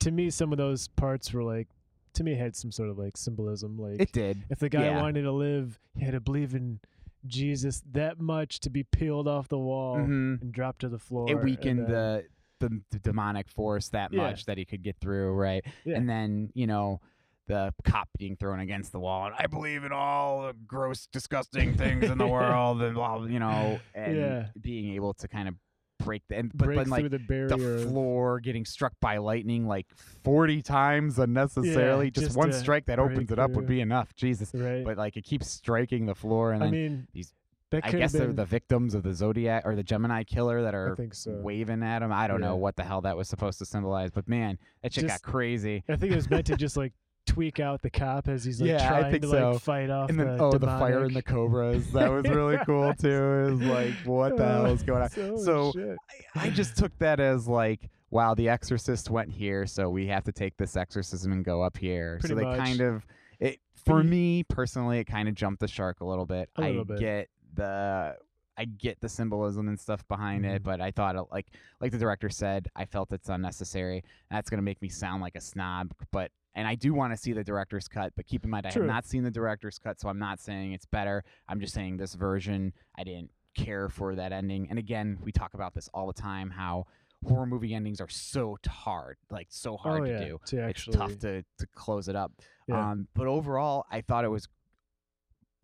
to 0.00 0.10
me, 0.10 0.30
some 0.30 0.52
of 0.52 0.58
those 0.58 0.86
parts 0.88 1.32
were 1.32 1.42
like, 1.42 1.68
to 2.14 2.22
me, 2.24 2.34
had 2.36 2.54
some 2.54 2.70
sort 2.70 2.88
of 2.88 2.98
like 2.98 3.16
symbolism. 3.16 3.78
Like, 3.78 4.00
it 4.00 4.12
did. 4.12 4.42
if 4.48 4.58
the 4.60 4.68
guy 4.68 4.84
yeah. 4.86 5.02
wanted 5.02 5.22
to 5.22 5.32
live, 5.32 5.78
he 5.96 6.04
had 6.04 6.12
to 6.14 6.20
believe 6.20 6.54
in 6.54 6.78
Jesus 7.26 7.82
that 7.92 8.20
much 8.20 8.60
to 8.60 8.70
be 8.70 8.84
peeled 8.84 9.26
off 9.26 9.48
the 9.48 9.58
wall 9.58 9.96
Mhm. 9.96 10.40
and 10.40 10.52
dropped 10.52 10.80
to 10.82 10.88
the 10.88 10.98
floor. 10.98 11.28
it 11.28 11.42
weakened 11.42 11.88
the, 11.88 12.24
the 12.60 12.80
the 12.90 12.98
demonic 13.00 13.48
force 13.48 13.88
that 13.88 14.12
Yeah. 14.12 14.22
much 14.22 14.44
that 14.46 14.56
he 14.56 14.64
could 14.64 14.82
get 14.84 14.96
through, 15.00 15.32
right? 15.32 15.64
Yeah. 15.84 15.96
And 15.96 16.08
then 16.08 16.50
you 16.54 16.66
know 16.68 17.00
the 17.46 17.72
cop 17.84 18.08
being 18.18 18.36
thrown 18.36 18.60
against 18.60 18.92
the 18.92 19.00
wall, 19.00 19.26
and 19.26 19.34
I 19.38 19.46
believe 19.46 19.84
in 19.84 19.92
all 19.92 20.42
the 20.48 20.54
gross, 20.66 21.06
disgusting 21.06 21.74
things 21.74 22.04
in 22.04 22.18
the 22.18 22.26
world, 22.36 22.82
and 22.82 22.94
blah, 22.94 23.24
you 23.24 23.38
know, 23.38 23.78
and 23.94 24.16
Yeah. 24.16 24.46
being 24.60 24.94
able 24.94 25.14
to 25.14 25.28
kind 25.28 25.48
of 25.48 25.54
break 25.98 26.22
the 26.28 26.36
and 26.36 26.52
but 26.54 26.68
then 26.68 26.90
like 26.90 27.08
the 27.10 27.16
the 27.18 27.86
floor 27.88 28.38
getting 28.38 28.66
struck 28.66 28.92
by 29.00 29.16
lightning 29.16 29.66
like 29.66 29.86
40 30.24 30.60
times 30.60 31.18
unnecessarily. 31.18 32.10
just, 32.10 32.26
just 32.26 32.36
one 32.36 32.52
strike 32.52 32.84
that 32.84 32.98
opens 32.98 33.30
it 33.32 33.38
up 33.38 33.52
would 33.52 33.66
be 33.66 33.80
enough. 33.80 34.14
Jesus. 34.14 34.50
right? 34.54 34.84
But 34.84 34.98
like 34.98 35.16
it 35.16 35.24
keeps 35.24 35.48
striking 35.48 36.04
the 36.04 36.14
floor 36.14 36.52
and 36.52 36.62
I 36.62 36.70
mean, 36.70 37.06
these- 37.14 37.32
I 37.72 37.90
guess 37.90 38.12
they're 38.12 38.32
the 38.32 38.44
victims 38.44 38.94
of 38.94 39.02
the 39.02 39.12
Zodiac 39.12 39.66
or 39.66 39.74
the 39.74 39.82
Gemini 39.82 40.22
killer 40.22 40.62
that 40.62 40.74
are 40.74 40.96
so. 41.12 41.32
waving 41.32 41.82
at 41.82 42.00
him. 42.02 42.12
I 42.12 42.28
don't 42.28 42.40
know 42.40 42.56
what 42.56 42.76
the 42.76 42.84
hell 42.84 43.00
that 43.00 43.16
was 43.16 43.28
supposed 43.28 43.58
to 43.58 43.64
symbolize, 43.66 44.10
but 44.12 44.28
man, 44.28 44.58
that 44.82 44.92
shit 44.94 45.04
Just- 45.06 45.24
got 45.24 45.30
crazy. 45.30 45.82
I 45.88 45.96
think 45.96 46.12
it 46.12 46.16
was 46.16 46.30
meant 46.30 46.46
to 46.46 46.56
just 46.56 46.76
like 46.76 46.92
tweak 47.36 47.60
out 47.60 47.82
the 47.82 47.90
cop 47.90 48.28
as 48.28 48.44
he's 48.44 48.60
like 48.60 48.68
Yeah, 48.70 48.84
I 48.86 49.00
trying 49.00 49.10
think 49.12 49.22
to 49.24 49.28
so. 49.28 49.50
like 49.52 49.60
fight 49.62 49.90
off 49.90 50.08
And 50.10 50.18
then 50.18 50.36
the 50.36 50.42
oh, 50.42 50.52
the 50.52 50.66
fire 50.66 51.04
and 51.04 51.14
the 51.14 51.22
cobras. 51.22 51.90
That 51.92 52.10
was 52.10 52.24
really 52.28 52.56
cool 52.66 52.94
too. 52.94 53.08
It 53.08 53.50
was 53.52 53.60
like, 53.60 53.92
what 54.04 54.36
the 54.36 54.46
hell 54.46 54.66
is 54.66 54.82
going 54.82 55.02
on? 55.02 55.10
So, 55.10 55.70
So. 55.72 55.96
I, 56.34 56.46
I 56.46 56.50
just 56.50 56.76
took 56.78 56.96
that 56.98 57.20
as 57.20 57.46
like, 57.46 57.90
wow, 58.10 58.34
the 58.34 58.48
exorcist 58.48 59.10
went 59.10 59.30
here, 59.30 59.66
so 59.66 59.90
we 59.90 60.06
have 60.06 60.24
to 60.24 60.32
take 60.32 60.56
this 60.56 60.76
exorcism 60.76 61.32
and 61.32 61.44
go 61.44 61.62
up 61.62 61.76
here. 61.76 62.16
Pretty 62.20 62.34
so 62.34 62.38
they 62.38 62.44
much. 62.44 62.58
kind 62.58 62.80
of 62.80 63.06
it 63.38 63.60
for 63.84 64.02
me 64.02 64.42
personally, 64.44 64.98
it 64.98 65.04
kind 65.04 65.28
of 65.28 65.34
jumped 65.34 65.60
the 65.60 65.68
shark 65.68 66.00
a 66.00 66.04
little 66.04 66.26
bit. 66.26 66.48
A 66.56 66.62
I 66.62 66.68
little 66.68 66.84
bit. 66.86 66.98
get 66.98 67.28
the 67.54 68.16
I 68.58 68.64
get 68.64 68.98
the 69.02 69.08
symbolism 69.10 69.68
and 69.68 69.78
stuff 69.78 70.08
behind 70.08 70.46
it, 70.46 70.62
Mhm. 70.62 70.64
but 70.64 70.80
I 70.80 70.90
thought 70.90 71.14
it, 71.14 71.24
like 71.30 71.48
like 71.80 71.92
the 71.92 71.98
director 71.98 72.30
said, 72.30 72.68
I 72.74 72.86
felt 72.86 73.12
it's 73.12 73.28
unnecessary. 73.28 74.02
That's 74.30 74.48
gonna 74.48 74.62
make 74.62 74.80
me 74.80 74.88
sound 74.88 75.20
like 75.20 75.36
a 75.36 75.40
snob, 75.42 75.92
but 76.10 76.30
and 76.56 76.66
I 76.66 76.74
do 76.74 76.94
want 76.94 77.12
to 77.12 77.16
see 77.16 77.32
the 77.32 77.44
director's 77.44 77.86
cut, 77.86 78.12
but 78.16 78.26
keep 78.26 78.42
in 78.42 78.50
mind 78.50 78.66
I 78.66 78.70
True. 78.70 78.82
have 78.82 78.90
not 78.90 79.04
seen 79.04 79.22
the 79.22 79.30
director's 79.30 79.78
cut, 79.78 80.00
so 80.00 80.08
I'm 80.08 80.18
not 80.18 80.40
saying 80.40 80.72
it's 80.72 80.86
better. 80.86 81.22
I'm 81.48 81.60
just 81.60 81.74
saying 81.74 81.98
this 81.98 82.14
version 82.14 82.72
I 82.98 83.04
didn't 83.04 83.30
care 83.56 83.88
for 83.88 84.14
that 84.16 84.32
ending. 84.32 84.66
And 84.70 84.78
again, 84.78 85.18
we 85.22 85.30
talk 85.30 85.54
about 85.54 85.74
this 85.74 85.88
all 85.94 86.06
the 86.06 86.20
time 86.20 86.50
how 86.50 86.86
horror 87.24 87.46
movie 87.46 87.74
endings 87.74 88.00
are 88.00 88.08
so 88.08 88.56
hard, 88.66 89.16
like 89.30 89.48
so 89.50 89.76
hard 89.76 90.02
oh 90.02 90.04
to 90.06 90.10
yeah, 90.10 90.24
do. 90.24 90.40
to 90.46 90.60
actually, 90.60 90.92
it's 90.92 90.98
tough 90.98 91.18
to 91.20 91.42
to 91.42 91.66
close 91.74 92.08
it 92.08 92.16
up. 92.16 92.32
Yeah. 92.66 92.90
Um, 92.90 93.06
but 93.14 93.26
overall, 93.26 93.84
I 93.90 94.00
thought 94.00 94.24
it 94.24 94.30
was 94.30 94.48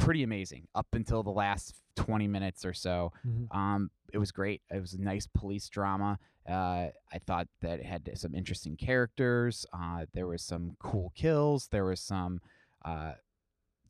pretty 0.05 0.23
amazing 0.23 0.67
up 0.75 0.87
until 0.95 1.23
the 1.23 1.31
last 1.31 1.75
20 1.97 2.27
minutes 2.27 2.65
or 2.65 2.73
so. 2.75 3.13
Mhm. 3.27 3.55
Um, 3.55 3.91
it 4.13 4.19
was 4.19 4.33
great. 4.33 4.63
It 4.71 4.81
was 4.81 4.95
a 4.95 5.01
nice 5.01 5.27
police 5.27 5.69
drama. 5.69 6.19
Uh, 6.49 6.89
I 7.13 7.19
thought 7.25 7.47
that 7.61 7.79
it 7.81 7.87
had 7.87 8.11
some 8.19 8.35
interesting 8.35 8.77
characters. 8.77 9.65
Uh, 9.73 10.07
there 10.13 10.27
was 10.27 10.43
some 10.43 10.77
cool 10.81 11.13
kills. 11.15 11.69
There 11.69 11.85
was 11.85 12.01
some, 12.01 12.41
uh, 12.85 13.13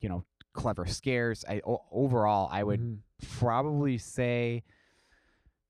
you 0.00 0.08
know, 0.08 0.24
clever 0.52 0.84
scares. 0.86 1.44
I 1.48 1.60
o- 1.66 1.84
overall, 1.90 2.48
I 2.52 2.62
would 2.62 2.80
Mhm. 2.80 2.98
probably 3.38 3.96
say, 3.98 4.64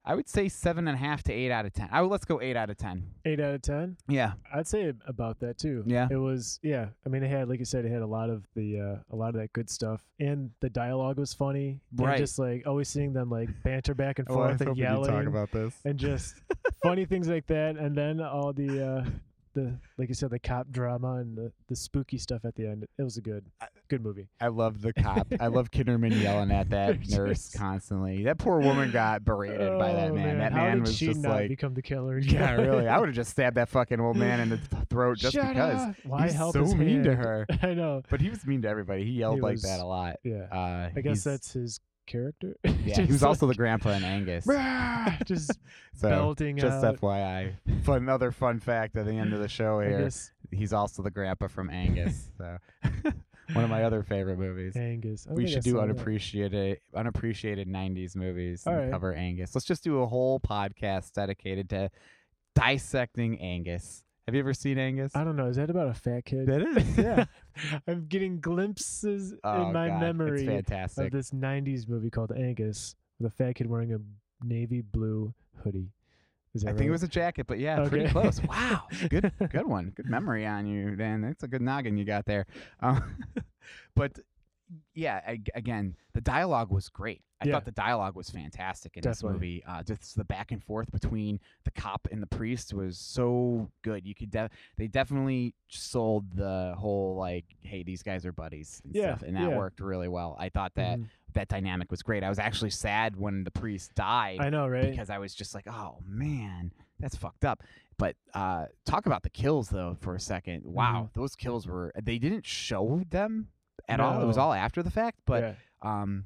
I 0.04 0.14
would 0.14 0.28
say 0.28 0.48
seven 0.48 0.88
and 0.88 0.96
a 0.96 0.98
half 0.98 1.22
to 1.24 1.32
eight 1.32 1.50
out 1.52 1.64
of 1.64 1.72
ten. 1.72 1.88
I 1.92 2.02
would 2.02 2.10
let's 2.10 2.24
go 2.24 2.40
eight 2.40 2.56
out 2.56 2.70
of 2.70 2.76
ten. 2.76 3.04
eight 3.24 3.38
out 3.40 3.54
of 3.54 3.62
ten. 3.62 3.96
Yeah, 4.08 4.32
I'd 4.52 4.66
say 4.66 4.92
about 5.06 5.38
that 5.40 5.58
too. 5.58 5.84
Yeah. 5.86 6.08
It 6.10 6.16
was 6.16 6.58
yeah. 6.62 6.86
I 7.06 7.08
mean, 7.08 7.22
it 7.22 7.30
had 7.30 7.48
like 7.48 7.60
you 7.60 7.64
said, 7.64 7.84
it 7.84 7.92
had 7.92 8.02
a 8.02 8.06
lot 8.06 8.28
of 8.28 8.44
the 8.56 8.80
uh, 8.80 9.14
a 9.14 9.16
lot 9.16 9.28
of 9.28 9.34
that 9.40 9.52
good 9.52 9.70
stuff, 9.70 10.02
and 10.18 10.50
the 10.60 10.70
dialogue 10.70 11.18
was 11.18 11.32
funny. 11.32 11.80
Right. 11.94 12.10
And 12.14 12.18
just 12.18 12.38
like 12.38 12.66
always 12.66 12.88
seeing 12.88 13.12
them 13.12 13.30
like 13.30 13.48
banter 13.62 13.94
back 13.94 14.18
and 14.18 14.26
forth 14.26 14.60
and 14.60 14.76
yelling 14.76 15.10
this. 15.52 15.74
and 15.84 15.98
just 15.98 16.34
funny 16.82 17.04
things 17.04 17.28
like 17.28 17.46
that, 17.46 17.76
and 17.76 17.96
then 17.96 18.20
all 18.20 18.52
the 18.52 18.84
uh, 18.84 19.04
the 19.54 19.78
like 19.98 20.08
you 20.08 20.14
said, 20.14 20.30
the 20.30 20.38
cop 20.38 20.70
drama 20.70 21.14
and 21.16 21.36
the, 21.36 21.52
the 21.68 21.76
spooky 21.76 22.18
stuff 22.18 22.44
at 22.44 22.54
the 22.54 22.66
end. 22.66 22.86
It 22.98 23.02
was 23.02 23.16
a 23.16 23.20
good 23.20 23.44
good 23.88 24.02
movie. 24.02 24.28
I 24.40 24.48
love 24.48 24.80
the 24.82 24.92
cop. 24.92 25.26
I 25.40 25.46
love 25.48 25.70
Kinderman 25.70 26.20
yelling 26.20 26.50
at 26.50 26.70
that 26.70 27.08
nurse 27.10 27.52
constantly. 27.54 28.24
That 28.24 28.38
poor 28.38 28.60
woman 28.60 28.90
got 28.90 29.24
berated 29.24 29.78
by 29.78 29.92
that 29.92 30.10
Oh, 30.10 30.14
man. 30.14 30.38
That 30.38 30.52
How 30.52 30.58
man 30.64 30.80
was 30.80 30.98
just 30.98 31.20
like, 31.20 31.48
become 31.48 31.74
the 31.74 31.82
killer? 31.82 32.18
yeah, 32.18 32.52
really. 32.52 32.88
I 32.88 32.98
would 32.98 33.08
have 33.08 33.16
just 33.16 33.30
stabbed 33.30 33.56
that 33.56 33.68
fucking 33.68 34.00
old 34.00 34.16
man 34.16 34.40
in 34.40 34.48
the 34.48 34.58
throat 34.90 35.18
just 35.18 35.34
Shut 35.34 35.48
because. 35.48 35.80
up. 35.80 35.94
Why 36.04 36.24
He's 36.24 36.34
help 36.34 36.54
so 36.54 36.64
mean 36.64 37.02
to 37.04 37.14
her. 37.14 37.46
I 37.62 37.74
know. 37.74 38.02
But 38.08 38.20
he 38.20 38.30
was 38.30 38.44
mean 38.46 38.62
to 38.62 38.68
everybody. 38.68 39.04
He 39.04 39.12
yelled 39.12 39.36
He 39.36 39.40
like 39.42 39.52
was- 39.52 39.62
that 39.62 39.80
a 39.80 39.84
lot. 39.86 40.16
Yeah. 40.24 40.44
Uh, 40.50 40.90
I 40.96 41.00
guess 41.02 41.24
that's 41.24 41.52
his 41.52 41.80
character. 42.06 42.56
yeah. 42.64 43.00
He 43.00 43.12
was 43.12 43.22
also 43.22 43.46
the 43.46 43.54
grandpa 43.54 43.90
in 43.90 44.04
Angus. 44.04 44.46
just 45.24 45.52
So 45.94 46.08
belting 46.08 46.56
just 46.56 46.84
out. 46.84 47.00
FYI, 47.00 47.54
fun 47.84 47.98
another 47.98 48.32
fun 48.32 48.60
fact 48.60 48.96
at 48.96 49.06
the 49.06 49.12
end 49.12 49.32
of 49.32 49.40
the 49.40 49.48
show 49.48 49.80
here. 49.80 50.10
He's 50.50 50.72
also 50.72 51.02
the 51.02 51.10
grandpa 51.10 51.48
from 51.48 51.70
Angus. 51.70 52.30
So 52.38 52.58
one 53.52 53.64
of 53.64 53.70
my 53.70 53.84
other 53.84 54.02
favorite 54.02 54.38
movies. 54.38 54.76
Angus. 54.76 55.26
We 55.28 55.46
should 55.46 55.62
do 55.62 55.72
saw 55.72 55.76
that. 55.78 55.82
unappreciated 55.84 56.78
unappreciated 56.94 57.68
90s 57.68 58.16
movies 58.16 58.64
All 58.66 58.72
and 58.72 58.82
right. 58.82 58.90
cover 58.90 59.12
Angus. 59.14 59.54
Let's 59.54 59.66
just 59.66 59.84
do 59.84 60.00
a 60.00 60.06
whole 60.06 60.40
podcast 60.40 61.12
dedicated 61.12 61.68
to 61.70 61.90
dissecting 62.54 63.40
Angus. 63.40 64.02
Have 64.26 64.34
you 64.36 64.40
ever 64.40 64.54
seen 64.54 64.78
Angus? 64.78 65.16
I 65.16 65.24
don't 65.24 65.34
know. 65.36 65.46
Is 65.46 65.56
that 65.56 65.68
about 65.68 65.88
a 65.88 65.94
fat 65.94 66.24
kid? 66.24 66.46
That 66.46 66.62
is, 66.62 66.96
yeah. 66.98 67.24
I'm 67.88 68.06
getting 68.06 68.40
glimpses 68.40 69.34
Oh, 69.42 69.66
in 69.66 69.72
my 69.72 69.88
God, 69.88 70.00
memory 70.00 70.42
It's 70.46 70.48
fantastic. 70.68 71.06
of 71.06 71.12
this 71.12 71.30
'90s 71.32 71.88
movie 71.88 72.08
called 72.10 72.30
Angus, 72.32 72.94
with 73.18 73.32
a 73.32 73.34
fat 73.34 73.56
kid 73.56 73.68
wearing 73.68 73.92
a 73.92 73.98
navy 74.44 74.80
blue 74.80 75.34
hoodie. 75.64 75.90
I 76.66 76.72
think 76.72 76.82
it 76.82 76.90
was 76.90 77.02
a 77.02 77.08
jacket, 77.08 77.46
but 77.46 77.58
yeah, 77.58 77.88
pretty 77.88 78.10
close. 78.10 78.38
Wow, 78.48 78.82
good, 79.08 79.32
good 79.50 79.66
one. 79.66 79.90
Good 79.96 80.04
memory 80.04 80.46
on 80.46 80.66
you, 80.66 80.94
Dan. 80.96 81.22
That's 81.22 81.42
a 81.42 81.48
good 81.48 81.62
noggin 81.62 81.96
you 81.96 82.04
got 82.04 82.26
there. 82.26 82.44
Um, 82.80 83.16
but 83.96 84.18
yeah, 84.94 85.20
ag- 85.26 85.50
again, 85.54 85.96
the 86.14 86.20
dialogue 86.20 86.70
was 86.70 86.88
great. 86.88 87.22
I 87.40 87.46
Yeah. 87.46 87.54
thought 87.54 87.64
the 87.64 87.72
dialogue 87.72 88.14
was 88.14 88.30
fantastic 88.30 88.96
in 88.96 89.02
Definitely. 89.02 89.32
this 89.32 89.32
movie. 89.34 89.64
Uh, 89.66 89.82
just 89.82 90.14
the 90.16 90.24
back 90.24 90.52
and 90.52 90.62
forth 90.62 90.92
between 90.92 91.40
the 91.64 91.72
cop 91.72 92.06
and 92.12 92.22
the 92.22 92.26
priest 92.28 92.72
was 92.72 92.96
so 92.98 93.68
good. 93.82 94.06
You 94.06 94.14
could, 94.14 94.30
de- 94.30 94.48
they 94.76 94.86
definitely 94.86 95.54
sold 95.68 96.36
the 96.36 96.74
whole 96.78 97.16
like, 97.16 97.44
hey, 97.62 97.82
these 97.82 98.02
guys 98.04 98.24
are 98.26 98.32
buddies 98.32 98.80
and 98.84 98.94
Yeah, 98.94 99.16
stuff, 99.16 99.22
and 99.26 99.36
that 99.36 99.50
yeah. 99.50 99.56
worked 99.56 99.80
really 99.80 100.06
well. 100.08 100.36
I 100.38 100.50
thought 100.50 100.74
that 100.76 100.98
Mhm. 101.00 101.08
that 101.34 101.48
dynamic 101.48 101.90
was 101.90 102.02
great. 102.02 102.22
I 102.22 102.28
was 102.28 102.38
actually 102.38 102.70
sad 102.70 103.16
when 103.16 103.42
the 103.42 103.50
priest 103.50 103.94
died 103.96 104.38
I 104.40 104.48
know, 104.50 104.68
right? 104.68 104.90
because 104.90 105.10
I 105.10 105.18
was 105.18 105.34
just 105.34 105.54
like, 105.54 105.66
oh 105.66 105.98
man, 106.06 106.72
that's 107.00 107.16
fucked 107.16 107.44
up. 107.44 107.62
But 107.98 108.16
uh, 108.34 108.66
talk 108.84 109.06
about 109.06 109.22
the 109.22 109.30
kills 109.30 109.68
though 109.68 109.96
for 110.00 110.14
a 110.14 110.20
second. 110.20 110.64
Wow, 110.64 111.10
those 111.14 111.34
kills 111.34 111.66
were 111.66 111.92
they 112.00 112.18
didn't 112.18 112.46
show 112.46 113.02
them 113.10 113.48
at 113.88 114.00
all. 114.00 114.20
It 114.22 114.26
was 114.26 114.38
all 114.38 114.52
after 114.52 114.82
the 114.82 114.90
fact. 114.90 115.18
But 115.26 115.42
yeah. 115.42 115.54
um, 115.82 116.24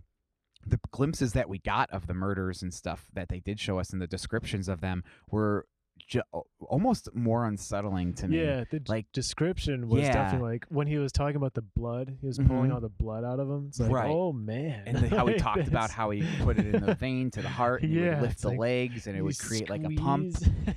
the 0.66 0.80
glimpses 0.90 1.32
that 1.34 1.49
we 1.49 1.59
got 1.59 1.90
of 1.90 2.07
the 2.07 2.14
murders 2.14 2.62
and 2.62 2.72
stuff 2.74 3.07
that 3.12 3.28
they 3.28 3.40
did 3.40 3.61
show 3.61 3.78
us 3.78 3.90
and 3.90 4.01
the 4.03 4.07
descriptions 4.07 4.68
of 4.68 4.80
them 4.80 5.05
were 5.30 5.66
ju- 6.09 6.22
almost 6.61 7.09
more 7.14 7.47
unsettling 7.47 8.12
to 8.14 8.26
me. 8.28 8.40
Yeah, 8.44 8.64
the 8.70 8.82
like- 8.88 9.07
description 9.12 9.88
was 9.88 10.03
Yeah. 10.03 10.12
definitely 10.12 10.51
like 10.53 10.66
when 10.68 10.86
he 10.88 10.99
was 10.99 11.12
talking 11.12 11.36
about 11.36 11.55
the 11.55 11.62
blood, 11.62 12.18
he 12.20 12.26
was 12.26 12.38
pulling 12.38 12.70
Mhm. 12.70 12.74
all 12.74 12.80
the 12.80 12.88
blood 12.88 13.22
out 13.24 13.38
of 13.38 13.49
him. 13.49 13.66
It's 13.68 13.78
like, 13.80 13.90
Right. 13.92 14.11
oh 14.11 14.32
man. 14.32 14.82
And 14.86 14.97
the, 14.99 15.09
how 15.09 15.26
he 15.26 15.34
talked 15.38 15.68
about 15.68 15.90
how 15.90 16.11
he 16.11 16.22
put 16.42 16.59
it 16.59 16.74
in 16.74 16.84
the 16.84 16.94
vein 16.97 17.30
to 17.30 17.42
the 17.42 17.49
heart, 17.49 17.82
and 17.82 17.92
he 17.92 18.01
Yeah, 18.01 18.14
would 18.20 18.22
lift 18.28 18.42
the 18.42 18.49
like 18.49 18.59
legs, 18.59 19.07
and 19.07 19.16
it 19.16 19.22
would 19.22 19.38
create 19.38 19.70
like 19.70 19.84
a 19.84 19.90
pump. 19.90 20.34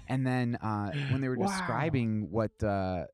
And 0.07 0.25
then 0.25 0.55
uh, 0.57 0.91
when 1.11 1.19
they 1.21 1.27
were 1.29 1.37
Wow. 1.39 1.47
describing 1.47 2.29
what 2.31 2.63
uh, 2.63 3.05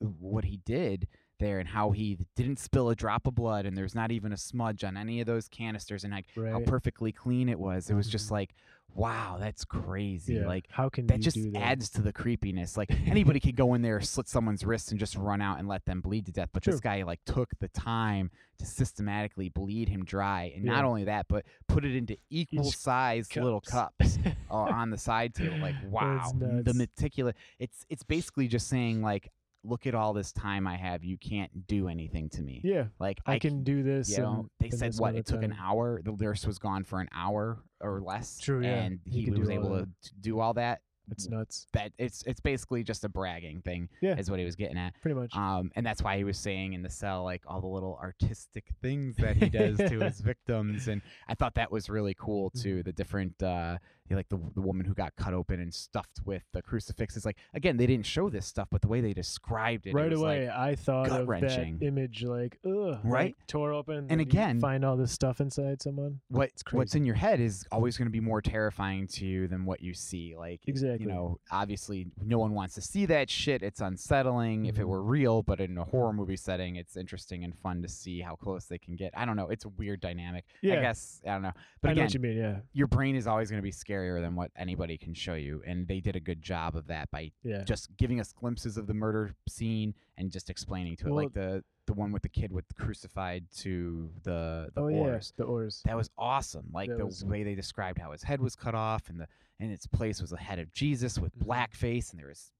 what 0.00 0.44
he 0.44 0.58
did 0.58 1.08
there 1.44 1.58
and 1.60 1.68
how 1.68 1.90
he 1.92 2.18
didn't 2.34 2.58
spill 2.58 2.88
a 2.90 2.96
drop 2.96 3.26
of 3.26 3.34
blood 3.34 3.66
and 3.66 3.76
there's 3.76 3.94
not 3.94 4.10
even 4.10 4.32
a 4.32 4.36
smudge 4.36 4.82
on 4.82 4.96
any 4.96 5.20
of 5.20 5.26
those 5.26 5.46
canisters 5.48 6.02
and 6.04 6.12
like 6.12 6.26
how 6.36 6.60
perfectly 6.66 7.12
clean 7.12 7.48
it 7.48 7.58
was, 7.60 7.90
it 7.90 7.94
was 7.94 8.08
just 8.08 8.28
Mhm. 8.28 8.32
like, 8.32 8.54
wow, 8.96 9.38
that's 9.40 9.64
crazy. 9.64 10.34
yeah. 10.34 10.46
Like 10.46 10.66
how 10.70 10.88
can 10.88 11.06
that 11.08 11.18
just 11.20 11.36
that? 11.52 11.60
adds 11.60 11.90
to 11.90 12.00
the 12.02 12.12
creepiness. 12.12 12.76
Like 12.76 12.90
anybody 13.06 13.40
could 13.40 13.56
go 13.56 13.74
in 13.74 13.82
there, 13.82 14.00
slit 14.00 14.28
someone's 14.28 14.64
wrist, 14.64 14.90
and 14.92 15.00
just 15.00 15.16
run 15.16 15.40
out 15.42 15.58
and 15.58 15.66
let 15.68 15.84
them 15.84 16.00
bleed 16.00 16.26
to 16.26 16.32
death. 16.32 16.50
But 16.52 16.62
this 16.62 16.78
guy 16.80 17.02
like 17.02 17.20
took 17.26 17.50
the 17.58 17.68
time 17.68 18.30
to 18.58 18.64
systematically 18.64 19.48
bleed 19.48 19.88
him 19.88 20.04
dry, 20.04 20.52
and 20.54 20.64
not 20.64 20.84
only 20.84 21.04
that, 21.04 21.26
but 21.28 21.44
put 21.66 21.84
it 21.84 21.96
into 21.96 22.16
equal 22.30 22.68
Each 22.68 22.76
sized 22.78 23.34
little 23.36 23.60
cups 23.60 24.16
uh, 24.48 24.54
on 24.54 24.90
the 24.90 24.98
side 24.98 25.34
table. 25.34 25.58
Like 25.58 25.74
wow, 25.90 26.32
the 26.38 26.72
meticulous. 26.74 27.34
It's 27.58 27.84
it's 27.88 28.04
basically 28.04 28.46
just 28.46 28.68
saying 28.68 29.02
like, 29.02 29.32
look 29.64 29.86
at 29.86 29.94
all 29.94 30.12
this 30.12 30.30
time 30.32 30.66
I 30.66 30.76
have. 30.76 31.02
You 31.04 31.16
can't 31.16 31.66
do 31.66 31.88
anything 31.88 32.28
to 32.30 32.42
me. 32.42 32.60
yeah, 32.62 32.84
Like 33.00 33.18
I 33.26 33.38
can 33.38 33.64
do 33.64 33.82
this. 33.82 34.10
You 34.10 34.18
know, 34.22 34.32
and- 34.40 34.50
they 34.60 34.76
said 34.76 34.94
what 34.98 35.14
it 35.14 35.26
took 35.26 35.42
an 35.42 35.56
hour. 35.60 36.00
The 36.04 36.12
nurse 36.12 36.46
was 36.46 36.58
gone 36.58 36.84
for 36.84 37.00
an 37.00 37.08
hour 37.14 37.62
or 37.80 38.00
less. 38.00 38.38
True, 38.38 38.62
yeah. 38.62 38.82
and 38.84 39.00
He 39.04 39.22
he, 39.22 39.30
was 39.30 39.50
able 39.50 39.70
to 39.80 39.88
do 40.20 40.38
all 40.40 40.54
that. 40.54 40.80
It's 41.10 41.28
nuts. 41.28 41.66
That 41.74 41.92
it's 41.98 42.22
it's 42.26 42.40
basically 42.40 42.82
just 42.82 43.04
a 43.04 43.10
bragging 43.10 43.60
thing. 43.60 43.90
Yeah. 44.00 44.16
is 44.16 44.30
what 44.30 44.38
he 44.38 44.46
was 44.46 44.56
getting 44.56 44.78
at. 44.78 44.94
Pretty 45.02 45.14
much. 45.14 45.36
Um, 45.36 45.70
and 45.76 45.84
that's 45.84 46.02
why 46.02 46.16
he 46.16 46.24
was 46.24 46.38
saying 46.38 46.72
in 46.72 46.80
the 46.82 46.88
cell 46.88 47.24
like 47.24 47.42
all 47.46 47.60
the 47.60 47.66
little 47.66 47.98
artistic 48.02 48.64
things 48.80 49.16
that 49.16 49.36
he 49.36 49.50
does 49.50 49.76
to 49.76 50.00
his 50.00 50.20
victims, 50.20 50.88
and 50.88 51.02
I 51.28 51.34
thought 51.34 51.54
that 51.56 51.70
was 51.70 51.90
really 51.90 52.14
cool 52.18 52.50
Mm-hmm. 52.52 52.62
too. 52.62 52.82
The 52.84 52.92
different, 52.92 53.42
uh, 53.42 53.76
you 54.08 54.14
know, 54.14 54.18
like 54.18 54.28
the 54.28 54.38
the 54.54 54.60
woman 54.60 54.84
who 54.86 54.94
got 54.94 55.14
cut 55.16 55.32
open 55.34 55.60
and 55.60 55.72
stuffed 55.72 56.20
with 56.24 56.42
the 56.52 56.60
crucifixes. 56.62 57.24
Like 57.24 57.38
again, 57.54 57.76
they 57.76 57.86
didn't 57.86 58.06
show 58.06 58.28
this 58.28 58.46
stuff, 58.46 58.68
but 58.70 58.82
the 58.82 58.88
way 58.88 59.00
they 59.00 59.14
described 59.14 59.86
it, 59.86 59.90
it 59.90 59.94
right 59.94 60.10
was 60.10 60.20
away, 60.20 60.46
like, 60.46 60.56
I 60.56 60.74
thought 60.74 61.08
of 61.10 61.26
that 61.26 61.76
image 61.80 62.22
like, 62.24 62.58
ugh, 62.66 62.98
Right? 63.02 63.26
like, 63.26 63.36
tore 63.46 63.72
open, 63.72 64.06
And 64.10 64.20
again- 64.20 64.60
find 64.60 64.84
all 64.84 64.96
this 64.96 65.12
stuff 65.12 65.40
inside 65.40 65.80
someone. 65.82 66.20
what 66.28 66.50
what's 66.72 66.94
in 66.94 67.04
your 67.04 67.14
head 67.14 67.40
is 67.40 67.64
always 67.72 67.96
going 67.96 68.06
to 68.06 68.12
be 68.12 68.20
more 68.20 68.42
terrifying 68.42 69.06
to 69.08 69.24
you 69.26 69.48
than 69.48 69.64
what 69.64 69.80
you 69.80 69.94
see. 69.94 70.34
Like 70.36 70.60
Exactly. 70.66 71.06
you 71.06 71.12
know, 71.12 71.38
obviously 71.50 72.06
no 72.22 72.38
one 72.38 72.52
wants 72.52 72.74
to 72.74 72.80
see 72.82 73.06
that 73.06 73.30
shit. 73.30 73.62
It's 73.62 73.80
unsettling 73.80 74.66
if 74.66 74.78
it 74.78 74.82
Mhm. 74.82 74.88
were 74.88 75.02
real, 75.02 75.42
but 75.42 75.60
in 75.60 75.78
a 75.78 75.84
horror 75.84 76.12
movie 76.12 76.36
setting, 76.36 76.76
it's 76.76 76.96
interesting 76.96 77.42
and 77.44 77.56
fun 77.58 77.82
to 77.82 77.88
see 77.88 78.20
how 78.20 78.36
close 78.36 78.66
they 78.66 78.78
can 78.78 78.96
get. 78.96 79.12
I 79.16 79.24
don't 79.24 79.36
know. 79.36 79.48
It's 79.48 79.64
a 79.64 79.68
weird 79.70 80.00
dynamic. 80.00 80.44
Yeah. 80.62 80.74
I 80.74 80.80
guess 80.80 81.22
I 81.26 81.32
don't 81.32 81.42
know. 81.42 81.52
But 81.80 81.90
I 81.90 81.92
know 81.92 81.92
again, 81.92 82.04
what 82.04 82.14
you 82.14 82.20
mean. 82.20 82.36
Yeah, 82.36 82.60
your 82.72 82.86
brain 82.86 83.16
is 83.16 83.26
always 83.26 83.50
going 83.50 83.58
to 83.58 83.62
be 83.62 83.70
scarier 83.94 84.20
than 84.20 84.34
what 84.34 84.50
anybody 84.56 84.96
can 84.98 85.14
show 85.14 85.34
you, 85.34 85.62
and 85.66 85.86
they 85.88 86.00
did 86.00 86.16
a 86.16 86.20
good 86.20 86.42
job 86.42 86.76
of 86.76 86.86
that 86.88 87.10
by 87.10 87.30
yeah. 87.42 87.62
just 87.64 87.88
giving 87.96 88.20
us 88.20 88.32
glimpses 88.32 88.76
of 88.76 88.86
the 88.86 88.94
murder 88.94 89.34
scene 89.48 89.94
and 90.16 90.30
just 90.30 90.50
explaining 90.50 90.96
to 90.96 91.08
it, 91.08 91.12
like 91.12 91.32
the 91.32 91.62
the 91.86 91.92
one 91.92 92.12
with 92.12 92.22
the 92.22 92.28
kid 92.30 92.50
with 92.50 92.64
crucified 92.78 93.44
to 93.54 94.08
the 94.22 94.68
the 94.74 94.80
oh 94.80 94.88
oars 94.90 95.32
yeah, 95.36 95.44
the 95.44 95.48
oars. 95.50 95.82
that 95.84 95.96
was 95.96 96.08
awesome. 96.16 96.66
Like 96.72 96.88
That 96.88 96.98
the 96.98 97.04
was- 97.06 97.24
way 97.24 97.42
they 97.42 97.54
described 97.54 97.98
how 97.98 98.12
his 98.12 98.22
head 98.22 98.40
was 98.40 98.56
cut 98.56 98.74
off, 98.74 99.08
and 99.10 99.20
the 99.20 99.28
and 99.60 99.70
its 99.70 99.86
place 99.86 100.20
was 100.20 100.30
the 100.30 100.36
head 100.38 100.58
of 100.58 100.72
Jesus 100.72 101.18
with 101.18 101.38
Mhm. 101.38 101.46
blackface, 101.46 102.10
and 102.10 102.18
there 102.20 102.28
was 102.28 102.52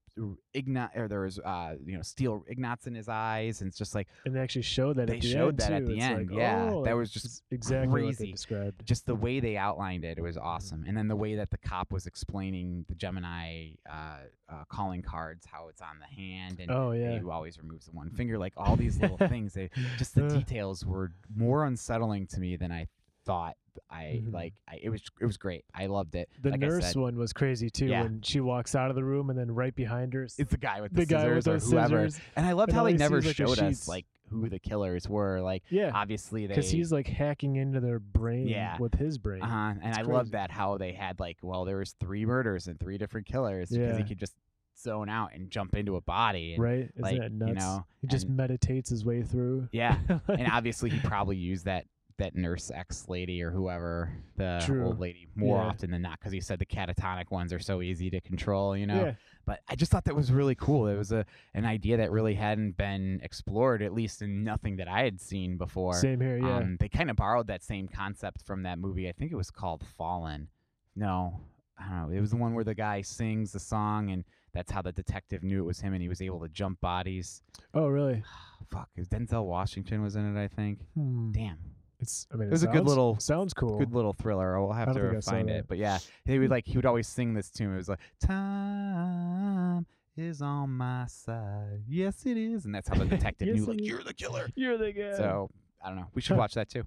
ignat 0.53 0.91
or 0.95 1.07
there 1.09 1.21
was 1.21 1.39
uh 1.39 1.75
you 1.85 1.95
know 1.95 2.01
steel 2.01 2.45
ignats 2.49 2.87
in 2.87 2.95
his 2.95 3.09
eyes 3.09 3.59
and 3.61 3.67
it's 3.67 3.77
just 3.77 3.93
like 3.93 4.07
And 4.25 4.33
they 4.35 4.39
actually 4.39 4.61
showed 4.61 4.95
that 4.95 5.07
They 5.07 5.15
at 5.17 5.21
the 5.21 5.31
showed 5.31 5.47
end 5.49 5.57
that 5.59 5.71
at 5.73 5.85
the 5.85 5.93
It's 5.95 6.03
end, 6.03 6.29
like, 6.29 6.37
yeah. 6.39 6.69
oh, 6.71 6.83
That 6.85 6.93
was 6.95 7.11
just 7.11 7.43
exactly 7.51 7.87
what 7.89 7.97
they 7.97 8.03
crazy. 8.05 8.31
described. 8.31 8.85
just 8.85 9.05
the 9.05 9.15
way 9.15 9.39
they 9.41 9.57
outlined 9.57 10.05
it, 10.05 10.17
it 10.17 10.21
was 10.21 10.37
awesome. 10.37 10.85
And 10.87 10.95
then 10.97 11.07
the 11.09 11.15
way 11.15 11.35
that 11.35 11.49
the 11.51 11.57
cop 11.57 11.91
was 11.91 12.05
explaining 12.07 12.85
the 12.87 12.95
Gemini 12.95 13.71
uh, 13.89 14.19
uh, 14.47 14.63
calling 14.69 15.01
cards, 15.01 15.45
how 15.51 15.67
it's 15.69 15.81
on 15.81 15.97
the 15.99 16.05
hand, 16.05 16.59
and 16.59 16.71
Oh 16.71 16.91
yeah. 16.91 17.19
you 17.19 17.31
always 17.31 17.57
removes 17.57 17.85
the 17.87 17.91
one 17.91 18.09
finger, 18.11 18.37
like 18.37 18.53
all 18.55 18.75
these 18.75 18.99
little 19.01 19.17
things. 19.27 19.53
They 19.53 19.69
just 19.97 20.15
the 20.15 20.25
Uh. 20.25 20.29
details 20.29 20.85
were 20.85 21.11
more 21.35 21.65
unsettling 21.65 22.27
to 22.27 22.39
me 22.39 22.55
than 22.55 22.71
I 22.71 22.87
thought. 23.25 23.55
I 23.89 24.21
Mhm. 24.23 24.33
like. 24.33 24.53
I, 24.69 24.79
it 24.81 24.89
was 24.89 25.01
it 25.19 25.25
was 25.25 25.35
great. 25.37 25.65
I 25.73 25.87
loved 25.87 26.15
it. 26.15 26.29
The 26.41 26.51
like 26.51 26.59
nurse 26.61 26.85
said, 26.87 26.95
one 26.95 27.17
was 27.17 27.33
crazy 27.33 27.69
too. 27.69 27.87
Yeah. 27.87 28.03
When 28.03 28.21
she 28.21 28.39
walks 28.39 28.73
out 28.73 28.89
of 28.89 28.95
the 28.95 29.03
room 29.03 29.29
and 29.29 29.37
then 29.37 29.51
right 29.51 29.75
behind 29.75 30.13
her, 30.13 30.23
it's 30.23 30.35
the 30.37 30.57
guy 30.57 30.79
with 30.81 30.93
the, 30.93 31.01
the 31.01 31.05
guy 31.05 31.27
with 31.27 31.43
scissors 31.43 31.67
or 31.73 31.75
whoever. 31.75 32.09
scissors. 32.09 32.21
And 32.37 32.45
I 32.45 32.53
loved 32.53 32.69
and 32.69 32.77
how 32.77 32.85
they 32.85 32.93
never 32.93 33.17
is, 33.17 33.25
like, 33.25 33.35
showed 33.35 33.59
us 33.59 33.87
like 33.87 34.05
who 34.29 34.47
the 34.49 34.59
killers 34.59 35.09
were. 35.09 35.41
Like 35.41 35.63
Yeah, 35.69 35.91
obviously 35.93 36.47
they 36.47 36.55
because 36.55 36.71
he's 36.71 36.91
like 36.91 37.07
hacking 37.07 37.57
into 37.57 37.81
their 37.81 37.99
brain 37.99 38.47
Yeah. 38.47 38.77
with 38.79 38.95
his 38.95 39.17
brain. 39.17 39.41
Uh 39.41 39.47
huh. 39.47 39.73
And 39.81 39.89
It's 39.89 39.97
I 39.97 40.01
love 40.03 40.31
that 40.31 40.51
how 40.51 40.77
they 40.77 40.93
had 40.93 41.19
like, 41.19 41.37
well, 41.41 41.65
there 41.65 41.77
was 41.77 41.91
three 41.99 42.25
murders 42.25 42.67
and 42.67 42.79
three 42.79 42.97
different 42.97 43.27
killers 43.27 43.69
because 43.71 43.97
he 43.97 44.03
could 44.05 44.19
just 44.19 44.35
zone 44.77 45.09
out 45.09 45.31
and 45.33 45.49
jump 45.51 45.75
into 45.75 45.95
a 45.97 46.01
body. 46.01 46.53
And, 46.53 46.63
Right? 46.63 46.89
Isn't 46.95 47.01
like, 47.01 47.17
that 47.19 47.31
you 47.31 47.37
nuts? 47.53 47.59
know, 47.65 47.85
he 48.01 48.07
just 48.07 48.27
meditates 48.29 48.89
his 48.89 49.03
way 49.05 49.21
through. 49.21 49.67
Yeah. 49.73 49.99
and 50.29 50.47
obviously 50.51 50.89
he 50.89 50.99
probably 51.01 51.37
used 51.37 51.65
that 51.65 51.85
that 52.17 52.33
nurse 52.35 52.71
X 52.71 53.09
lady 53.09 53.41
or 53.43 53.51
whoever 53.51 54.11
the 54.37 54.61
True. 54.65 54.85
old 54.85 54.99
lady 54.99 55.27
more 55.35 55.57
Yeah. 55.57 55.65
often 55.67 55.91
than 55.91 56.01
not 56.01 56.17
because 56.19 56.31
he 56.31 56.39
said 56.39 56.59
the 56.59 56.65
catatonic 56.65 57.29
ones 57.29 57.51
are 57.51 57.59
so 57.59 57.81
easy 57.81 58.09
to 58.09 58.21
control. 58.21 58.75
You 58.77 58.87
know. 58.87 59.05
Yeah. 59.05 59.13
But 59.45 59.59
I 59.67 59.75
just 59.75 59.91
thought 59.91 60.05
that 60.05 60.15
was 60.15 60.31
really 60.31 60.55
cool. 60.55 60.87
It 60.87 60.95
was 60.97 61.11
a 61.11 61.25
an 61.53 61.65
idea 61.65 61.97
that 61.97 62.11
really 62.11 62.33
hadn't 62.33 62.77
been 62.77 63.19
explored, 63.21 63.81
at 63.81 63.93
least 63.93 64.21
in 64.21 64.43
nothing 64.43 64.77
that 64.77 64.87
I 64.87 65.03
had 65.03 65.19
seen 65.19 65.57
before. 65.57 65.93
Same 65.93 66.21
here. 66.21 66.37
Yeah. 66.37 66.57
Um, 66.57 66.77
they 66.79 66.87
kind 66.89 67.09
of 67.09 67.15
borrowed 67.17 67.47
that 67.47 67.63
same 67.63 67.87
concept 67.87 68.41
from 68.43 68.63
that 68.63 68.79
movie. 68.79 69.09
I 69.09 69.11
think 69.11 69.31
it 69.31 69.35
was 69.35 69.51
called 69.51 69.83
Fallen. 69.97 70.47
No, 70.95 71.41
I 71.77 71.89
don't 71.89 72.09
know. 72.11 72.17
It 72.17 72.21
was 72.21 72.31
the 72.31 72.37
one 72.37 72.53
where 72.53 72.63
the 72.63 72.73
guy 72.73 73.01
sings 73.01 73.51
the 73.51 73.59
song, 73.59 74.09
and 74.09 74.23
that's 74.53 74.71
how 74.71 74.81
the 74.81 74.93
detective 74.93 75.43
knew 75.43 75.59
it 75.61 75.65
was 75.67 75.81
him, 75.81 75.91
and 75.93 76.01
he 76.01 76.07
was 76.07 76.21
able 76.21 76.39
to 76.39 76.47
jump 76.47 76.79
bodies. 76.79 77.43
oh 77.73 77.87
really? 77.87 78.23
Fuck, 78.71 78.89
Denzel 78.97 79.45
Washington 79.45 80.01
was 80.01 80.15
in 80.15 80.35
it. 80.35 80.41
I 80.41 80.47
think. 80.47 80.79
Hmm. 80.95 81.31
Damn, 81.33 81.57
It's. 82.05 82.27
I 82.31 82.35
mean, 82.37 82.47
It 82.47 82.51
was 82.51 82.63
a 82.63 82.67
good 82.67 82.85
little- 82.85 83.19
Sounds 83.19 83.53
cool. 83.53 83.77
good 83.79 83.93
little 83.93 84.13
thriller. 84.13 84.59
We'll 84.61 84.73
have 84.73 84.93
to 84.93 85.21
find 85.21 85.49
that. 85.49 85.55
it. 85.57 85.65
But 85.67 85.77
yeah, 85.79 85.97
he 86.25 86.37
would 86.39 86.49
like 86.49 86.65
he 86.65 86.77
would 86.77 86.85
always 86.85 87.07
sing 87.07 87.33
this 87.33 87.49
tune. 87.49 87.73
It 87.73 87.77
was 87.77 87.89
like 87.89 87.99
time 88.19 89.85
is 90.17 90.41
on 90.41 90.69
my 90.71 91.05
side. 91.07 91.81
Yes, 91.87 92.25
it 92.25 92.37
is, 92.37 92.65
and 92.65 92.73
that's 92.73 92.87
how 92.87 92.95
the 92.95 93.05
detective 93.05 93.47
Yes, 93.49 93.57
knew 93.57 93.65
like 93.65 93.81
is. 93.81 93.87
you're 93.87 94.03
the 94.03 94.13
killer. 94.13 94.47
You're 94.55 94.77
the 94.77 94.91
guy. 94.93 95.17
So 95.17 95.49
I 95.83 95.89
don't 95.89 95.97
know. 95.97 96.07
We 96.13 96.21
should 96.21 96.37
watch 96.37 96.53
that 96.53 96.69
too. 96.69 96.83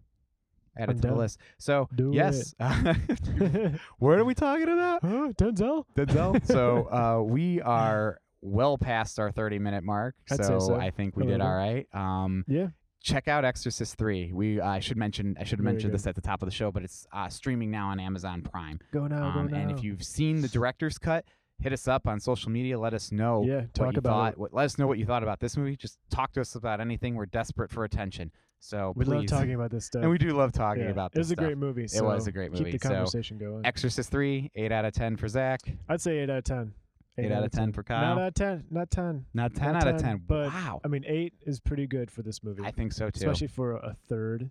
Add 0.77 0.89
it 0.91 0.93
I'm 0.93 1.01
to 1.01 1.09
the 1.09 1.15
list. 1.15 1.39
So 1.59 1.89
Do 1.95 2.13
yes, 2.15 2.55
what 3.99 4.19
are 4.19 4.25
we 4.25 4.35
talking 4.35 4.69
about? 4.69 5.03
huh? 5.03 5.33
Denzel. 5.37 5.85
Denzel. 5.97 6.47
so 6.47 6.89
uh, 6.91 7.23
we 7.23 7.61
are 7.63 8.21
well 8.41 8.79
past 8.79 9.19
our 9.19 9.33
30 9.33 9.59
minute 9.59 9.83
mark. 9.85 10.15
I'd 10.31 10.39
say 10.45 10.59
so. 10.59 10.77
I 10.77 10.91
think 10.91 11.17
we 11.17 11.27
did 11.27 11.41
all 11.41 11.55
right. 11.55 11.87
Um, 11.93 12.45
Yeah. 12.47 12.69
Check 13.09 13.29
out 13.29 13.45
Exorcist 13.45 13.97
3. 13.97 14.33
We 14.33 14.61
I 14.61 14.81
should 14.81 14.97
mention 14.97 15.37
I 15.41 15.45
should 15.45 15.59
have 15.59 15.65
mentioned 15.65 15.93
this 15.95 16.07
at 16.07 16.15
the 16.15 16.21
top 16.21 16.43
of 16.43 16.47
the 16.47 16.55
show, 16.55 16.71
but 16.71 16.83
it's 16.83 17.07
uh, 17.13 17.29
streaming 17.29 17.71
now 17.71 17.89
on 17.89 17.99
Amazon 18.01 18.43
Prime. 18.43 18.79
Go 18.93 19.07
now. 19.07 19.25
Um, 19.29 19.49
go 19.49 19.55
now. 19.57 19.61
and 19.63 19.71
if 19.71 19.83
you've 19.83 20.03
seen 20.03 20.41
the 20.43 20.49
director's 20.49 20.99
cut, 20.99 21.25
hit 21.61 21.73
us 21.73 21.89
up 21.89 22.07
on 22.07 22.21
social 22.21 22.51
media. 22.51 22.79
Let 22.79 22.95
us 22.95 23.11
know 23.11 23.45
yeah, 23.45 23.57
what 23.63 23.75
talk 23.75 23.93
you 23.95 23.99
about 23.99 24.11
thought. 24.35 24.39
What, 24.39 24.55
let 24.55 24.65
us 24.67 24.79
know 24.79 24.87
what 24.87 24.99
you 24.99 25.07
thought 25.07 25.23
about 25.23 25.41
this 25.41 25.57
movie. 25.57 25.77
Just 25.77 25.99
talk 26.11 26.33
to 26.33 26.41
us 26.41 26.55
about 26.55 26.81
anything. 26.81 27.15
We're 27.15 27.27
desperate 27.27 27.71
for 27.71 27.85
attention. 27.85 28.31
So 28.61 28.93
We 28.97 29.05
please. 29.05 29.15
love 29.15 29.27
talking 29.27 29.55
about 29.55 29.71
this 29.71 29.85
stuff. 29.87 30.03
and 30.03 30.11
we 30.11 30.19
do 30.19 30.31
love 30.31 30.51
talking 30.53 30.83
Yeah. 30.83 30.91
about 30.91 31.13
this. 31.13 31.19
It 31.19 31.21
was 31.21 31.31
a 31.31 31.35
stuff. 31.35 31.45
great 31.47 31.59
movie. 31.59 31.85
It 31.85 32.03
was 32.05 32.27
a 32.27 32.33
great 32.33 32.51
movie. 32.51 32.73
Keep 32.73 32.81
the 32.83 32.89
So, 32.89 32.95
conversation 32.95 33.39
going. 33.39 33.65
Exorcist 33.65 34.11
3, 34.11 34.51
8 34.57 34.73
out 34.73 34.85
of 34.85 34.93
10 34.95 35.17
for 35.17 35.29
Zach. 35.29 35.61
I'd 35.89 36.01
say 36.01 36.19
eight 36.19 36.29
out 36.31 36.39
of 36.39 36.45
ten. 36.45 36.73
8 37.19 37.33
out 37.33 37.45
of 37.45 37.51
10 37.51 37.73
for 37.73 37.83
Kyle. 37.83 38.15
Not 38.15 38.23
out 38.23 38.29
of 38.29 38.35
ten. 38.35 38.65
Not 38.71 38.91
ten. 38.91 39.27
Not 39.35 39.55
10 39.55 39.73
Not 39.73 39.83
out 39.83 39.95
of 39.95 40.01
10, 40.01 40.05
10. 40.11 40.23
but 40.27 40.47
wow. 40.49 40.81
I 40.85 40.89
mean, 40.89 41.05
eight 41.07 41.35
is 41.43 41.61
pretty 41.61 41.87
good 41.87 42.11
for 42.11 42.23
this 42.23 42.43
movie, 42.45 42.63
I 42.65 42.71
think 42.71 42.93
so 42.93 43.07
too. 43.11 43.17
especially 43.17 43.49
for 43.49 43.73
a 43.73 43.95
third. 44.09 44.51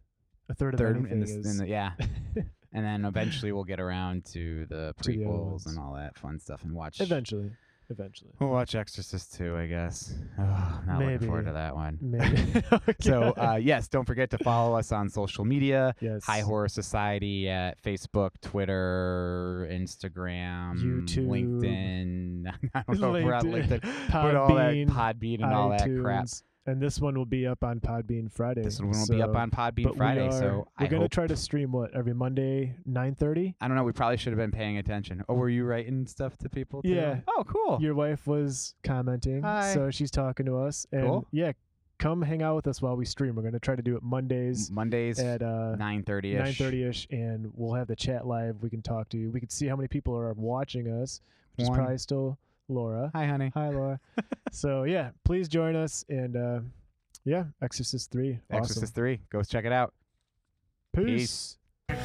A 0.49 0.53
third 0.53 0.74
of 0.76 0.80
Third 0.80 0.95
anything 0.97 1.11
in, 1.13 1.20
this, 1.20 1.30
is. 1.32 1.45
in 1.51 1.57
the 1.57 1.68
yeah. 1.68 1.91
and 2.74 2.86
then 2.86 3.03
eventually 3.05 3.51
we'll 3.51 3.65
get 3.65 3.80
around 3.82 4.26
to 4.28 4.65
the 4.68 4.93
To 5.01 5.11
the 5.11 5.18
prequels 5.18 5.65
and 5.65 5.78
all 5.78 5.93
that 5.95 6.18
fun 6.18 6.39
stuff 6.39 6.63
and 6.63 6.74
watch 6.74 7.01
eventually, 7.01 7.51
eventually. 7.89 8.31
We'll 8.39 8.49
watch 8.49 8.75
Exorcist 8.75 9.35
2, 9.35 9.55
I 9.55 9.67
guess. 9.67 10.13
Oh, 10.39 10.81
not 10.85 10.99
looking 10.99 11.27
forward 11.27 11.45
to 11.45 11.53
that 11.53 11.75
one. 11.75 11.97
Maybe. 12.01 12.63
So, 13.01 13.33
uh, 13.38 13.59
yes, 13.61 13.88
don't 13.88 14.05
forget 14.05 14.29
to 14.31 14.38
follow 14.39 14.77
us 14.77 14.91
on 14.91 15.09
social 15.09 15.45
media. 15.45 15.93
yes. 15.99 16.23
High 16.25 16.41
Horror 16.41 16.67
Society 16.67 17.49
at 17.49 17.81
Facebook, 17.81 18.31
Twitter, 18.41 19.67
Instagram, 19.71 20.75
YouTube. 20.79 21.27
LinkedIn. 21.27 22.53
I 22.75 22.83
don't 22.88 22.99
know 22.99 23.15
if 23.15 23.23
we're 23.23 23.33
on 23.33 23.45
LinkedIn, 23.45 23.81
LinkedIn. 23.81 24.09
Put 24.21 24.35
all 24.35 24.55
that 24.55 24.73
Podbean, 24.73 24.89
Podbean 24.89 25.43
and 25.43 25.53
all 25.53 25.69
that 25.69 25.89
crap. 26.01 26.27
And 26.68 26.82
this 26.82 26.99
one 26.99 27.15
will 27.18 27.26
be 27.26 27.47
up 27.47 27.63
on 27.63 27.80
Podbean 27.80 28.30
Friday. 28.30 28.61
This 28.61 28.80
one 28.82 28.91
will 28.91 29.07
be 29.07 29.22
up 29.22 29.32
so- 29.32 29.38
on 29.38 29.49
Podbean 29.49 29.95
Friday. 29.95 30.24
we 30.24 30.28
are, 30.28 30.32
so 30.32 30.68
we're 30.80 30.86
I 30.86 30.88
gonna 30.88 31.03
hope, 31.03 31.11
try 31.11 31.26
to 31.26 31.36
stream 31.38 31.72
what 31.72 31.95
every 31.95 32.13
Monday, 32.13 32.76
nine 32.86 33.15
thirty. 33.15 33.55
I 33.61 33.68
don't 33.70 33.78
know. 33.78 33.84
We 33.86 33.93
probably 33.93 34.18
should 34.18 34.34
have 34.34 34.38
been 34.38 34.51
paying 34.51 34.78
attention. 34.78 35.24
Oh, 35.30 35.34
were 35.36 35.49
you 35.49 35.63
writing 35.63 36.05
stuff 36.07 36.38
to 36.39 36.49
people? 36.49 36.82
Too? 36.82 36.89
Yeah. 36.89 37.22
Oh, 37.28 37.45
cool. 37.47 37.78
Your 37.82 37.95
wife 37.95 38.28
was 38.28 38.76
commenting, 38.84 39.43
Hi. 39.43 39.74
so 39.74 39.89
she's 39.91 40.11
talking 40.11 40.45
to 40.45 40.57
us. 40.57 40.86
And 40.91 41.03
Cool. 41.03 41.28
yeah, 41.32 41.53
come 41.99 42.22
hang 42.22 42.41
out 42.41 42.57
with 42.57 42.68
us 42.68 42.82
while 42.82 42.97
we 42.97 43.05
stream. 43.05 43.36
We're 43.36 43.43
gonna 43.43 43.59
try 43.61 43.78
to 43.78 43.82
do 43.82 43.95
it 43.95 44.03
Mondays 44.03 44.70
Mondays, 44.70 45.20
at 45.20 45.41
uh, 45.41 45.76
nine 45.78 46.03
thirty 46.03 46.34
nine 46.36 46.47
ish. 46.47 46.57
thirty 46.57 46.84
ish, 46.84 47.07
and 47.11 47.49
we'll 47.53 47.76
have 47.76 47.88
the 47.88 47.95
chat 47.95 48.28
live. 48.28 48.57
We 48.61 48.70
can 48.70 48.82
talk 48.82 49.07
to 49.09 49.18
you. 49.18 49.32
We 49.32 49.39
can 49.39 49.49
see 49.49 49.68
how 49.68 49.78
many 49.78 49.88
people 49.88 50.18
are 50.18 50.34
watching 50.34 50.89
us, 50.89 51.22
which 51.55 51.63
is 51.63 51.70
probably 51.70 51.97
still 51.97 52.38
Laura. 52.70 53.11
Hi, 53.13 53.26
honey. 53.26 53.51
Hi, 53.53 53.70
Laura. 53.70 53.99
so 54.51 54.84
yeah, 54.84 55.11
please 55.24 55.47
join 55.47 55.76
us 55.76 56.05
and 56.09 56.36
uh, 56.36 56.59
yeah, 57.26 57.45
Exorcist 57.61 58.11
three. 58.11 58.39
Awesome. 58.51 58.63
Exorcist 58.63 58.95
three. 58.95 59.20
Go 59.30 59.43
check 59.43 59.65
it 59.65 59.72
out. 59.72 59.93
Peace. 60.93 61.57
Peace. 61.89 61.97